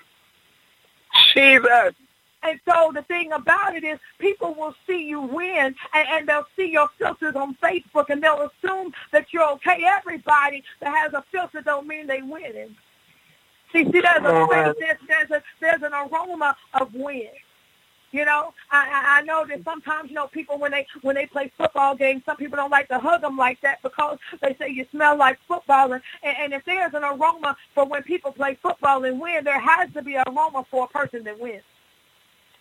Jesus. 1.34 1.94
And 2.44 2.60
so 2.66 2.92
the 2.94 3.02
thing 3.04 3.32
about 3.34 3.76
it 3.76 3.84
is 3.84 4.00
people 4.18 4.54
will 4.54 4.74
see 4.88 5.04
you 5.04 5.22
win 5.22 5.76
and, 5.94 6.08
and 6.10 6.28
they'll 6.28 6.48
see 6.56 6.72
your 6.72 6.90
filters 6.98 7.36
on 7.36 7.56
Facebook 7.56 8.10
and 8.10 8.24
they'll 8.24 8.50
assume 8.50 8.94
that 9.12 9.34
you're 9.34 9.50
okay. 9.54 9.84
Everybody 9.86 10.64
that 10.80 10.96
has 10.96 11.14
a 11.14 11.24
filter 11.32 11.62
don't 11.62 11.88
mean 11.88 12.08
they 12.08 12.22
winning. 12.22 12.76
See, 13.72 13.84
see, 13.86 14.02
there's 14.02 14.24
a 14.24 14.28
uh-huh. 14.28 14.48
Come 14.48 14.74
there's, 14.80 14.98
there's 15.08 15.32
a 15.32 15.44
there's 15.60 15.84
an 15.84 15.94
aroma 15.94 16.56
of 16.74 16.94
win. 16.94 17.30
You 18.12 18.26
know, 18.26 18.54
I, 18.72 18.90
I 18.90 19.20
I 19.20 19.22
know 19.22 19.46
that 19.46 19.64
sometimes 19.64 20.10
you 20.10 20.16
know 20.16 20.28
people 20.28 20.58
when 20.58 20.72
they 20.72 20.88
when 21.02 21.16
they 21.16 21.28
play 21.28 21.52
football 21.56 21.96
games, 21.96 22.24
some 22.26 22.38
people 22.38 22.56
don't 22.56 22.72
like 22.72 22.88
to 22.88 22.98
hug 22.98 23.22
them 23.22 23.38
like 23.38 23.62
that 23.62 23.84
because 23.84 24.18
they 24.42 24.56
say 24.56 24.70
you 24.70 24.86
smell 24.90 25.16
like 25.18 25.38
football. 25.48 25.94
And, 25.94 26.02
and 26.24 26.54
if 26.54 26.66
there's 26.66 26.94
an 26.96 27.04
aroma 27.04 27.56
for 27.76 27.86
when 27.86 28.02
people 28.02 28.32
play 28.32 28.58
football 28.62 29.04
and 29.04 29.20
win, 29.22 29.44
there 29.44 29.60
has 29.60 29.92
to 29.94 30.02
be 30.02 30.16
an 30.16 30.24
aroma 30.28 30.66
for 30.72 30.86
a 30.86 30.88
person 30.88 31.24
that 31.26 31.40
wins. 31.40 31.62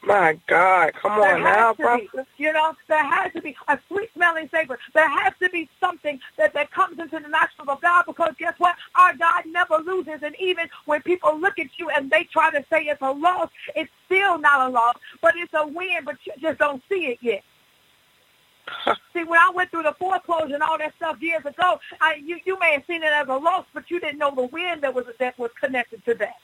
My 0.02 0.38
God. 0.46 0.92
Come 0.94 1.20
There 1.20 1.36
on 1.36 1.42
now, 1.42 1.74
prophet. 1.74 2.08
you 2.36 2.52
know, 2.52 2.74
there 2.88 3.04
has 3.04 3.32
to 3.32 3.42
be 3.42 3.56
a 3.66 3.78
sweet 3.88 4.10
smelling 4.14 4.48
savor. 4.50 4.78
There 4.94 5.08
has 5.08 5.32
to 5.42 5.50
be 5.50 5.68
something 5.80 6.20
that, 6.36 6.54
that 6.54 6.70
comes 6.70 6.98
into 6.98 7.18
the 7.18 7.28
nostrils 7.28 7.68
of 7.68 7.80
God 7.80 8.04
because 8.06 8.34
guess 8.38 8.54
what? 8.58 8.76
Our 8.94 9.16
God 9.16 9.44
never 9.46 9.78
loses. 9.78 10.22
And 10.22 10.36
even 10.40 10.68
when 10.86 11.02
people 11.02 11.38
look 11.38 11.58
at 11.58 11.66
you 11.78 11.90
and 11.90 12.10
they 12.10 12.24
try 12.24 12.50
to 12.50 12.64
say 12.70 12.84
it's 12.84 13.02
a 13.02 13.10
loss, 13.10 13.50
it's 13.74 13.90
still 14.06 14.38
not 14.38 14.68
a 14.68 14.70
loss, 14.70 14.94
but 15.20 15.34
it's 15.36 15.52
a 15.54 15.66
win, 15.66 16.04
but 16.04 16.16
you 16.24 16.32
just 16.40 16.58
don't 16.58 16.82
see 16.88 17.06
it 17.06 17.18
yet. 17.20 17.42
See, 19.12 19.24
when 19.24 19.40
I 19.40 19.50
went 19.54 19.70
through 19.70 19.84
the 19.84 19.94
foreclosure 19.98 20.54
and 20.54 20.62
all 20.62 20.78
that 20.78 20.94
stuff 20.96 21.20
years 21.20 21.44
ago, 21.44 21.80
I, 22.00 22.22
you, 22.24 22.38
you 22.44 22.58
may 22.58 22.72
have 22.72 22.84
seen 22.86 23.02
it 23.02 23.12
as 23.12 23.28
a 23.28 23.36
loss, 23.36 23.64
but 23.74 23.90
you 23.90 23.98
didn't 23.98 24.18
know 24.18 24.34
the 24.34 24.46
win 24.46 24.80
that 24.82 24.94
was 24.94 25.06
that 25.18 25.38
was 25.38 25.50
connected 25.60 26.04
to 26.04 26.14
that. 26.14 26.36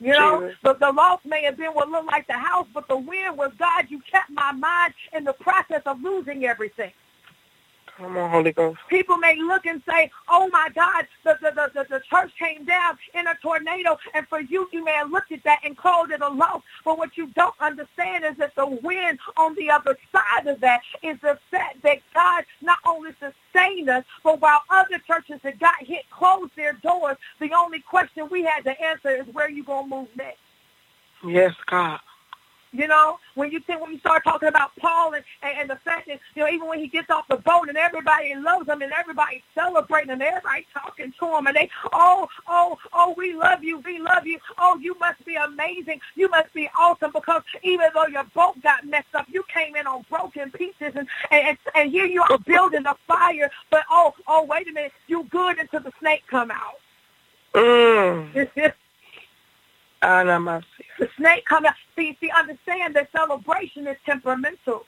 You 0.00 0.12
know, 0.12 0.52
the, 0.64 0.74
the 0.74 0.92
loss 0.92 1.20
may 1.24 1.44
have 1.44 1.58
been 1.58 1.72
what 1.72 1.90
looked 1.90 2.08
like 2.08 2.26
the 2.26 2.34
house, 2.34 2.66
but 2.74 2.88
the 2.88 2.96
win 2.96 3.36
was 3.36 3.52
God. 3.58 3.86
You 3.90 4.00
kept 4.10 4.30
my 4.30 4.52
mind 4.52 4.94
in 5.14 5.24
the 5.24 5.34
process 5.34 5.82
of 5.86 6.02
losing 6.02 6.44
everything. 6.46 6.92
Come 8.00 8.18
on, 8.18 8.30
Holy 8.30 8.52
Ghost. 8.52 8.80
People 8.88 9.18
may 9.18 9.36
look 9.36 9.66
and 9.66 9.82
say, 9.88 10.10
"Oh 10.28 10.48
my 10.50 10.68
God, 10.74 11.06
the 11.24 11.38
the, 11.42 11.52
the, 11.74 11.86
the 11.90 12.00
church 12.10 12.32
came 12.38 12.64
down 12.64 12.98
in 13.14 13.26
a 13.28 13.36
tornado," 13.42 13.98
and 14.14 14.26
for 14.28 14.40
you, 14.40 14.68
you 14.72 14.84
may 14.84 14.92
have 14.94 15.10
looked 15.12 15.32
at 15.32 15.44
that 15.44 15.60
and 15.64 15.76
called 15.76 16.10
it 16.12 16.22
a 16.22 16.28
loss. 16.30 16.62
But 16.84 16.98
what 16.98 17.16
you 17.18 17.28
don't 17.28 17.54
understand 17.60 18.24
is 18.24 18.36
that 18.38 18.56
the 18.56 18.66
wind 18.66 19.20
on 19.36 19.54
the 19.56 19.70
other 19.70 19.98
side 20.12 20.48
of 20.48 20.60
that 20.62 20.82
is 21.02 21.18
the 21.22 21.38
fact 21.50 21.82
that 21.82 21.98
God 22.14 22.44
not 22.62 22.78
only 22.86 23.12
sustained 23.20 23.90
us, 23.90 24.04
but 24.24 24.40
while 24.40 24.62
other 24.70 24.98
churches 25.06 25.40
that 25.44 25.60
got 25.60 25.76
hit 25.84 26.08
closed 26.10 26.56
their 26.56 26.74
doors, 26.74 27.18
the 27.40 27.52
only 27.54 27.80
question 27.80 28.28
we 28.30 28.44
had 28.44 28.64
to 28.64 28.82
answer 28.82 29.10
is, 29.10 29.26
"Where 29.34 29.50
you 29.50 29.64
gonna 29.64 29.88
move 29.88 30.08
next?" 30.16 30.40
Yes, 31.26 31.54
God. 31.66 32.00
You 32.72 32.86
know, 32.86 33.18
when 33.34 33.50
you 33.50 33.58
think 33.58 33.80
when 33.80 33.92
you 33.92 33.98
start 33.98 34.22
talking 34.22 34.48
about 34.48 34.70
Paul 34.76 35.14
and, 35.14 35.24
and, 35.42 35.58
and 35.62 35.70
the 35.70 35.76
fact 35.76 36.06
that, 36.06 36.20
you 36.36 36.42
know, 36.42 36.48
even 36.48 36.68
when 36.68 36.78
he 36.78 36.86
gets 36.86 37.10
off 37.10 37.26
the 37.26 37.36
boat 37.36 37.68
and 37.68 37.76
everybody 37.76 38.32
loves 38.36 38.68
him 38.68 38.80
and 38.80 38.92
everybody's 38.92 39.42
celebrating 39.56 40.10
and 40.10 40.22
everybody 40.22 40.64
talking 40.72 41.12
to 41.18 41.36
him 41.36 41.48
and 41.48 41.56
they, 41.56 41.68
oh, 41.92 42.28
oh, 42.46 42.78
oh, 42.92 43.14
we 43.16 43.34
love 43.34 43.64
you, 43.64 43.78
we 43.80 43.98
love 43.98 44.24
you. 44.24 44.38
Oh, 44.58 44.78
you 44.80 44.96
must 45.00 45.24
be 45.24 45.34
amazing. 45.34 46.00
You 46.14 46.28
must 46.30 46.54
be 46.54 46.70
awesome 46.78 47.10
because 47.12 47.42
even 47.64 47.88
though 47.92 48.06
your 48.06 48.24
boat 48.34 48.62
got 48.62 48.86
messed 48.86 49.14
up, 49.14 49.26
you 49.28 49.42
came 49.52 49.74
in 49.74 49.88
on 49.88 50.04
broken 50.08 50.52
pieces 50.52 50.92
and, 50.94 51.08
and, 51.32 51.58
and 51.74 51.90
here 51.90 52.06
you 52.06 52.22
are 52.22 52.38
building 52.38 52.86
a 52.86 52.94
fire. 53.08 53.50
But, 53.70 53.82
oh, 53.90 54.14
oh, 54.28 54.44
wait 54.44 54.68
a 54.68 54.72
minute, 54.72 54.92
you 55.08 55.24
good 55.24 55.58
until 55.58 55.80
the 55.80 55.92
snake 55.98 56.22
come 56.28 56.52
out. 56.52 56.76
Mm. 57.52 58.72
The 60.98 61.08
snake 61.16 61.44
come 61.46 61.66
out. 61.66 61.74
See, 61.96 62.16
see, 62.20 62.30
understand 62.30 62.96
that 62.96 63.10
celebration 63.12 63.86
is 63.86 63.96
temperamental. 64.06 64.84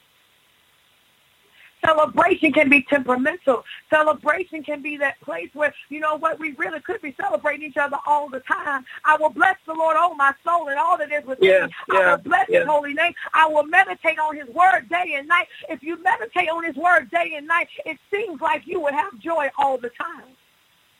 Celebration 1.85 2.53
can 2.53 2.71
be 2.71 2.83
temperamental. 2.89 3.65
Celebration 3.91 4.63
can 4.63 4.83
be 4.83 4.97
that 4.99 5.21
place 5.21 5.51
where, 5.55 5.75
you 5.91 6.01
know 6.01 6.17
what, 6.17 6.39
we 6.39 6.53
really 6.53 6.81
could 6.81 7.03
be 7.03 7.15
celebrating 7.21 7.69
each 7.69 7.77
other 7.77 7.99
all 8.07 8.29
the 8.29 8.41
time. 8.41 8.85
I 9.05 9.17
will 9.19 9.31
bless 9.31 9.57
the 9.67 9.75
Lord, 9.75 9.97
oh 9.99 10.15
my 10.15 10.33
soul, 10.45 10.69
and 10.69 10.79
all 10.79 10.97
that 10.99 11.13
is 11.13 11.25
within 11.27 11.49
Yeah, 11.49 11.67
me. 11.67 11.73
I 11.91 12.01
yeah, 12.01 12.11
will 12.13 12.23
bless 12.23 12.49
yeah. 12.49 12.61
his 12.61 12.69
holy 12.69 12.95
name. 12.95 13.13
I 13.35 13.49
will 13.49 13.65
meditate 13.65 14.19
on 14.19 14.37
his 14.37 14.49
word 14.49 14.89
day 14.91 15.15
and 15.19 15.29
night. 15.29 15.49
If 15.69 15.83
you 15.83 16.03
meditate 16.03 16.49
on 16.51 16.65
his 16.65 16.77
word 16.77 17.11
day 17.11 17.35
and 17.37 17.47
night, 17.49 17.69
it 17.85 17.99
seems 18.13 18.41
like 18.41 18.63
you 18.67 18.81
would 18.81 18.95
have 18.95 19.19
joy 19.19 19.51
all 19.59 19.79
the 19.79 19.91
time. 19.91 20.25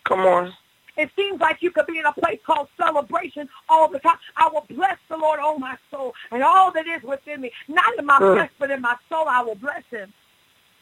Come 0.05 0.21
on. 0.21 0.53
It 0.97 1.11
seems 1.17 1.41
like 1.41 1.63
you 1.63 1.71
could 1.71 1.87
be 1.87 1.99
in 1.99 2.07
a 2.07 2.13
place 2.13 2.41
called 2.45 2.69
celebration 2.77 3.49
all 3.69 3.89
the 3.89 3.99
time. 3.99 4.19
I 4.37 4.49
will 4.49 4.67
bless 4.69 4.99
the 5.09 5.17
Lord, 5.17 5.41
oh 5.43 5.59
my 5.59 5.77
soul, 5.91 6.15
and 6.31 6.43
all 6.43 6.71
that 6.73 6.87
is 6.87 7.03
within 7.03 7.41
me. 7.41 7.53
Not 7.69 7.99
in 7.99 8.05
my 8.07 8.19
Mm. 8.19 8.35
flesh, 8.35 8.51
but 8.59 8.71
in 8.71 8.81
my 8.83 8.97
soul, 9.09 9.27
I 9.29 9.41
will 9.43 9.55
bless 9.55 9.85
him 9.87 10.13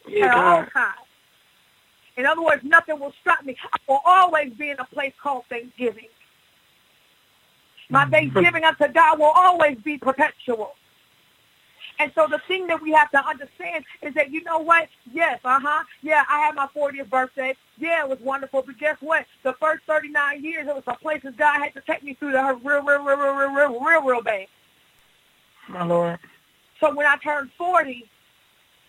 Yeah, 0.07 0.25
at 0.27 0.33
all 0.35 0.65
times. 0.65 0.97
In 2.17 2.25
other 2.25 2.41
words, 2.41 2.63
nothing 2.63 2.99
will 2.99 3.13
stop 3.21 3.43
me. 3.43 3.55
I 3.73 3.77
will 3.87 4.01
always 4.05 4.53
be 4.53 4.69
in 4.69 4.79
a 4.79 4.85
place 4.85 5.13
called 5.21 5.45
Thanksgiving. 5.47 6.09
My 7.89 8.05
thanksgiving 8.05 8.63
unto 8.63 8.87
God 8.89 9.19
will 9.19 9.31
always 9.35 9.77
be 9.79 9.97
perpetual. 9.97 10.75
And 12.01 12.11
so 12.15 12.25
the 12.27 12.39
thing 12.47 12.65
that 12.65 12.81
we 12.81 12.91
have 12.93 13.11
to 13.11 13.23
understand 13.23 13.85
is 14.01 14.15
that, 14.15 14.31
you 14.31 14.43
know 14.43 14.57
what? 14.57 14.89
Yes, 15.13 15.39
uh-huh. 15.45 15.83
Yeah, 16.01 16.23
I 16.27 16.39
had 16.39 16.55
my 16.55 16.65
40th 16.75 17.11
birthday. 17.11 17.55
Yeah, 17.77 18.03
it 18.03 18.09
was 18.09 18.19
wonderful. 18.21 18.63
But 18.63 18.79
guess 18.79 18.97
what? 19.01 19.27
The 19.43 19.53
first 19.61 19.83
39 19.85 20.43
years, 20.43 20.67
it 20.67 20.73
was 20.73 20.83
some 20.83 20.95
places 20.95 21.35
God 21.37 21.59
had 21.61 21.75
to 21.75 21.81
take 21.81 22.01
me 22.01 22.15
through 22.15 22.31
that 22.31 22.43
hurt 22.43 22.57
real, 22.63 22.81
real, 22.81 23.03
real, 23.03 23.17
real, 23.17 23.35
real, 23.35 23.53
real, 23.53 23.79
real, 23.79 24.01
real 24.03 24.21
bad. 24.23 24.47
My 25.69 25.85
Lord. 25.85 26.17
So 26.79 26.91
when 26.95 27.05
I 27.05 27.17
turned 27.17 27.51
40, 27.55 28.09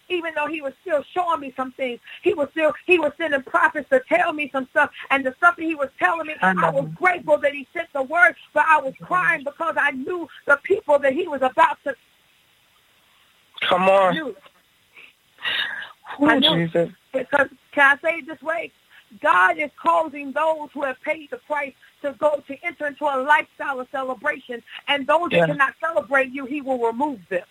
even 0.09 0.33
though 0.35 0.47
he 0.47 0.63
was 0.63 0.73
still 0.81 1.05
showing 1.13 1.41
me 1.41 1.53
some 1.55 1.73
things, 1.73 2.01
he 2.23 2.33
was 2.33 2.49
still 2.53 2.73
he 2.87 2.99
was 2.99 3.13
sending 3.19 3.43
prophets 3.43 3.91
to 3.91 4.01
tell 4.09 4.33
me 4.33 4.49
some 4.51 4.67
stuff, 4.71 4.91
and 5.11 5.25
the 5.25 5.35
stuff 5.37 5.57
that 5.57 5.65
he 5.65 5.75
was 5.75 5.91
telling 5.99 6.29
me, 6.29 6.35
I, 6.41 6.55
I 6.57 6.71
was 6.71 6.89
grateful 6.95 7.37
that 7.39 7.53
he 7.53 7.69
sent 7.75 7.93
the 7.93 8.03
word, 8.03 8.37
but 8.55 8.65
I 8.67 8.81
was 8.81 8.95
crying 9.03 9.45
because 9.45 9.77
I 9.79 9.91
knew 9.91 10.29
the 10.47 10.59
people 10.63 10.99
that 10.99 11.13
he 11.13 11.29
was 11.29 11.43
about 11.43 11.79
to 11.85 11.95
Come 13.69 13.89
on. 13.89 14.15
knew. 14.15 14.37
Ooh, 16.21 16.27
I 16.27 16.39
know. 16.39 16.57
Jesus. 16.57 16.91
Because 17.13 17.49
can 17.73 17.99
I 17.99 18.01
say 18.01 18.19
it 18.19 18.27
this 18.27 18.43
way? 18.43 18.73
God 19.21 19.59
is 19.59 19.71
causing 19.81 20.33
those 20.33 20.69
who 20.73 20.83
have 20.83 21.01
paid 21.03 21.31
the 21.31 21.37
price 21.39 21.75
to 22.03 22.13
go 22.19 22.43
to 22.47 22.65
enter 22.65 22.87
into 22.87 23.05
a 23.05 23.23
lifestyle 23.23 23.81
of 23.81 23.89
celebration, 23.91 24.63
and 24.89 25.07
those 25.07 25.31
Yeah. 25.31 25.41
that 25.41 25.49
cannot 25.49 25.75
celebrate 25.81 26.33
you, 26.33 26.47
He 26.47 26.61
will 26.61 26.79
remove 26.79 27.21
them. 27.29 27.45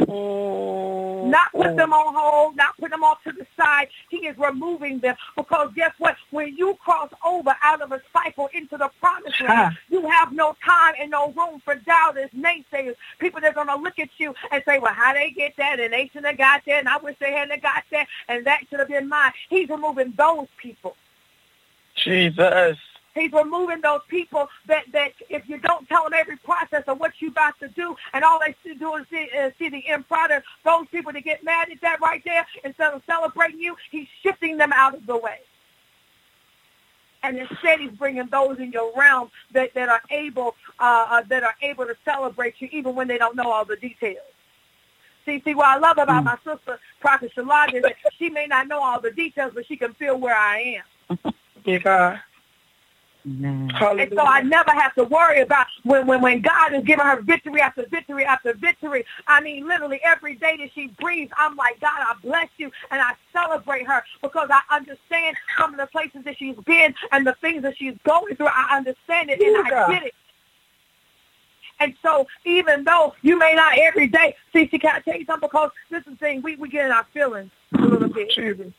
Not 0.00 1.52
put 1.52 1.76
them 1.76 1.92
on 1.92 2.14
hold, 2.14 2.56
not 2.56 2.76
put 2.78 2.90
them 2.90 3.04
off 3.04 3.22
to 3.24 3.32
the 3.32 3.46
side. 3.56 3.88
He 4.08 4.26
is 4.26 4.36
removing 4.38 4.98
them 4.98 5.16
because 5.36 5.72
guess 5.74 5.92
what? 5.98 6.16
When 6.30 6.56
you 6.56 6.74
cross 6.84 7.10
over 7.24 7.54
out 7.62 7.80
of 7.80 7.92
a 7.92 8.00
cycle 8.12 8.48
into 8.52 8.76
the 8.76 8.90
promised 9.00 9.40
land, 9.40 9.76
you 9.88 10.08
have 10.08 10.32
no 10.32 10.56
time 10.64 10.94
and 11.00 11.10
no 11.10 11.32
room 11.32 11.60
for 11.64 11.74
doubters, 11.74 12.30
naysayers, 12.36 12.96
people 13.18 13.40
that 13.40 13.56
are 13.56 13.64
going 13.64 13.68
to 13.68 13.82
look 13.82 13.98
at 13.98 14.10
you 14.18 14.34
and 14.50 14.62
say, 14.66 14.78
well, 14.78 14.94
how 14.94 15.12
they 15.12 15.30
get 15.30 15.54
that? 15.56 15.78
And 15.78 15.92
they 15.92 16.10
should 16.12 16.24
have 16.24 16.38
got 16.38 16.62
that, 16.66 16.78
and 16.78 16.88
I 16.88 16.96
wish 16.98 17.16
they 17.20 17.32
hadn't 17.32 17.62
got 17.62 17.84
that, 17.92 18.06
and 18.28 18.46
that 18.46 18.60
should 18.68 18.80
have 18.80 18.88
been 18.88 19.08
mine. 19.08 19.32
He's 19.48 19.68
removing 19.68 20.14
those 20.16 20.48
people. 20.56 20.96
Jesus. 21.94 22.78
He's 23.14 23.32
removing 23.32 23.80
those 23.82 24.00
people 24.08 24.48
that, 24.66 24.84
that 24.92 25.12
if 25.28 25.48
you 25.48 25.58
don't 25.58 25.86
tell 25.88 26.04
them 26.04 26.14
every 26.14 26.36
process 26.38 26.84
of 26.86 26.98
what 26.98 27.12
you're 27.18 27.30
about 27.30 27.58
to 27.60 27.68
do 27.68 27.94
and 28.14 28.24
all 28.24 28.40
they 28.40 28.54
see 28.64 28.74
do 28.74 28.94
is 28.96 29.06
see, 29.10 29.28
uh, 29.38 29.50
see 29.58 29.68
the 29.68 29.86
end 29.86 30.08
product, 30.08 30.46
those 30.64 30.86
people 30.90 31.12
that 31.12 31.22
get 31.22 31.44
mad 31.44 31.70
at 31.70 31.80
that 31.82 32.00
right 32.00 32.22
there, 32.24 32.46
instead 32.64 32.92
of 32.92 33.02
celebrating 33.06 33.60
you, 33.60 33.76
he's 33.90 34.08
shifting 34.22 34.56
them 34.56 34.72
out 34.72 34.94
of 34.94 35.04
the 35.06 35.16
way. 35.16 35.40
And 37.22 37.38
instead 37.38 37.80
he's 37.80 37.92
bringing 37.92 38.26
those 38.28 38.58
in 38.58 38.72
your 38.72 38.92
realm 38.96 39.30
that, 39.52 39.74
that 39.74 39.88
are 39.88 40.02
able 40.10 40.56
uh, 40.80 41.06
uh, 41.08 41.22
that 41.28 41.44
are 41.44 41.54
able 41.62 41.84
to 41.84 41.94
celebrate 42.04 42.54
you 42.58 42.68
even 42.72 42.96
when 42.96 43.06
they 43.06 43.18
don't 43.18 43.36
know 43.36 43.50
all 43.50 43.64
the 43.64 43.76
details. 43.76 44.18
See, 45.24 45.40
see 45.44 45.54
what 45.54 45.66
I 45.66 45.76
love 45.78 45.98
about 45.98 46.24
my 46.24 46.36
sister, 46.44 46.80
Prophet 47.00 47.30
Shalanda, 47.36 47.74
is 47.74 47.82
that 47.82 47.94
she 48.18 48.28
may 48.28 48.46
not 48.46 48.66
know 48.66 48.82
all 48.82 49.00
the 49.00 49.12
details, 49.12 49.52
but 49.54 49.66
she 49.66 49.76
can 49.76 49.92
feel 49.94 50.18
where 50.18 50.36
I 50.36 50.82
am. 51.08 51.18
Yeah, 51.64 51.78
God. 51.78 52.20
And 54.00 54.12
so 54.14 54.20
I 54.26 54.42
never 54.42 54.70
have 54.70 54.94
to 54.96 55.04
worry 55.04 55.40
about 55.40 55.66
when, 55.84 56.06
when, 56.06 56.20
when 56.20 56.40
God 56.40 56.74
is 56.74 56.82
giving 56.84 57.04
her 57.04 57.20
victory 57.20 57.60
after 57.60 57.86
victory 57.86 58.24
after 58.24 58.52
victory. 58.54 59.04
I 59.26 59.40
mean, 59.40 59.66
literally 59.66 60.00
every 60.04 60.34
day 60.34 60.56
that 60.58 60.70
she 60.74 60.88
breathes, 61.00 61.32
I'm 61.36 61.56
like, 61.56 61.80
God, 61.80 62.00
I 62.00 62.14
bless 62.22 62.48
you 62.56 62.70
and 62.90 63.00
I 63.00 63.12
celebrate 63.32 63.86
her 63.86 64.02
because 64.22 64.48
I 64.50 64.60
understand 64.74 65.36
some 65.58 65.72
of 65.72 65.78
the 65.78 65.86
places 65.86 66.24
that 66.24 66.36
she's 66.38 66.56
been 66.66 66.94
and 67.12 67.26
the 67.26 67.34
things 67.40 67.62
that 67.62 67.76
she's 67.76 67.94
going 68.04 68.34
through. 68.36 68.48
I 68.48 68.76
understand 68.76 69.30
it 69.30 69.40
and 69.40 69.66
I 69.66 69.70
get 69.92 70.02
it. 70.06 70.14
And 71.80 71.94
so 72.02 72.26
even 72.44 72.84
though 72.84 73.14
you 73.22 73.38
may 73.38 73.54
not 73.54 73.76
every 73.78 74.06
day, 74.08 74.36
see, 74.52 74.68
she 74.68 74.78
can't 74.78 75.04
tell 75.04 75.16
you 75.16 75.24
something 75.24 75.48
because 75.48 75.70
this 75.90 76.00
is 76.00 76.12
the 76.12 76.16
thing, 76.16 76.42
we, 76.42 76.56
we 76.56 76.68
get 76.68 76.86
in 76.86 76.92
our 76.92 77.06
feelings 77.12 77.50
a 77.74 77.82
little 77.82 78.08
bit. 78.08 78.30
Jesus. 78.30 78.72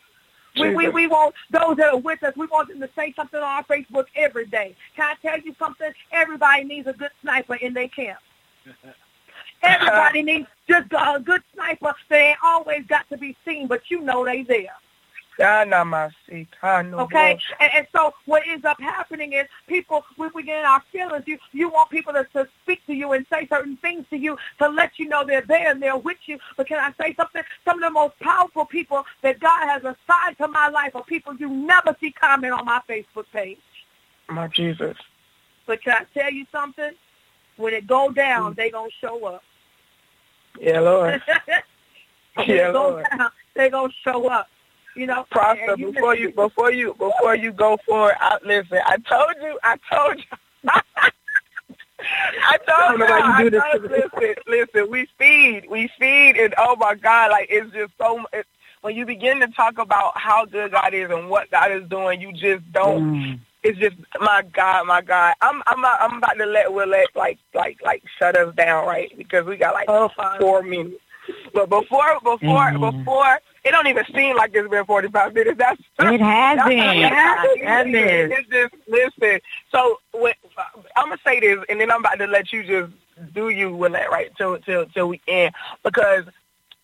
We, 0.56 0.76
we, 0.76 0.89
we 0.89 1.08
want 1.08 1.34
those 1.49 1.78
that 1.78 1.93
are 1.93 1.97
with 1.97 2.22
us, 2.24 2.36
we 2.36 2.45
want 2.47 2.70
them 2.70 2.80
to 2.82 2.89
say 2.95 3.14
something 3.16 3.39
on 3.39 3.45
our 3.45 3.64
Facebook 3.64 4.06
every 4.16 4.45
day. 4.45 4.76
Can 4.95 5.06
I 5.06 5.16
tell 5.22 5.39
you 5.39 5.56
something? 5.58 5.91
Everybody 6.12 6.64
needs 6.64 6.88
a 6.88 6.93
good 6.93 7.12
sniper 7.22 7.56
in 7.56 7.74
their 7.74 7.88
camp. 7.88 8.20
Everybody 9.64 10.24
needs 10.24 10.47
just 10.68 10.91
a 10.91 11.20
good 11.20 11.41
sniper 11.54 11.93
They 12.10 12.30
ain't 12.30 12.38
always 12.43 12.86
got 12.88 13.10
to 13.10 13.18
be 13.18 13.36
seen, 13.45 13.68
but 13.68 13.89
you 13.89 14.01
know 14.01 14.26
they 14.26 14.43
there. 14.43 14.76
God, 15.38 15.70
not 15.70 15.88
my 15.88 16.10
seat. 16.30 16.48
God, 16.62 16.88
no 16.88 17.00
Okay? 17.02 17.38
And, 17.60 17.72
and 17.76 17.88
so 17.92 18.14
what 18.26 18.44
ends 18.48 18.66
up 18.66 18.80
happening 18.80 19.34
is 19.34 19.48
people, 19.68 20.06
when 20.18 20.32
we 20.36 20.44
get 20.44 20.60
in 20.60 20.66
our 20.66 20.84
feelings, 20.92 21.24
you, 21.28 21.38
you 21.52 21.70
want 21.70 21.90
people 21.90 22.14
to, 22.14 22.26
to 22.34 22.48
speak 22.64 22.86
to 22.88 22.94
you 22.94 23.14
and 23.14 23.26
say 23.32 23.48
certain 23.48 23.78
things 23.78 24.06
to 24.12 24.18
you 24.18 24.38
to 24.60 24.70
let 24.70 25.00
you 25.00 25.08
know 25.08 25.24
they're 25.26 25.42
there 25.42 25.72
and 25.72 25.82
they're 25.82 25.98
with 25.98 26.18
you. 26.26 26.38
But 26.58 26.68
can 26.68 26.80
I 26.80 26.94
say 27.04 27.16
something? 27.16 27.44
Some 27.66 27.82
of 27.82 27.88
the 27.88 27.92
most 27.92 28.20
powerful 28.20 28.66
people 28.66 29.04
that 29.22 29.40
God 29.40 29.68
has 29.68 29.82
assigned 29.82 30.38
to 30.38 30.48
my 30.48 30.68
life 30.70 30.96
are 30.96 31.04
people 31.04 31.36
you 31.36 31.50
never 31.50 31.96
see 32.00 32.12
comment 32.12 32.54
on 32.54 32.66
my 32.66 32.82
Facebook 32.88 33.26
page. 33.34 33.60
My 34.30 34.48
Jesus. 34.48 34.98
But 35.66 35.82
can 35.84 35.94
I 35.94 36.20
tell 36.20 36.32
you 36.32 36.46
something? 36.52 36.92
When 37.58 37.74
it 37.74 37.88
go 37.88 38.12
down, 38.12 38.54
mm. 38.54 38.56
they 38.56 38.72
going 38.72 38.90
to 38.90 38.96
show 39.00 39.26
up. 39.26 39.44
Yeah, 40.60 40.80
Lord. 40.80 41.22
when 42.36 42.48
Yeah, 42.48 42.70
it 42.70 42.74
go 42.74 42.90
Lord. 42.90 43.06
down, 43.18 43.30
they 43.56 43.70
going 43.70 43.90
to 43.92 43.96
show 44.04 44.28
up. 44.30 44.48
You 44.96 45.08
know, 45.08 45.26
and 45.36 45.80
you 45.80 45.91
before 45.91 46.16
you 46.16 46.32
before 46.32 46.72
you 46.72 46.94
before 46.94 47.36
you 47.36 47.52
go 47.52 47.78
forward, 47.86 48.16
I, 48.20 48.38
listen. 48.46 48.80
I 48.86 48.98
told 48.98 49.34
you. 49.41 49.60
I 49.64 49.78
told 49.91 50.18
you. 50.18 50.70
I 50.70 52.58
told 52.58 52.68
you. 52.70 52.74
I 52.76 52.88
don't 52.89 53.00
know 53.00 53.06
why 53.06 53.39
you 53.39 53.50
do 53.50 53.50
this 53.50 54.12
listen, 54.14 54.36
listen. 54.48 54.91
We 54.91 55.08
feed, 55.18 55.68
we 55.70 55.89
feed, 56.00 56.38
and 56.38 56.54
oh 56.58 56.76
my 56.76 56.96
God, 56.96 57.32
like 57.32 57.48
it's 57.50 57.72
just 57.74 57.94
so. 57.98 58.24
It, 58.34 58.46
when 58.82 58.96
you 58.96 59.06
begin 59.06 59.39
to 59.39 59.48
talk 59.48 59.78
about 59.78 60.18
how 60.18 60.46
good 60.46 60.72
God 60.74 60.94
is 60.94 61.10
and 61.10 61.30
what 61.30 61.50
God 61.50 61.72
is 61.72 61.88
doing, 61.89 62.22
you 62.22 62.34
just 62.34 62.70
don't. 62.72 63.04
It's 63.64 63.80
just 63.80 63.96
my 64.20 64.44
God, 64.54 64.88
my 64.88 65.02
God. 65.02 65.36
I'm 65.41 65.64
I'm 65.68 65.84
I'm 65.86 66.18
about 66.18 66.34
to 66.34 66.46
let 66.46 66.68
Willette 66.68 67.16
like 67.16 67.39
like 67.54 67.80
like 67.84 68.04
shut 68.20 68.38
us 68.38 68.54
down, 68.56 68.86
right? 68.86 69.12
Because 69.18 69.46
we 69.46 69.56
got 69.58 69.74
like 69.74 69.88
four 70.39 70.62
minutes. 70.62 70.98
But 71.54 71.70
before 71.70 72.20
before 72.22 72.72
Mhm. 72.74 72.80
before 72.82 73.39
it 73.64 73.72
don't 73.72 73.88
even 73.88 74.05
seem 74.14 74.36
like 74.36 74.51
it's 74.53 74.70
been 74.70 74.86
forty 74.86 75.07
five 75.09 75.34
minutes. 75.34 75.57
That's 75.57 75.82
It 75.99 76.20
has 76.22 76.57
that's- 76.57 76.68
been. 76.68 76.89
It 76.89 77.95
It 77.95 78.32
is. 78.32 78.32
It's 78.39 78.49
just 78.49 78.74
listen. 78.88 79.39
So 79.72 79.99
when, 80.11 80.34
I'm 80.95 81.05
gonna 81.09 81.18
say 81.26 81.39
this, 81.39 81.59
and 81.70 81.80
then 81.80 81.91
I'm 81.91 82.01
about 82.01 82.20
to 82.20 82.28
let 82.28 82.51
you 82.51 82.64
just 82.64 82.91
do 83.34 83.49
you 83.49 83.74
with 83.76 83.93
that 83.93 84.11
right 84.11 84.32
till 84.38 84.57
till 84.59 84.86
till 84.88 85.07
we 85.07 85.22
end 85.28 85.53
because 85.84 86.26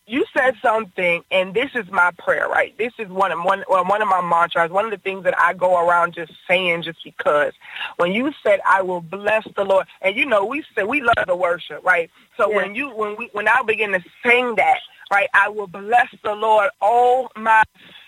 you 0.05 0.25
said 0.35 0.55
something, 0.59 1.23
and 1.29 1.53
this 1.53 1.69
is 1.75 1.87
my 1.91 2.09
prayer, 2.17 2.47
right? 2.47 2.75
This 2.79 2.93
is 2.97 3.07
one 3.09 3.31
of 3.31 3.43
one 3.43 3.63
well, 3.69 3.85
one 3.85 4.01
of 4.01 4.07
my 4.07 4.21
mantras. 4.21 4.71
One 4.71 4.85
of 4.85 4.89
the 4.91 4.97
things 4.97 5.23
that 5.25 5.37
I 5.37 5.53
go 5.53 5.87
around 5.87 6.13
just 6.15 6.31
saying, 6.47 6.81
just 6.81 7.03
because. 7.03 7.53
When 7.97 8.11
you 8.13 8.33
said, 8.41 8.59
"I 8.65 8.81
will 8.81 9.01
bless 9.01 9.45
the 9.55 9.63
Lord," 9.63 9.85
and 10.01 10.15
you 10.15 10.25
know, 10.25 10.45
we 10.45 10.63
said 10.73 10.85
we 10.87 11.01
love 11.01 11.25
the 11.27 11.35
worship, 11.35 11.83
right? 11.83 12.09
So 12.37 12.49
Yeah. 12.49 12.55
when 12.55 12.73
you 12.75 12.89
when 12.89 13.17
we 13.17 13.29
when 13.33 13.47
I 13.47 13.61
begin 13.61 13.91
to 13.91 14.03
sing 14.25 14.55
that, 14.55 14.79
right, 15.11 15.29
I 15.33 15.49
will 15.49 15.67
bless 15.67 16.07
the 16.23 16.33
Lord, 16.35 16.69
oh 16.81 17.29
my 17.37 17.63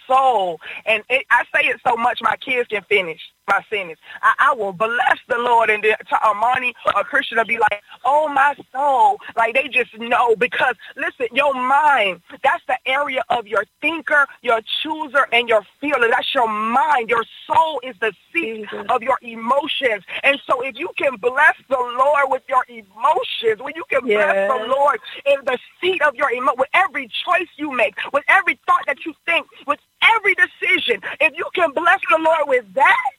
soul, 0.08 0.60
and 0.86 1.04
it, 1.10 1.26
I 1.32 1.44
say 1.56 1.68
it 1.68 1.82
so 1.88 1.98
much 1.98 2.20
my 2.22 2.38
kids 2.38 2.68
can 2.70 2.84
finish 2.90 3.22
my 3.52 3.64
sentence. 3.70 4.00
I, 4.22 4.34
I 4.40 4.54
will 4.54 4.74
bless 4.74 5.20
the 5.28 5.38
Lord, 5.38 5.70
and 5.70 5.84
then 5.84 5.96
to 5.98 6.16
Armani 6.16 6.74
or 6.96 7.04
Christian 7.04 7.38
will 7.38 7.46
be 7.46 7.60
like, 7.60 7.82
"Oh 8.06 8.28
my 8.30 8.56
soul," 8.72 9.18
like 9.36 9.54
they 9.56 9.68
just 9.68 9.98
know 10.00 10.36
because 10.36 10.76
listen, 10.96 11.28
your 11.34 11.54
mind, 11.54 12.22
that's 12.44 12.64
the 12.68 12.78
area 12.86 13.24
of 13.30 13.48
your 13.48 13.66
thinker, 13.82 14.26
your 14.42 14.62
chooser, 14.82 15.28
and 15.34 15.50
your 15.50 15.64
feeler. 15.80 16.08
That's 16.10 16.34
your 16.34 16.48
mind. 16.48 17.10
Your 17.10 17.26
soul 17.46 17.82
is 17.84 17.96
the 18.00 18.14
seat 18.32 18.68
of 18.90 19.04
your 19.04 19.18
emotions, 19.22 20.04
and 20.24 20.40
so 20.48 20.62
if 20.62 20.78
you 20.78 20.90
can 20.98 21.18
bless 21.18 21.56
the 21.70 21.78
Lord 21.78 22.26
with 22.30 22.44
your 22.48 22.64
emotions, 22.70 23.62
when 23.62 23.76
you 23.76 23.84
can 23.90 24.02
bless 24.02 24.36
the 24.48 24.68
Lord 24.68 25.00
in 25.26 25.40
the 25.46 25.58
seat 25.82 26.02
of 26.02 26.16
your 26.16 26.32
emo, 26.32 26.54
with 26.58 26.70
every 26.74 27.08
choice 27.26 27.50
you 27.58 27.72
make, 27.72 27.96
with 28.14 28.24
every 28.28 28.60
thought 28.66 28.84
that 28.88 29.06
you 29.06 29.14
think, 29.26 29.48
with 29.68 29.80
every 30.16 30.36
decision, 30.36 31.02
if 31.20 31.34
you 31.38 31.46
can 31.54 31.72
bless 31.72 32.00
the 32.10 32.18
Lord 32.18 32.48
with 32.48 32.66
that. 32.74 33.12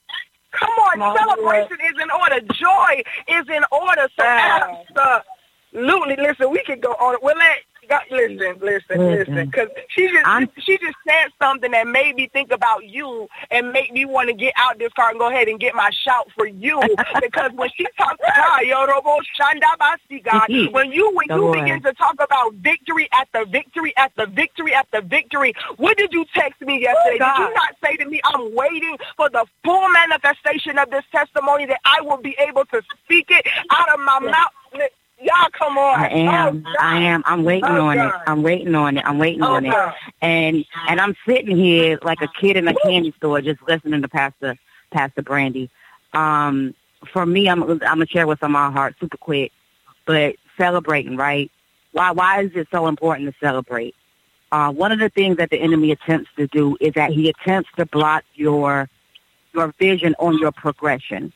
Come 0.53 0.71
on, 0.71 0.99
My 0.99 1.17
celebration 1.17 1.79
is 1.85 2.03
in 2.03 2.11
order. 2.11 2.41
Joy 2.55 3.03
is 3.29 3.49
in 3.49 3.65
order. 3.73 4.09
So 4.17 4.25
Wow. 4.25 4.85
absolutely, 5.75 6.17
listen, 6.17 6.51
we 6.51 6.63
can 6.65 6.81
go 6.81 6.93
on. 6.93 7.17
We'll 7.23 7.37
let 7.37 7.59
God, 7.89 8.03
listen, 8.11 8.59
listen, 8.61 8.99
listen, 9.11 9.51
because 9.51 9.69
she 9.89 10.09
just 10.09 10.27
I'm- 10.27 10.49
she 10.59 10.79
just 10.79 10.97
said 11.07 11.29
something 11.41 11.73
that 11.73 11.87
made 11.87 12.15
me 12.17 12.29
think 12.33 12.53
about 12.53 12.85
you 12.87 13.29
and 13.51 13.73
make 13.73 13.93
me 13.93 14.05
want 14.05 14.29
to 14.29 14.35
get 14.35 14.55
out 14.57 14.79
this 14.79 14.93
car 14.93 15.11
and 15.11 15.19
go 15.19 15.29
ahead 15.29 15.49
and 15.49 15.59
get 15.59 15.75
my 15.75 15.91
shout 15.91 16.31
for 16.37 16.47
you. 16.47 16.81
because 17.21 17.51
when 17.53 17.69
she 17.77 17.87
talks, 17.99 18.19
God, 18.37 18.61
Yorobo 18.63 19.19
Shandabasi, 19.39 20.23
God, 20.25 20.49
when 20.73 20.93
you 20.93 21.11
when 21.15 21.27
you 21.31 21.51
begin 21.53 21.83
to 21.83 21.93
talk 21.95 22.15
about 22.21 22.55
victory 22.55 23.09
at 23.13 23.29
the 23.33 23.45
victory 23.47 23.93
at 23.97 24.13
the 24.17 24.27
victory 24.27 24.75
at 24.75 24.87
the 24.93 25.01
victory, 25.03 25.53
what 25.77 25.97
did 25.99 26.13
you 26.13 26.25
text 26.35 26.61
me 26.61 26.81
yesterday? 26.83 27.19
did 27.19 27.39
you 27.39 27.55
not 27.55 27.75
say 27.85 27.97
to 27.97 28.07
me, 28.07 28.21
I'm 28.25 28.55
waiting 28.55 28.97
for 29.17 29.29
the 29.31 29.45
full 29.65 29.89
manifestation 29.91 30.79
of 30.79 30.91
this 30.91 31.05
testimony 31.13 31.67
that 31.67 31.81
I 31.85 32.01
will 32.03 32.19
be 32.19 32.37
able 32.39 32.65
to 32.67 32.83
speak 33.05 33.27
it 33.31 33.47
out 33.71 33.89
of 33.93 34.01
my 34.01 34.21
mouth? 34.21 34.52
Y'all, 35.93 36.09
come 36.09 36.29
on. 36.29 36.35
I 36.35 36.47
am. 36.49 36.65
Oh, 36.67 36.75
I 36.81 36.99
am. 37.03 37.23
I'm 37.27 37.45
waiting 37.45 37.71
Oh, 37.71 37.87
on 37.87 37.99
it. 37.99 38.13
I'm 38.27 38.43
waiting 38.43 38.75
on 38.75 38.97
it. 38.97 39.05
I'm 39.07 39.19
waiting 39.19 39.43
Oh, 39.43 39.55
on 39.55 39.67
it. 39.67 39.75
And 40.21 40.65
and 40.89 41.01
I'm 41.01 41.15
sitting 41.27 41.57
here 41.57 41.99
like 42.03 42.21
a 42.23 42.29
kid 42.41 42.57
in 42.57 42.69
a 42.69 42.75
candy 42.75 43.13
store, 43.17 43.41
just 43.41 43.61
listening 43.69 44.03
to 44.03 44.09
Pastor 44.09 44.57
Pastor 44.91 45.23
Brandy. 45.23 45.71
Um, 46.13 46.75
for 47.13 47.27
me, 47.27 47.49
I'm 47.49 47.63
I'm 47.63 47.79
gonna 47.79 48.07
share 48.07 48.27
what's 48.27 48.43
on 48.43 48.53
my 48.53 48.71
heart 48.71 48.97
super 49.01 49.17
quick, 49.17 49.53
but 50.07 50.37
celebrating, 50.57 51.17
right? 51.17 51.51
Why 51.93 52.11
why 52.13 52.43
is 52.43 52.53
it 52.55 52.69
so 52.71 52.87
important 52.87 53.29
to 53.33 53.35
celebrate? 53.41 53.95
Uh, 54.51 54.71
one 54.71 54.93
of 54.93 54.99
the 54.99 55.09
things 55.09 55.39
that 55.39 55.51
the 55.51 55.59
enemy 55.59 55.93
attempts 55.93 56.31
to 56.37 56.47
do 56.47 56.77
is 56.81 56.93
that 56.95 57.11
he 57.11 57.29
attempts 57.31 57.71
to 57.77 57.87
block 57.87 58.25
your 58.35 58.89
your 59.55 59.75
vision 59.79 60.15
on 60.19 60.39
your 60.39 60.53
progression. 60.53 61.33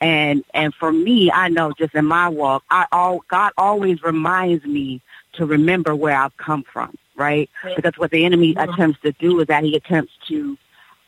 And 0.00 0.44
and 0.54 0.74
for 0.74 0.92
me, 0.92 1.30
I 1.30 1.48
know 1.48 1.72
just 1.72 1.94
in 1.94 2.06
my 2.06 2.28
walk, 2.28 2.64
I 2.70 2.86
all 2.92 3.24
God 3.28 3.52
always 3.56 4.02
reminds 4.02 4.64
me 4.64 5.00
to 5.34 5.46
remember 5.46 5.94
where 5.94 6.16
I've 6.16 6.36
come 6.36 6.64
from, 6.64 6.96
right? 7.14 7.48
Because 7.76 7.96
what 7.96 8.10
the 8.10 8.24
enemy 8.24 8.54
attempts 8.56 9.00
to 9.02 9.12
do 9.12 9.40
is 9.40 9.46
that 9.46 9.64
he 9.64 9.76
attempts 9.76 10.12
to 10.28 10.56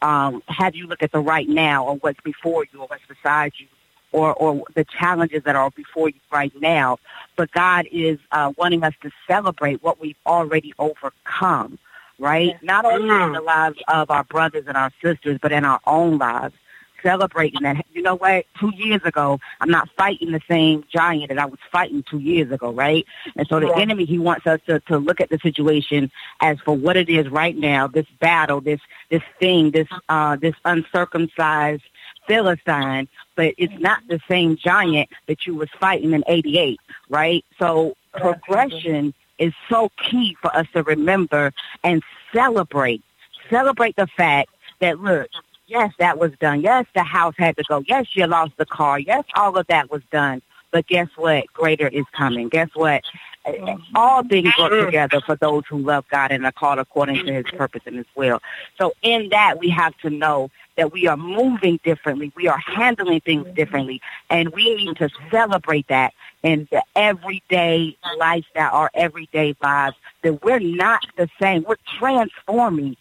um, 0.02 0.42
have 0.48 0.74
you 0.74 0.86
look 0.86 1.02
at 1.02 1.12
the 1.12 1.20
right 1.20 1.48
now 1.48 1.86
or 1.86 1.96
what's 1.96 2.20
before 2.20 2.66
you 2.72 2.80
or 2.80 2.86
what's 2.86 3.06
beside 3.06 3.52
you 3.58 3.66
or, 4.12 4.34
or 4.34 4.64
the 4.74 4.84
challenges 4.84 5.42
that 5.44 5.56
are 5.56 5.70
before 5.70 6.08
you 6.08 6.20
right 6.30 6.52
now. 6.60 6.98
But 7.36 7.50
God 7.52 7.86
is 7.90 8.18
uh, 8.30 8.52
wanting 8.56 8.84
us 8.84 8.94
to 9.02 9.10
celebrate 9.26 9.82
what 9.82 10.00
we've 10.00 10.16
already 10.26 10.74
overcome, 10.78 11.78
right? 12.18 12.62
Not 12.62 12.84
only 12.84 13.22
in 13.22 13.32
the 13.32 13.40
lives 13.40 13.78
of 13.88 14.10
our 14.10 14.24
brothers 14.24 14.64
and 14.66 14.76
our 14.76 14.92
sisters, 15.02 15.38
but 15.40 15.52
in 15.52 15.64
our 15.64 15.80
own 15.86 16.18
lives. 16.18 16.54
Celebrating 17.02 17.62
that, 17.62 17.84
you 17.92 18.02
know 18.02 18.14
what? 18.14 18.46
Two 18.60 18.72
years 18.76 19.00
ago, 19.04 19.40
I'm 19.60 19.70
not 19.70 19.88
fighting 19.96 20.30
the 20.32 20.40
same 20.48 20.84
giant 20.92 21.28
that 21.30 21.38
I 21.38 21.46
was 21.46 21.58
fighting 21.70 22.04
two 22.08 22.18
years 22.18 22.50
ago, 22.52 22.72
right? 22.72 23.04
And 23.36 23.46
so 23.48 23.60
the 23.60 23.66
Yeah. 23.66 23.78
enemy, 23.78 24.04
he 24.04 24.18
wants 24.18 24.46
us 24.46 24.60
to, 24.66 24.80
to 24.80 24.98
look 24.98 25.20
at 25.20 25.28
the 25.30 25.38
situation 25.38 26.10
as 26.40 26.58
for 26.60 26.76
what 26.76 26.96
it 26.96 27.08
is 27.08 27.28
right 27.28 27.56
now, 27.56 27.86
this 27.86 28.06
battle, 28.20 28.60
this 28.60 28.80
this 29.10 29.22
thing, 29.40 29.70
this 29.72 29.88
uh, 30.08 30.36
this 30.36 30.54
uncircumcised 30.64 31.82
Philistine, 32.26 33.08
but 33.34 33.54
it's 33.58 33.78
not 33.80 34.00
the 34.08 34.20
same 34.28 34.56
giant 34.56 35.08
that 35.26 35.46
you 35.46 35.54
was 35.54 35.68
fighting 35.80 36.12
in 36.12 36.22
'88, 36.26 36.78
right? 37.08 37.44
So 37.58 37.96
progression 38.12 39.14
is 39.38 39.52
so 39.68 39.90
key 39.96 40.36
for 40.40 40.54
us 40.54 40.66
to 40.74 40.82
remember 40.82 41.52
and 41.82 42.02
celebrate. 42.32 43.02
Celebrate 43.50 43.96
the 43.96 44.06
fact 44.06 44.50
that 44.80 45.00
look, 45.00 45.28
yes, 45.72 45.92
that 45.98 46.18
was 46.18 46.32
done. 46.38 46.60
Yes, 46.60 46.86
the 46.94 47.02
house 47.02 47.34
had 47.38 47.56
to 47.56 47.64
go. 47.64 47.82
Yes, 47.86 48.06
you 48.14 48.26
lost 48.26 48.52
the 48.58 48.66
car. 48.66 48.98
Yes, 48.98 49.24
all 49.34 49.56
of 49.56 49.66
that 49.68 49.90
was 49.90 50.02
done. 50.10 50.42
But 50.70 50.86
guess 50.86 51.08
what? 51.16 51.46
Greater 51.52 51.88
is 51.88 52.04
coming. 52.12 52.48
Guess 52.48 52.70
what? 52.74 53.02
Mm-hmm. 53.46 53.96
All 53.96 54.22
things 54.22 54.52
work 54.58 54.72
mm-hmm. 54.72 54.86
together 54.86 55.20
for 55.20 55.36
those 55.36 55.64
who 55.68 55.78
love 55.78 56.04
God 56.10 56.30
and 56.30 56.46
are 56.46 56.52
called 56.52 56.78
according 56.78 57.26
to 57.26 57.32
his 57.32 57.46
purpose 57.56 57.82
and 57.86 57.96
his 57.96 58.06
will. 58.14 58.40
So 58.78 58.92
in 59.02 59.30
that, 59.30 59.58
we 59.58 59.68
have 59.70 59.96
to 59.98 60.10
know 60.10 60.50
that 60.76 60.92
we 60.92 61.06
are 61.08 61.16
moving 61.16 61.80
differently. 61.84 62.32
We 62.36 62.48
are 62.48 62.58
handling 62.58 63.20
things 63.20 63.44
mm-hmm. 63.44 63.54
differently. 63.54 64.00
And 64.30 64.50
we 64.50 64.74
need 64.76 64.96
to 64.96 65.10
celebrate 65.30 65.88
that 65.88 66.14
in 66.42 66.68
the 66.70 66.82
everyday 66.94 67.96
lifestyle, 68.16 68.72
our 68.72 68.90
everyday 68.94 69.54
lives, 69.62 69.96
that 70.22 70.42
we're 70.42 70.60
not 70.60 71.04
the 71.16 71.28
same. 71.40 71.64
We're 71.64 71.76
transforming 71.98 72.96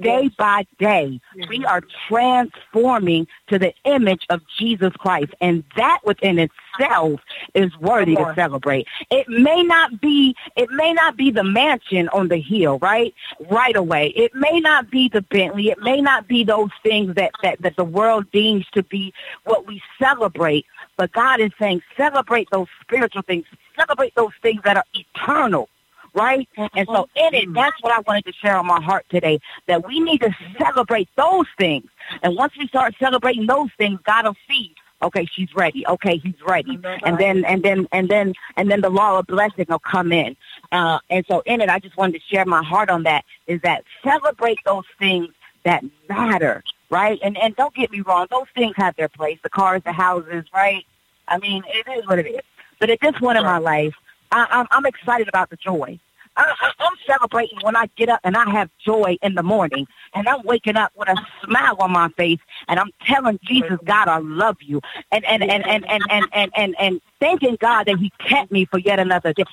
day 0.00 0.28
by 0.36 0.66
day. 0.78 1.20
We 1.48 1.64
are 1.64 1.82
transforming 2.08 3.26
to 3.48 3.58
the 3.58 3.72
image 3.84 4.26
of 4.30 4.42
Jesus 4.58 4.92
Christ. 4.94 5.32
And 5.40 5.64
that 5.76 6.00
within 6.04 6.38
itself 6.38 7.20
is 7.54 7.76
worthy 7.78 8.16
to 8.16 8.32
celebrate. 8.34 8.86
It 9.10 9.28
may 9.28 9.62
not 9.62 10.00
be 10.00 10.34
it 10.56 10.70
may 10.70 10.92
not 10.92 11.16
be 11.16 11.30
the 11.30 11.44
mansion 11.44 12.08
on 12.10 12.28
the 12.28 12.38
hill, 12.40 12.78
right? 12.78 13.14
Right 13.50 13.76
away. 13.76 14.08
It 14.08 14.34
may 14.34 14.60
not 14.60 14.90
be 14.90 15.08
the 15.08 15.22
Bentley. 15.22 15.70
It 15.70 15.78
may 15.80 16.00
not 16.00 16.28
be 16.28 16.44
those 16.44 16.70
things 16.82 17.14
that, 17.14 17.32
that, 17.42 17.60
that 17.62 17.76
the 17.76 17.84
world 17.84 18.30
deems 18.32 18.66
to 18.72 18.82
be 18.82 19.12
what 19.44 19.66
we 19.66 19.82
celebrate. 19.98 20.66
But 20.96 21.12
God 21.12 21.40
is 21.40 21.50
saying 21.58 21.82
celebrate 21.96 22.48
those 22.50 22.68
spiritual 22.80 23.22
things. 23.22 23.44
Celebrate 23.76 24.14
those 24.14 24.32
things 24.42 24.60
that 24.64 24.76
are 24.76 24.84
eternal 24.94 25.68
right? 26.16 26.48
And 26.56 26.88
so 26.88 27.08
in 27.14 27.34
it, 27.34 27.52
that's 27.54 27.80
what 27.82 27.92
I 27.92 28.00
wanted 28.00 28.24
to 28.24 28.32
share 28.32 28.56
on 28.56 28.66
my 28.66 28.80
heart 28.80 29.06
today, 29.10 29.38
that 29.66 29.86
we 29.86 30.00
need 30.00 30.22
to 30.22 30.34
celebrate 30.58 31.08
those 31.16 31.46
things. 31.58 31.88
And 32.22 32.34
once 32.34 32.54
we 32.58 32.66
start 32.66 32.94
celebrating 32.98 33.46
those 33.46 33.68
things, 33.76 34.00
God 34.04 34.24
will 34.24 34.36
see, 34.48 34.74
okay, 35.02 35.26
she's 35.26 35.54
ready. 35.54 35.86
Okay, 35.86 36.16
he's 36.16 36.40
ready. 36.46 36.80
And 37.04 37.18
then, 37.18 37.44
and 37.44 37.62
then, 37.62 37.86
and 37.92 38.08
then, 38.08 38.34
and 38.56 38.70
then 38.70 38.80
the 38.80 38.90
law 38.90 39.18
of 39.18 39.26
blessing 39.26 39.66
will 39.68 39.78
come 39.78 40.10
in. 40.10 40.36
Uh, 40.72 40.98
and 41.10 41.24
so 41.28 41.42
in 41.44 41.60
it, 41.60 41.68
I 41.68 41.78
just 41.78 41.96
wanted 41.96 42.20
to 42.20 42.26
share 42.26 42.46
my 42.46 42.64
heart 42.64 42.88
on 42.88 43.02
that, 43.04 43.24
is 43.46 43.60
that 43.60 43.84
celebrate 44.02 44.58
those 44.64 44.86
things 44.98 45.28
that 45.64 45.84
matter, 46.08 46.64
right? 46.90 47.18
And, 47.22 47.36
and 47.36 47.54
don't 47.56 47.74
get 47.74 47.90
me 47.90 48.00
wrong, 48.00 48.26
those 48.30 48.46
things 48.54 48.74
have 48.76 48.96
their 48.96 49.08
place, 49.08 49.38
the 49.42 49.50
cars, 49.50 49.82
the 49.84 49.92
houses, 49.92 50.44
right? 50.54 50.84
I 51.28 51.38
mean, 51.38 51.62
it 51.66 51.86
is 51.98 52.06
what 52.06 52.18
it 52.18 52.26
is. 52.26 52.40
But 52.78 52.88
at 52.90 53.00
this 53.00 53.18
point 53.18 53.36
in 53.36 53.44
my 53.44 53.58
life, 53.58 53.94
I, 54.32 54.46
I'm, 54.50 54.66
I'm 54.70 54.86
excited 54.86 55.28
about 55.28 55.50
the 55.50 55.56
joy. 55.56 55.98
I, 56.36 56.54
I, 56.60 56.72
I'm 56.80 56.92
celebrating 57.06 57.58
when 57.62 57.76
I 57.76 57.86
get 57.96 58.08
up 58.08 58.20
and 58.22 58.36
I 58.36 58.48
have 58.50 58.70
joy 58.78 59.16
in 59.22 59.34
the 59.34 59.42
morning, 59.42 59.86
and 60.14 60.28
I'm 60.28 60.42
waking 60.42 60.76
up 60.76 60.92
with 60.94 61.08
a 61.08 61.26
smile 61.44 61.76
on 61.80 61.92
my 61.92 62.08
face, 62.10 62.40
and 62.68 62.78
I'm 62.78 62.90
telling 63.04 63.38
Jesus, 63.42 63.78
God, 63.84 64.08
I 64.08 64.18
love 64.18 64.58
you, 64.60 64.82
and 65.10 65.24
and 65.24 65.42
and 65.42 65.66
and 65.66 65.88
and 65.88 66.04
and 66.10 66.28
and 66.32 66.52
and, 66.54 66.76
and 66.78 67.00
thanking 67.20 67.56
God 67.60 67.84
that 67.86 67.98
He 67.98 68.10
kept 68.18 68.52
me 68.52 68.66
for 68.66 68.78
yet 68.78 68.98
another 68.98 69.32
day. 69.32 69.44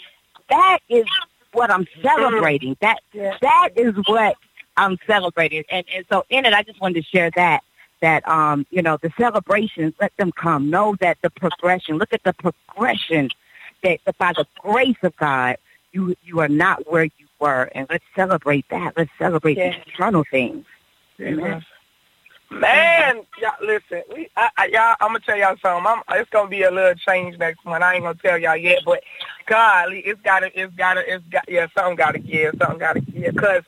That 0.49 0.79
is 0.89 1.05
what 1.53 1.71
I'm 1.71 1.87
celebrating. 2.01 2.75
That 2.81 2.99
that 3.41 3.69
is 3.75 3.93
what 4.05 4.35
I'm 4.75 4.97
celebrating, 5.07 5.63
and 5.69 5.85
and 5.93 6.05
so 6.11 6.25
in 6.29 6.45
it, 6.45 6.53
I 6.53 6.63
just 6.63 6.81
wanted 6.81 7.01
to 7.01 7.03
share 7.03 7.31
that 7.31 7.63
that 8.01 8.27
um 8.27 8.65
you 8.71 8.81
know 8.81 8.97
the 8.97 9.11
celebrations 9.17 9.93
let 10.01 10.15
them 10.17 10.33
come. 10.33 10.69
Know 10.69 10.97
that 10.99 11.17
the 11.21 11.29
progression. 11.29 11.97
Look 11.97 12.11
at 12.11 12.23
the 12.23 12.33
progression 12.33 13.29
that, 13.83 13.99
by 14.17 14.33
the 14.33 14.45
grace 14.59 14.97
of 15.03 15.15
God 15.17 15.57
you 15.93 16.15
you 16.23 16.39
are 16.39 16.49
not 16.49 16.91
where 16.91 17.05
you 17.05 17.27
were, 17.39 17.69
and 17.75 17.87
let's 17.89 18.03
celebrate 18.15 18.65
that. 18.69 18.97
Let's 18.97 19.11
celebrate 19.17 19.57
Yes. 19.57 19.75
the 19.85 19.91
eternal 19.91 20.23
things. 20.29 20.65
Amen. 21.21 21.63
Man, 22.49 23.21
y'all, 23.41 23.51
listen, 23.61 24.03
we, 24.13 24.29
I, 24.37 24.49
I, 24.57 24.65
y'all, 24.67 24.95
I'm 25.01 25.09
gonna 25.09 25.19
tell 25.21 25.37
y'all 25.37 25.55
something. 25.61 25.87
I'm, 25.87 26.01
it's 26.19 26.29
gonna 26.29 26.49
be 26.49 26.63
a 26.63 26.71
little 26.71 26.93
change 26.93 27.37
next 27.39 27.65
month. 27.65 27.83
I 27.83 27.95
ain't 27.95 28.03
gonna 28.03 28.17
tell 28.21 28.37
y'all 28.37 28.55
yet, 28.55 28.81
but 28.85 29.03
golly, 29.47 29.99
it's 29.99 30.21
gotta, 30.21 30.51
it's 30.59 30.73
gotta, 30.75 31.01
it's 31.11 31.23
got, 31.31 31.45
yeah, 31.47 31.67
something 31.75 31.95
gotta 31.95 32.19
give, 32.19 32.53
something 32.59 32.77
gotta 32.77 32.99
give, 33.01 33.33
because 33.33 33.63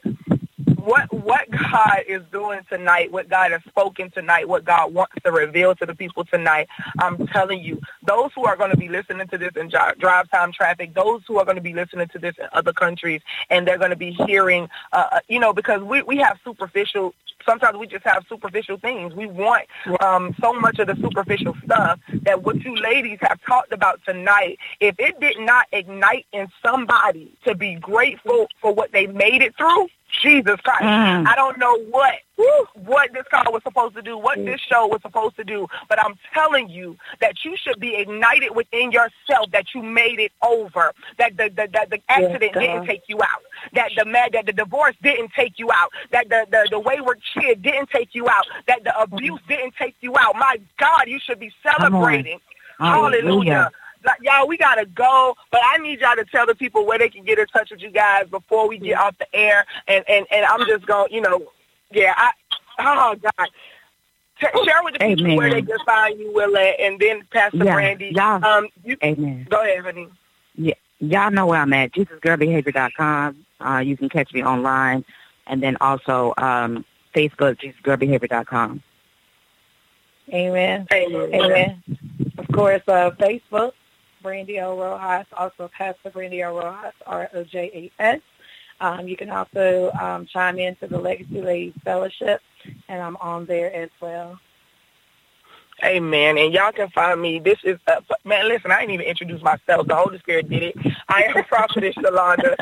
what 0.85 1.11
what 1.13 1.49
God 1.51 2.03
is 2.07 2.21
doing 2.31 2.61
tonight, 2.69 3.11
what 3.11 3.29
God 3.29 3.51
has 3.51 3.61
spoken 3.67 4.11
tonight, 4.11 4.47
what 4.47 4.65
God 4.65 4.93
wants 4.93 5.15
to 5.25 5.31
reveal 5.31 5.75
to 5.75 5.85
the 5.85 5.95
people 5.95 6.25
tonight, 6.25 6.67
I'm 6.99 7.27
telling 7.27 7.61
you, 7.63 7.81
those 8.07 8.31
who 8.35 8.45
are 8.45 8.57
going 8.57 8.71
to 8.71 8.77
be 8.77 8.89
listening 8.89 9.27
to 9.29 9.37
this 9.39 9.51
in 9.57 9.69
drive 9.69 10.29
time 10.31 10.53
traffic, 10.53 10.93
those 10.93 11.23
who 11.27 11.39
are 11.39 11.45
going 11.45 11.57
to 11.57 11.63
be 11.63 11.73
listening 11.73 12.07
to 12.09 12.19
this 12.19 12.35
in 12.39 12.47
other 12.53 12.73
countries, 12.73 13.21
and 13.49 13.67
they're 13.67 13.79
going 13.79 13.91
to 13.91 13.97
be 13.97 14.11
hearing, 14.11 14.69
uh, 14.93 15.07
uh, 15.13 15.19
you 15.27 15.39
know, 15.39 15.53
because 15.53 15.81
we 15.83 16.03
we 16.03 16.17
have 16.17 16.39
superficial. 16.45 17.15
Sometimes 17.45 17.77
we 17.77 17.87
just 17.87 18.05
have 18.05 18.25
superficial 18.29 18.77
things. 18.77 19.13
We 19.15 19.27
want 19.27 19.65
um, 20.01 20.35
so 20.41 20.53
much 20.53 20.79
of 20.79 20.87
the 20.87 20.95
superficial 20.97 21.55
stuff 21.65 21.99
that 22.23 22.43
what 22.43 22.63
you 22.63 22.75
ladies 22.75 23.19
have 23.21 23.39
talked 23.43 23.73
about 23.73 24.01
tonight, 24.05 24.59
if 24.81 24.95
it 24.99 25.19
did 25.19 25.39
not 25.39 25.67
ignite 25.73 26.25
in 26.33 26.47
somebody 26.63 27.31
to 27.45 27.55
be 27.55 27.75
grateful 27.75 28.47
for 28.61 28.73
what 28.73 28.91
they 28.93 29.07
made 29.07 29.41
it 29.43 29.55
through, 29.57 29.87
Jesus 30.21 30.59
Christ. 30.61 30.83
Mm. 30.83 31.27
I 31.27 31.35
don't 31.35 31.57
know 31.57 31.77
what 31.89 32.15
whew, 32.35 32.67
what 32.75 33.13
this 33.13 33.23
call 33.29 33.51
was 33.51 33.63
supposed 33.63 33.95
to 33.95 34.01
do, 34.01 34.17
what 34.17 34.37
this 34.43 34.59
show 34.59 34.87
was 34.87 35.01
supposed 35.01 35.35
to 35.37 35.43
do, 35.43 35.67
but 35.87 35.99
I'm 35.99 36.15
telling 36.33 36.69
you 36.69 36.97
that 37.21 37.43
you 37.43 37.55
should 37.57 37.79
be 37.79 37.95
ignited 37.95 38.55
within 38.55 38.91
yourself 38.91 39.51
that 39.51 39.73
you 39.73 39.81
made 39.81 40.19
it 40.19 40.31
over, 40.43 40.91
that 41.17 41.37
the 41.37 41.49
the, 41.49 41.69
that 41.73 41.89
the 41.89 41.99
accident 42.09 42.53
God. 42.53 42.59
didn't 42.59 42.85
take 42.85 43.03
you 43.07 43.21
out, 43.21 43.41
that 43.73 43.91
the 43.97 44.05
mad 44.05 44.31
that 44.33 44.45
the 44.45 44.53
divorce 44.53 44.95
didn't 45.01 45.31
take 45.33 45.57
you 45.57 45.71
out, 45.71 45.91
that 46.11 46.29
the, 46.29 46.45
the 46.51 46.67
the 46.71 46.79
wayward 46.79 47.21
kid 47.33 47.61
didn't 47.61 47.89
take 47.89 48.13
you 48.13 48.27
out, 48.29 48.45
that 48.67 48.83
the 48.83 48.97
abuse 48.99 49.41
didn't 49.47 49.75
take 49.75 49.95
you 50.01 50.15
out. 50.17 50.35
My 50.35 50.59
God, 50.77 51.03
you 51.07 51.19
should 51.19 51.39
be 51.39 51.51
celebrating. 51.63 52.39
Hallelujah. 52.77 53.21
Hallelujah. 53.23 53.71
Like, 54.05 54.19
y'all, 54.21 54.47
we 54.47 54.57
gotta 54.57 54.85
go. 54.85 55.35
But 55.51 55.61
I 55.63 55.77
need 55.79 55.99
y'all 56.01 56.15
to 56.15 56.25
tell 56.25 56.45
the 56.45 56.55
people 56.55 56.85
where 56.85 56.97
they 56.99 57.09
can 57.09 57.23
get 57.23 57.39
in 57.39 57.45
touch 57.47 57.71
with 57.71 57.81
you 57.81 57.89
guys 57.91 58.27
before 58.29 58.67
we 58.67 58.77
get 58.77 58.97
off 58.97 59.17
the 59.17 59.33
air. 59.35 59.65
And 59.87 60.03
and 60.07 60.25
and 60.31 60.45
I'm 60.45 60.65
just 60.67 60.85
gonna, 60.85 61.07
you 61.11 61.21
know, 61.21 61.51
yeah. 61.91 62.13
I 62.17 62.31
oh 62.79 63.15
God. 63.15 63.49
T- 64.39 64.47
share 64.65 64.83
with 64.83 64.93
the 64.95 64.99
people 64.99 65.25
Amen. 65.27 65.37
where 65.37 65.49
they 65.49 65.61
can 65.61 65.77
find 65.85 66.19
you, 66.19 66.33
Willette, 66.35 66.75
and 66.81 66.99
then 66.99 67.21
Pastor 67.31 67.57
Yeah, 67.63 67.73
Brandy. 67.73 68.11
y'all- 68.13 68.43
Um, 68.43 68.67
you, 68.83 68.97
Amen. 69.01 69.47
go 69.49 69.61
ahead, 69.61 69.85
honey. 69.85 70.09
Yeah, 70.55 70.73
y'all 70.99 71.31
know 71.31 71.45
where 71.45 71.61
I'm 71.61 71.71
at. 71.71 71.93
JesusGirlBehavior.com. 71.93 73.45
Uh, 73.65 73.77
you 73.77 73.95
can 73.95 74.09
catch 74.09 74.33
me 74.33 74.43
online, 74.43 75.05
and 75.47 75.63
then 75.63 75.77
also 75.79 76.33
um, 76.37 76.83
Facebook, 77.15 77.59
JesusGirlBehavior.com. 77.61 78.83
Amen. 80.33 80.87
Amen. 80.91 81.33
Amen. 81.33 81.83
Of 82.37 82.47
course, 82.49 82.81
uh, 82.87 83.11
Facebook, 83.11 83.71
Brandy 84.25 84.59
O. 84.59 84.75
Rojas, 84.75 85.27
also 85.37 85.69
Pastor 85.71 86.09
Brandy 86.09 86.43
O. 86.43 86.57
Rojas, 86.57 86.95
R-O-J-A-S. 87.05 88.21
Um, 88.81 89.07
you 89.07 89.15
can 89.15 89.29
also 89.29 89.91
um, 90.01 90.25
chime 90.25 90.57
into 90.57 90.87
the 90.87 90.97
Legacy 90.97 91.43
Ladies 91.43 91.75
Fellowship, 91.83 92.41
and 92.89 93.03
I'm 93.03 93.17
on 93.17 93.45
there 93.45 93.71
as 93.71 93.91
well. 94.01 94.39
Amen. 95.83 96.39
And 96.39 96.51
y'all 96.51 96.71
can 96.71 96.89
find 96.89 97.21
me. 97.21 97.37
This 97.37 97.59
is, 97.63 97.77
uh, 97.85 98.01
man, 98.23 98.47
listen, 98.47 98.71
I 98.71 98.79
didn't 98.79 98.95
even 98.95 99.05
introduce 99.05 99.43
myself. 99.43 99.85
The 99.85 99.95
Holy 99.95 100.17
Spirit 100.17 100.49
did 100.49 100.63
it. 100.63 100.75
I 101.07 101.21
am 101.23 101.43
Prophetess 101.47 101.93
Shalonda, 101.93 102.55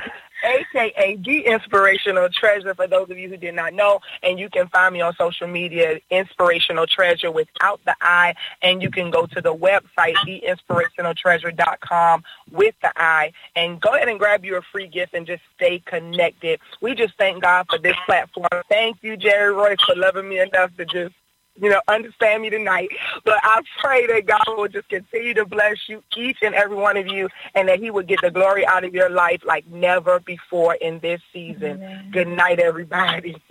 a.k.a. 0.43 1.15
The 1.17 1.45
Inspirational 1.45 2.29
Treasure, 2.29 2.75
for 2.75 2.87
those 2.87 3.09
of 3.09 3.17
you 3.17 3.29
who 3.29 3.37
did 3.37 3.55
not 3.55 3.73
know. 3.73 3.99
And 4.21 4.39
you 4.39 4.49
can 4.49 4.67
find 4.67 4.93
me 4.93 5.01
on 5.01 5.15
social 5.15 5.47
media, 5.47 5.99
Inspirational 6.09 6.85
Treasure 6.87 7.31
without 7.31 7.79
the 7.85 7.95
I. 8.01 8.35
And 8.61 8.81
you 8.81 8.91
can 8.91 9.09
go 9.11 9.25
to 9.25 9.41
the 9.41 9.55
website, 9.55 10.15
theinspirationaltreasure.com 10.27 12.23
with 12.51 12.75
the 12.81 12.91
I. 12.95 13.31
And 13.55 13.79
go 13.79 13.95
ahead 13.95 14.09
and 14.09 14.19
grab 14.19 14.45
your 14.45 14.61
free 14.61 14.87
gift 14.87 15.13
and 15.13 15.25
just 15.25 15.43
stay 15.55 15.79
connected. 15.79 16.59
We 16.81 16.95
just 16.95 17.17
thank 17.17 17.41
God 17.41 17.65
for 17.69 17.77
this 17.77 17.95
platform. 18.05 18.47
Thank 18.69 18.97
you, 19.01 19.17
Jerry 19.17 19.53
Royce, 19.53 19.81
for 19.85 19.95
loving 19.95 20.29
me 20.29 20.39
enough 20.39 20.75
to 20.77 20.85
just 20.85 21.15
you 21.59 21.69
know, 21.69 21.81
understand 21.87 22.41
me 22.41 22.49
tonight. 22.49 22.89
But 23.23 23.39
I 23.43 23.61
pray 23.81 24.07
that 24.07 24.25
God 24.25 24.57
will 24.57 24.67
just 24.67 24.89
continue 24.89 25.33
to 25.35 25.45
bless 25.45 25.87
you, 25.87 26.03
each 26.17 26.37
and 26.41 26.55
every 26.55 26.75
one 26.75 26.97
of 26.97 27.07
you, 27.07 27.29
and 27.55 27.67
that 27.67 27.79
he 27.79 27.91
will 27.91 28.03
get 28.03 28.21
the 28.21 28.31
glory 28.31 28.65
out 28.65 28.83
of 28.83 28.93
your 28.93 29.09
life 29.09 29.43
like 29.45 29.67
never 29.67 30.19
before 30.19 30.75
in 30.75 30.99
this 30.99 31.21
season. 31.31 31.83
Amen. 31.83 32.09
Good 32.11 32.27
night, 32.27 32.59
everybody. 32.59 33.41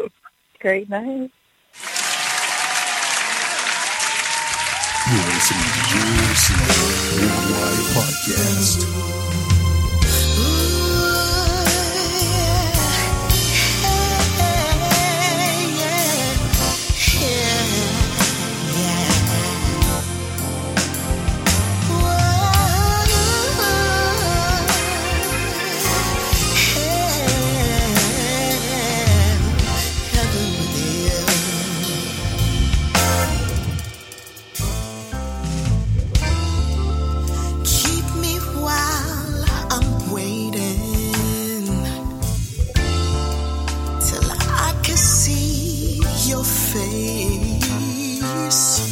Great 0.61 0.89
night. 0.89 1.31
You're 5.11 5.19
listening 5.19 5.63
to 5.63 5.83
Jerusalem 5.91 7.19
Worldwide 7.21 7.87
Podcast. 7.93 9.02
Face. 46.73 48.91